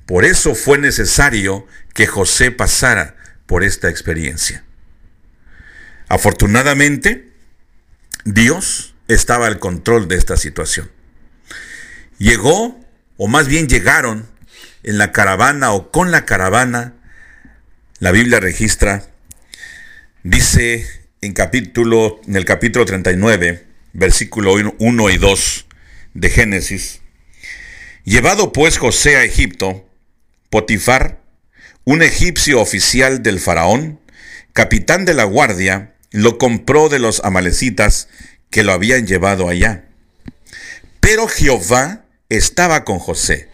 Por 0.06 0.26
eso 0.26 0.54
fue 0.54 0.78
necesario 0.78 1.66
que 1.96 2.06
José 2.06 2.52
pasara 2.52 3.16
por 3.48 3.64
esta 3.64 3.90
experiencia. 3.90 4.64
Afortunadamente, 6.08 7.29
Dios 8.26 8.96
estaba 9.08 9.48
al 9.48 9.60
control 9.60 10.08
de 10.08 10.18
esta 10.18 10.38
situación. 10.38 10.92
Llegó, 12.18 12.80
o 13.18 13.28
más 13.28 13.48
bien 13.48 13.68
llegaron, 13.68 14.28
en 14.84 14.98
la 14.98 15.12
caravana 15.12 15.72
o 15.72 15.92
con 15.92 16.12
la 16.12 16.26
caravana 16.26 16.94
la 18.00 18.12
Biblia 18.12 18.40
registra, 18.40 19.04
dice 20.24 20.88
en, 21.22 21.34
capítulo, 21.34 22.22
en 22.28 22.36
el 22.38 22.46
capítulo 22.46 22.86
39, 22.86 23.66
versículo 23.94 24.54
1 24.78 25.10
y 25.10 25.18
2 25.18 25.66
de 26.14 26.30
Génesis, 26.30 27.02
Llevado 28.06 28.54
pues 28.54 28.78
José 28.78 29.18
a 29.18 29.24
Egipto, 29.24 29.88
Potifar, 30.50 31.22
un 31.84 32.02
egipcio 32.02 32.62
oficial 32.62 33.22
del 33.22 33.40
faraón, 33.40 34.00
capitán 34.54 35.06
de 35.06 35.14
la 35.14 35.26
guardia, 35.26 35.94
lo 36.12 36.38
compró 36.38 36.90
de 36.90 37.00
los 37.00 37.22
amalecitas 37.24 38.08
que 38.50 38.64
lo 38.64 38.72
habían 38.72 39.06
llevado 39.06 39.48
allá. 39.48 39.86
Pero 41.00 41.28
Jehová 41.28 42.06
estaba 42.30 42.84
con 42.84 43.00
José, 43.00 43.50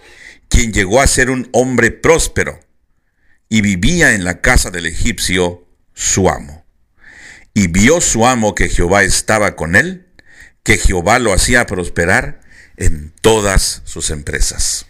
quien 0.49 0.73
llegó 0.73 1.01
a 1.01 1.07
ser 1.07 1.29
un 1.29 1.49
hombre 1.51 1.91
próspero 1.91 2.59
y 3.49 3.61
vivía 3.61 4.13
en 4.13 4.23
la 4.23 4.41
casa 4.41 4.71
del 4.71 4.85
egipcio 4.85 5.67
su 5.93 6.29
amo. 6.29 6.65
Y 7.53 7.67
vio 7.67 8.01
su 8.01 8.27
amo 8.27 8.55
que 8.55 8.69
Jehová 8.69 9.03
estaba 9.03 9.55
con 9.55 9.75
él, 9.75 10.07
que 10.63 10.77
Jehová 10.77 11.19
lo 11.19 11.33
hacía 11.33 11.65
prosperar 11.65 12.41
en 12.75 13.13
todas 13.21 13.81
sus 13.85 14.09
empresas. 14.09 14.87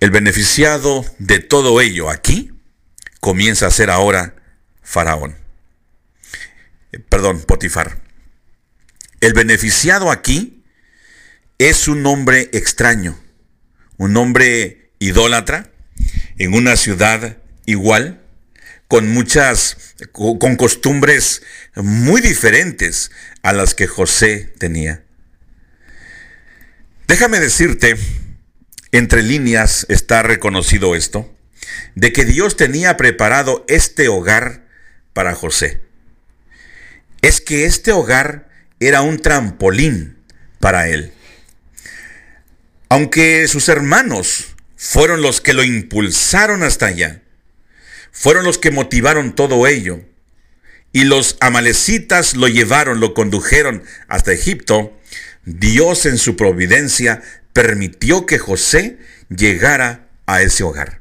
El 0.00 0.10
beneficiado 0.10 1.04
de 1.18 1.40
todo 1.40 1.80
ello 1.80 2.10
aquí 2.10 2.52
comienza 3.20 3.66
a 3.66 3.70
ser 3.70 3.90
ahora 3.90 4.36
Faraón. 4.82 5.45
Eh, 6.96 7.02
perdón, 7.08 7.42
Potifar. 7.42 8.00
El 9.20 9.34
beneficiado 9.34 10.10
aquí 10.10 10.64
es 11.58 11.88
un 11.88 12.04
hombre 12.06 12.50
extraño, 12.52 13.18
un 13.96 14.16
hombre 14.16 14.90
idólatra, 14.98 15.70
en 16.38 16.54
una 16.54 16.76
ciudad 16.76 17.38
igual, 17.64 18.22
con 18.88 19.10
muchas, 19.10 19.94
con 20.12 20.56
costumbres 20.56 21.42
muy 21.74 22.20
diferentes 22.20 23.10
a 23.42 23.52
las 23.52 23.74
que 23.74 23.86
José 23.86 24.54
tenía. 24.58 25.02
Déjame 27.08 27.40
decirte, 27.40 27.96
entre 28.92 29.22
líneas 29.22 29.86
está 29.88 30.22
reconocido 30.22 30.94
esto, 30.94 31.34
de 31.94 32.12
que 32.12 32.24
Dios 32.24 32.56
tenía 32.56 32.96
preparado 32.96 33.64
este 33.68 34.08
hogar 34.08 34.66
para 35.14 35.34
José. 35.34 35.85
Es 37.26 37.40
que 37.40 37.64
este 37.64 37.90
hogar 37.90 38.48
era 38.78 39.02
un 39.02 39.20
trampolín 39.20 40.16
para 40.60 40.86
él. 40.86 41.12
Aunque 42.88 43.48
sus 43.48 43.68
hermanos 43.68 44.54
fueron 44.76 45.22
los 45.22 45.40
que 45.40 45.52
lo 45.52 45.64
impulsaron 45.64 46.62
hasta 46.62 46.86
allá. 46.86 47.22
Fueron 48.12 48.44
los 48.44 48.58
que 48.58 48.70
motivaron 48.70 49.34
todo 49.34 49.66
ello. 49.66 50.04
Y 50.92 51.02
los 51.02 51.36
amalecitas 51.40 52.36
lo 52.36 52.46
llevaron, 52.46 53.00
lo 53.00 53.12
condujeron 53.12 53.82
hasta 54.06 54.32
Egipto. 54.32 54.96
Dios 55.44 56.06
en 56.06 56.18
su 56.18 56.36
providencia 56.36 57.22
permitió 57.52 58.24
que 58.24 58.38
José 58.38 58.98
llegara 59.30 60.10
a 60.26 60.42
ese 60.42 60.62
hogar. 60.62 61.00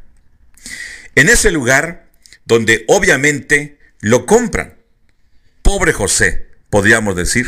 En 1.14 1.30
ese 1.30 1.52
lugar 1.52 2.08
donde 2.46 2.84
obviamente 2.88 3.78
lo 4.00 4.26
compran. 4.26 4.75
Pobre 5.66 5.94
José, 5.94 6.46
podríamos 6.70 7.16
decir. 7.16 7.48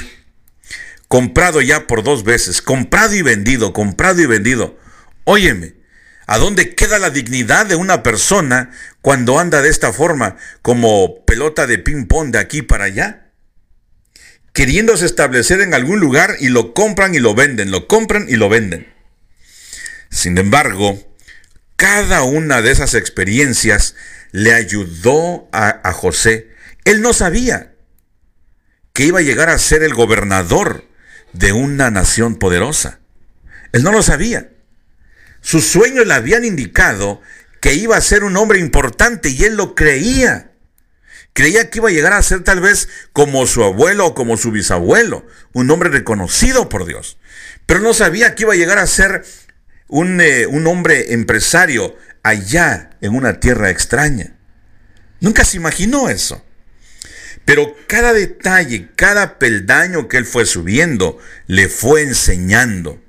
Comprado 1.07 1.61
ya 1.61 1.85
por 1.85 2.03
dos 2.03 2.23
veces, 2.23 2.63
comprado 2.63 3.13
y 3.13 3.21
vendido, 3.21 3.73
comprado 3.73 4.19
y 4.19 4.25
vendido. 4.25 4.75
Óyeme, 5.23 5.75
¿A 6.25 6.39
dónde 6.39 6.73
queda 6.73 6.97
la 6.97 7.11
dignidad 7.11 7.67
de 7.67 7.75
una 7.75 8.01
persona 8.01 8.71
cuando 9.03 9.37
anda 9.37 9.61
de 9.61 9.69
esta 9.69 9.93
forma, 9.93 10.35
como 10.63 11.23
pelota 11.25 11.67
de 11.67 11.77
ping-pong 11.77 12.31
de 12.31 12.39
aquí 12.39 12.63
para 12.63 12.85
allá? 12.85 13.29
Queriéndose 14.51 15.05
establecer 15.05 15.61
en 15.61 15.75
algún 15.75 15.99
lugar 15.99 16.37
y 16.39 16.49
lo 16.49 16.73
compran 16.73 17.13
y 17.13 17.19
lo 17.19 17.35
venden, 17.35 17.69
lo 17.69 17.87
compran 17.87 18.25
y 18.27 18.35
lo 18.35 18.49
venden. 18.49 18.91
Sin 20.09 20.39
embargo, 20.39 20.99
cada 21.75 22.23
una 22.23 22.63
de 22.63 22.71
esas 22.71 22.95
experiencias 22.95 23.95
le 24.31 24.55
ayudó 24.55 25.47
a, 25.51 25.87
a 25.87 25.93
José. 25.93 26.49
Él 26.83 27.03
no 27.03 27.13
sabía 27.13 27.76
que 28.97 29.05
iba 29.05 29.19
a 29.19 29.21
llegar 29.21 29.51
a 29.51 29.59
ser 29.59 29.83
el 29.83 29.93
gobernador 29.93 30.83
de 31.31 31.53
una 31.53 31.91
nación 31.91 32.33
poderosa. 32.35 32.99
Él 33.71 33.83
no 33.83 33.91
lo 33.91 34.01
sabía. 34.01 34.49
Sus 35.39 35.67
sueños 35.67 36.07
le 36.07 36.15
habían 36.15 36.43
indicado 36.43 37.21
que 37.61 37.75
iba 37.75 37.95
a 37.95 38.01
ser 38.01 38.23
un 38.23 38.35
hombre 38.37 38.57
importante 38.57 39.29
y 39.29 39.43
él 39.43 39.55
lo 39.55 39.75
creía. 39.75 40.49
Creía 41.33 41.69
que 41.69 41.77
iba 41.77 41.89
a 41.89 41.91
llegar 41.91 42.13
a 42.13 42.23
ser 42.23 42.43
tal 42.43 42.59
vez 42.59 42.89
como 43.13 43.45
su 43.45 43.63
abuelo 43.63 44.07
o 44.07 44.15
como 44.15 44.35
su 44.35 44.49
bisabuelo, 44.49 45.27
un 45.53 45.69
hombre 45.69 45.89
reconocido 45.89 46.67
por 46.67 46.87
Dios. 46.87 47.19
Pero 47.67 47.81
no 47.81 47.93
sabía 47.93 48.33
que 48.33 48.45
iba 48.45 48.53
a 48.53 48.57
llegar 48.57 48.79
a 48.79 48.87
ser 48.87 49.23
un, 49.87 50.19
eh, 50.21 50.47
un 50.47 50.65
hombre 50.65 51.13
empresario 51.13 51.95
allá 52.23 52.97
en 53.01 53.13
una 53.13 53.39
tierra 53.39 53.69
extraña. 53.69 54.37
Nunca 55.19 55.45
se 55.45 55.57
imaginó 55.57 56.09
eso. 56.09 56.43
Pero 57.47 57.73
cada 57.87 58.11
detalle, 58.11 58.89
cada 58.97 59.39
peldaño 59.39 60.09
que 60.09 60.17
él 60.17 60.25
fue 60.25 60.45
subiendo, 60.45 61.17
le 61.47 61.69
fue 61.69 62.01
enseñando 62.01 63.01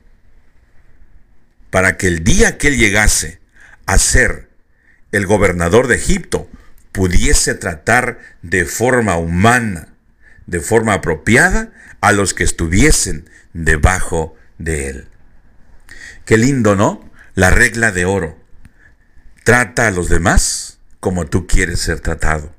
para 1.71 1.97
que 1.97 2.07
el 2.07 2.23
día 2.23 2.57
que 2.57 2.69
él 2.69 2.77
llegase 2.77 3.41
a 3.87 3.99
ser 3.99 4.49
el 5.11 5.27
gobernador 5.27 5.89
de 5.89 5.97
Egipto, 5.97 6.49
pudiese 6.93 7.57
tratar 7.57 8.21
de 8.43 8.65
forma 8.65 9.17
humana, 9.17 9.89
de 10.47 10.61
forma 10.61 10.93
apropiada, 10.93 11.73
a 12.01 12.13
los 12.13 12.33
que 12.33 12.45
estuviesen 12.45 13.29
debajo 13.55 14.37
de 14.59 14.89
él. 14.89 15.09
Qué 16.25 16.39
lindo, 16.39 16.77
¿no? 16.77 17.11
La 17.35 17.51
regla 17.51 17.91
de 17.91 18.05
oro. 18.05 18.39
Trata 19.43 19.89
a 19.89 19.91
los 19.91 20.09
demás 20.09 20.79
como 21.01 21.27
tú 21.27 21.49
quieres 21.49 21.81
ser 21.81 21.99
tratado. 21.99 22.55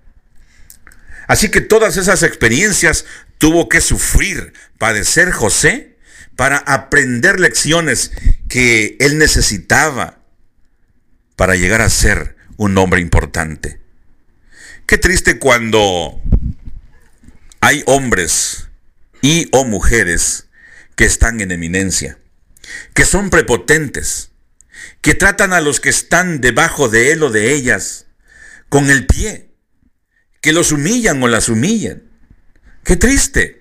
Así 1.30 1.49
que 1.49 1.61
todas 1.61 1.95
esas 1.95 2.23
experiencias 2.23 3.05
tuvo 3.38 3.69
que 3.69 3.82
sufrir, 3.82 4.51
padecer 4.80 5.30
José 5.32 5.95
para 6.36 6.57
aprender 6.57 7.39
lecciones 7.39 8.11
que 8.47 8.97
él 8.99 9.19
necesitaba 9.19 10.23
para 11.36 11.55
llegar 11.55 11.82
a 11.82 11.89
ser 11.91 12.36
un 12.57 12.75
hombre 12.80 12.99
importante. 12.99 13.80
Qué 14.88 14.97
triste 14.97 15.38
cuando 15.38 16.19
hay 17.61 17.84
hombres 17.86 18.67
y 19.21 19.49
o 19.51 19.65
mujeres 19.65 20.47
que 20.95 21.05
están 21.05 21.41
en 21.41 21.51
eminencia, 21.51 22.17
que 22.95 23.05
son 23.05 23.30
prepotentes, 23.30 24.32
que 25.01 25.13
tratan 25.13 25.53
a 25.53 25.61
los 25.61 25.80
que 25.80 25.89
están 25.89 26.41
debajo 26.41 26.89
de 26.89 27.11
él 27.11 27.21
o 27.21 27.30
de 27.30 27.53
ellas 27.53 28.07
con 28.67 28.89
el 28.89 29.05
pie, 29.05 29.48
que 30.41 30.53
los 30.53 30.71
humillan 30.71 31.21
o 31.23 31.27
las 31.27 31.49
humillan. 31.49 32.03
Qué 32.83 32.95
triste 32.95 33.59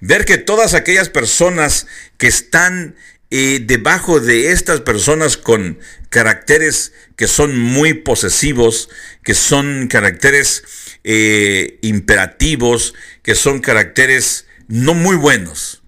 ver 0.00 0.24
que 0.24 0.38
todas 0.38 0.74
aquellas 0.74 1.08
personas 1.08 1.86
que 2.18 2.28
están 2.28 2.96
eh, 3.30 3.60
debajo 3.62 4.20
de 4.20 4.52
estas 4.52 4.80
personas 4.80 5.36
con 5.36 5.78
caracteres 6.08 6.92
que 7.16 7.26
son 7.26 7.58
muy 7.58 7.94
posesivos, 7.94 8.88
que 9.22 9.34
son 9.34 9.88
caracteres 9.88 10.64
eh, 11.04 11.78
imperativos, 11.82 12.94
que 13.22 13.34
son 13.34 13.60
caracteres 13.60 14.46
no 14.68 14.94
muy 14.94 15.16
buenos. 15.16 15.82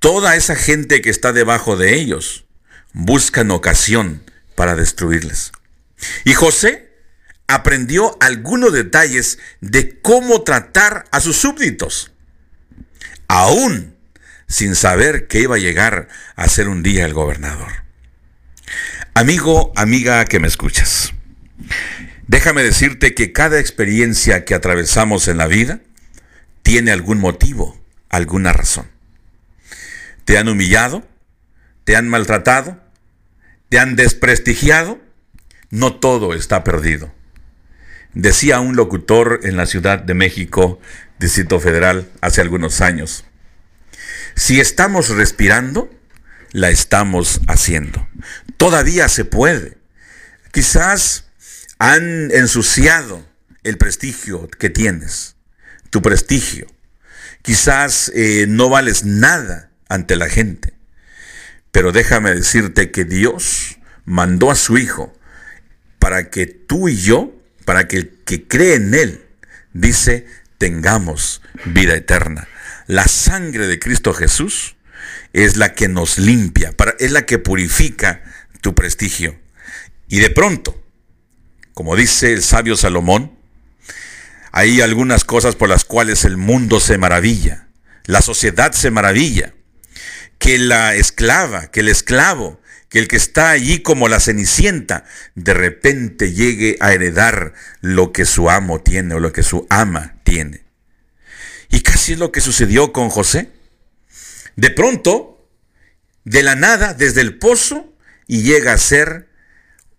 Toda 0.00 0.36
esa 0.36 0.56
gente 0.56 1.00
que 1.00 1.10
está 1.10 1.32
debajo 1.32 1.76
de 1.76 1.94
ellos 1.94 2.44
buscan 2.92 3.50
ocasión 3.50 4.22
para 4.54 4.76
destruirles. 4.76 5.52
Y 6.24 6.34
José 6.34 6.83
aprendió 7.46 8.16
algunos 8.20 8.72
detalles 8.72 9.38
de 9.60 10.00
cómo 10.00 10.42
tratar 10.42 11.04
a 11.10 11.20
sus 11.20 11.36
súbditos, 11.36 12.12
aún 13.28 13.96
sin 14.46 14.74
saber 14.74 15.26
que 15.26 15.40
iba 15.40 15.56
a 15.56 15.60
llegar 15.60 16.08
a 16.36 16.48
ser 16.48 16.68
un 16.68 16.82
día 16.82 17.04
el 17.04 17.14
gobernador. 17.14 17.84
Amigo, 19.14 19.72
amiga 19.76 20.24
que 20.24 20.40
me 20.40 20.48
escuchas, 20.48 21.12
déjame 22.26 22.62
decirte 22.62 23.14
que 23.14 23.32
cada 23.32 23.60
experiencia 23.60 24.44
que 24.44 24.54
atravesamos 24.54 25.28
en 25.28 25.38
la 25.38 25.46
vida 25.46 25.80
tiene 26.62 26.92
algún 26.92 27.18
motivo, 27.18 27.80
alguna 28.08 28.52
razón. 28.52 28.88
¿Te 30.24 30.38
han 30.38 30.48
humillado? 30.48 31.06
¿Te 31.84 31.96
han 31.96 32.08
maltratado? 32.08 32.82
¿Te 33.68 33.78
han 33.78 33.96
desprestigiado? 33.96 35.00
No 35.70 35.96
todo 35.96 36.34
está 36.34 36.64
perdido. 36.64 37.12
Decía 38.14 38.60
un 38.60 38.76
locutor 38.76 39.40
en 39.42 39.56
la 39.56 39.66
Ciudad 39.66 39.98
de 39.98 40.14
México, 40.14 40.80
Distrito 41.18 41.58
Federal, 41.58 42.08
hace 42.20 42.40
algunos 42.40 42.80
años, 42.80 43.24
si 44.36 44.60
estamos 44.60 45.08
respirando, 45.10 45.90
la 46.52 46.70
estamos 46.70 47.40
haciendo. 47.48 48.08
Todavía 48.56 49.08
se 49.08 49.24
puede. 49.24 49.78
Quizás 50.52 51.26
han 51.78 52.30
ensuciado 52.30 53.26
el 53.64 53.78
prestigio 53.78 54.48
que 54.48 54.70
tienes, 54.70 55.36
tu 55.90 56.02
prestigio. 56.02 56.66
Quizás 57.42 58.12
eh, 58.14 58.46
no 58.48 58.68
vales 58.68 59.04
nada 59.04 59.70
ante 59.88 60.16
la 60.16 60.28
gente. 60.28 60.74
Pero 61.72 61.90
déjame 61.90 62.34
decirte 62.34 62.90
que 62.90 63.04
Dios 63.04 63.78
mandó 64.04 64.50
a 64.50 64.54
su 64.54 64.78
Hijo 64.78 65.12
para 65.98 66.30
que 66.30 66.46
tú 66.46 66.88
y 66.88 66.96
yo 66.96 67.34
para 67.64 67.88
que 67.88 67.96
el 67.96 68.10
que 68.24 68.46
cree 68.46 68.74
en 68.74 68.94
Él, 68.94 69.24
dice, 69.72 70.26
tengamos 70.58 71.42
vida 71.64 71.94
eterna. 71.94 72.48
La 72.86 73.08
sangre 73.08 73.66
de 73.66 73.78
Cristo 73.78 74.12
Jesús 74.12 74.76
es 75.32 75.56
la 75.56 75.74
que 75.74 75.88
nos 75.88 76.18
limpia, 76.18 76.74
es 76.98 77.12
la 77.12 77.26
que 77.26 77.38
purifica 77.38 78.22
tu 78.60 78.74
prestigio. 78.74 79.38
Y 80.08 80.18
de 80.20 80.30
pronto, 80.30 80.80
como 81.72 81.96
dice 81.96 82.32
el 82.32 82.42
sabio 82.42 82.76
Salomón, 82.76 83.36
hay 84.52 84.80
algunas 84.80 85.24
cosas 85.24 85.56
por 85.56 85.68
las 85.68 85.84
cuales 85.84 86.24
el 86.24 86.36
mundo 86.36 86.78
se 86.78 86.98
maravilla, 86.98 87.66
la 88.04 88.22
sociedad 88.22 88.72
se 88.72 88.90
maravilla, 88.90 89.54
que 90.38 90.58
la 90.58 90.94
esclava, 90.94 91.68
que 91.68 91.80
el 91.80 91.88
esclavo 91.88 92.60
que 92.94 93.00
el 93.00 93.08
que 93.08 93.16
está 93.16 93.50
allí 93.50 93.80
como 93.80 94.06
la 94.06 94.20
cenicienta 94.20 95.02
de 95.34 95.52
repente 95.52 96.32
llegue 96.32 96.76
a 96.78 96.92
heredar 96.92 97.52
lo 97.80 98.12
que 98.12 98.24
su 98.24 98.48
amo 98.48 98.82
tiene 98.82 99.16
o 99.16 99.18
lo 99.18 99.32
que 99.32 99.42
su 99.42 99.66
ama 99.68 100.14
tiene. 100.22 100.62
Y 101.70 101.80
casi 101.80 102.12
es 102.12 102.20
lo 102.20 102.30
que 102.30 102.40
sucedió 102.40 102.92
con 102.92 103.10
José. 103.10 103.50
De 104.54 104.70
pronto, 104.70 105.44
de 106.22 106.44
la 106.44 106.54
nada, 106.54 106.94
desde 106.94 107.20
el 107.20 107.36
pozo, 107.36 107.92
y 108.28 108.42
llega 108.42 108.72
a 108.72 108.78
ser 108.78 109.28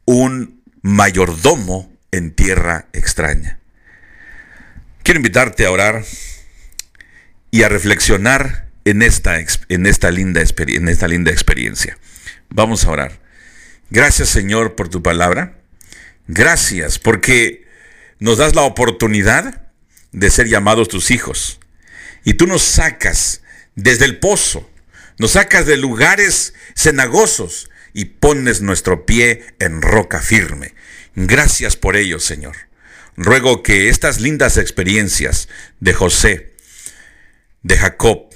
un 0.06 0.64
mayordomo 0.82 1.94
en 2.14 2.34
tierra 2.34 2.88
extraña. 2.94 3.60
Quiero 5.04 5.18
invitarte 5.18 5.66
a 5.66 5.72
orar 5.72 6.06
y 7.52 7.64
a 7.64 7.68
reflexionar 7.68 8.70
en 8.86 9.02
esta, 9.02 9.38
en 9.38 9.86
esta, 9.86 10.12
linda, 10.12 10.42
en 10.42 10.88
esta 10.88 11.10
linda 11.10 11.32
experiencia. 11.32 11.98
Vamos 12.50 12.86
a 12.86 12.92
orar. 12.92 13.20
Gracias 13.90 14.30
Señor 14.30 14.76
por 14.76 14.90
tu 14.90 15.02
palabra. 15.02 15.60
Gracias 16.28 17.00
porque 17.00 17.68
nos 18.20 18.38
das 18.38 18.56
la 18.56 18.64
oportunidad 18.64 19.70
de 20.12 20.30
ser 20.30 20.48
llamados 20.48 20.88
tus 20.88 21.12
hijos. 21.12 21.60
Y 22.24 22.36
tú 22.36 22.48
nos 22.48 22.64
sacas 22.64 23.42
desde 23.76 24.06
el 24.06 24.18
pozo, 24.20 24.70
nos 25.20 25.32
sacas 25.32 25.66
de 25.66 25.78
lugares 25.78 26.54
cenagosos 26.76 27.70
y 27.94 28.06
pones 28.06 28.62
nuestro 28.62 29.06
pie 29.06 29.46
en 29.60 29.82
roca 29.82 30.22
firme. 30.22 30.74
Gracias 31.16 31.76
por 31.76 31.96
ello, 31.96 32.20
Señor. 32.20 32.56
Ruego 33.16 33.64
que 33.64 33.90
estas 33.90 34.20
lindas 34.20 34.58
experiencias 34.58 35.48
de 35.80 35.94
José, 35.94 36.54
de 37.64 37.78
Jacob, 37.78 38.30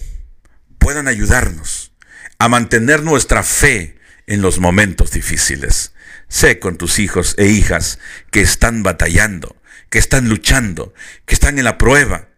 puedan 0.78 1.08
ayudarnos 1.08 1.92
a 2.38 2.48
mantener 2.48 3.04
nuestra 3.04 3.44
fe 3.44 3.99
en 4.30 4.42
los 4.42 4.60
momentos 4.60 5.12
difíciles. 5.12 5.94
Sé 6.30 6.60
con 6.60 6.78
tus 6.78 7.00
hijos 7.00 7.36
e 7.38 7.48
hijas 7.48 8.00
que 8.32 8.42
están 8.42 8.84
batallando, 8.84 9.58
que 9.90 9.98
están 9.98 10.30
luchando, 10.30 10.94
que 11.26 11.34
están 11.34 11.58
en 11.58 11.66
la 11.66 11.78
prueba. 11.78 12.30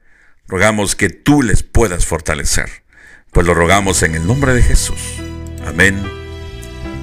Rogamos 0.47 0.95
que 0.95 1.09
tú 1.09 1.43
les 1.43 1.63
puedas 1.63 2.05
fortalecer. 2.05 2.83
Pues 3.31 3.45
lo 3.45 3.53
rogamos 3.53 4.03
en 4.03 4.15
el 4.15 4.25
nombre 4.25 4.53
de 4.53 4.63
Jesús. 4.63 5.01
Amén. 5.65 6.01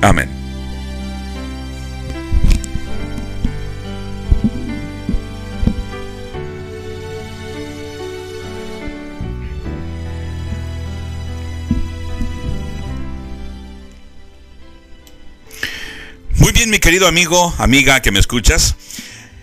Amén. 0.01 0.38
Muy 16.39 16.53
bien, 16.53 16.71
mi 16.71 16.79
querido 16.79 17.09
amigo, 17.09 17.53
amiga 17.59 18.01
que 18.01 18.13
me 18.13 18.21
escuchas. 18.21 18.77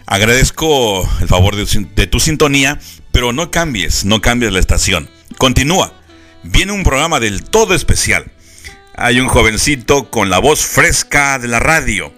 Agradezco 0.06 1.08
el 1.20 1.28
favor 1.28 1.56
de, 1.58 2.08
tu 2.08 2.20
sintonía, 2.22 2.80
pero 3.12 3.34
no 3.34 3.52
cambies, 3.52 4.06
no 4.06 4.22
cambies 4.22 4.54
la 4.54 4.60
estación. 4.60 5.10
Continúa. 5.38 5.94
Viene 6.44 6.72
un 6.72 6.84
programa 6.84 7.20
del 7.20 7.44
todo 7.44 7.76
especial. 7.76 8.32
Hay 8.96 9.20
un 9.20 9.28
jovencito 9.28 10.10
con 10.10 10.30
la 10.30 10.40
voz 10.40 10.66
fresca 10.66 11.38
de 11.38 11.50
la 11.50 11.60
radio. 11.60 12.14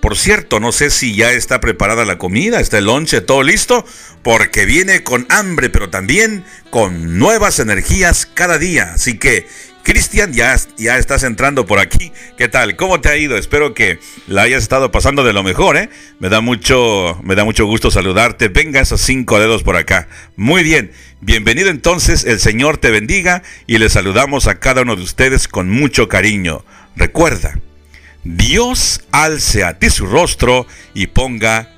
Por 0.00 0.16
cierto, 0.16 0.60
no 0.60 0.72
sé 0.72 0.88
si 0.88 1.14
ya 1.14 1.32
está 1.32 1.60
preparada 1.60 2.06
la 2.06 2.16
comida, 2.16 2.60
está 2.60 2.78
el 2.78 2.86
lonche, 2.86 3.20
todo 3.20 3.42
listo, 3.42 3.84
porque 4.22 4.64
viene 4.64 5.02
con 5.02 5.26
hambre, 5.28 5.68
pero 5.68 5.90
también 5.90 6.44
con 6.70 7.18
nuevas 7.18 7.58
energías 7.58 8.24
cada 8.24 8.56
día. 8.56 8.92
Así 8.94 9.18
que 9.18 9.46
Cristian, 9.86 10.32
ya, 10.32 10.56
ya 10.76 10.98
estás 10.98 11.22
entrando 11.22 11.64
por 11.64 11.78
aquí. 11.78 12.10
¿Qué 12.36 12.48
tal? 12.48 12.74
¿Cómo 12.74 13.00
te 13.00 13.08
ha 13.08 13.16
ido? 13.16 13.36
Espero 13.36 13.72
que 13.72 14.00
la 14.26 14.42
hayas 14.42 14.64
estado 14.64 14.90
pasando 14.90 15.22
de 15.22 15.32
lo 15.32 15.44
mejor, 15.44 15.76
¿eh? 15.76 15.90
Me 16.18 16.28
da 16.28 16.40
mucho, 16.40 17.20
me 17.22 17.36
da 17.36 17.44
mucho 17.44 17.66
gusto 17.66 17.92
saludarte. 17.92 18.48
Venga 18.48 18.80
esos 18.80 19.00
cinco 19.00 19.38
dedos 19.38 19.62
por 19.62 19.76
acá. 19.76 20.08
Muy 20.34 20.64
bien. 20.64 20.90
Bienvenido 21.20 21.70
entonces, 21.70 22.24
el 22.24 22.40
Señor 22.40 22.78
te 22.78 22.90
bendiga 22.90 23.44
y 23.68 23.78
le 23.78 23.88
saludamos 23.88 24.48
a 24.48 24.58
cada 24.58 24.82
uno 24.82 24.96
de 24.96 25.02
ustedes 25.02 25.46
con 25.46 25.70
mucho 25.70 26.08
cariño. 26.08 26.64
Recuerda, 26.96 27.60
Dios 28.24 29.02
alce 29.12 29.62
a 29.62 29.78
ti 29.78 29.90
su 29.90 30.06
rostro 30.06 30.66
y 30.94 31.06
ponga 31.06 31.75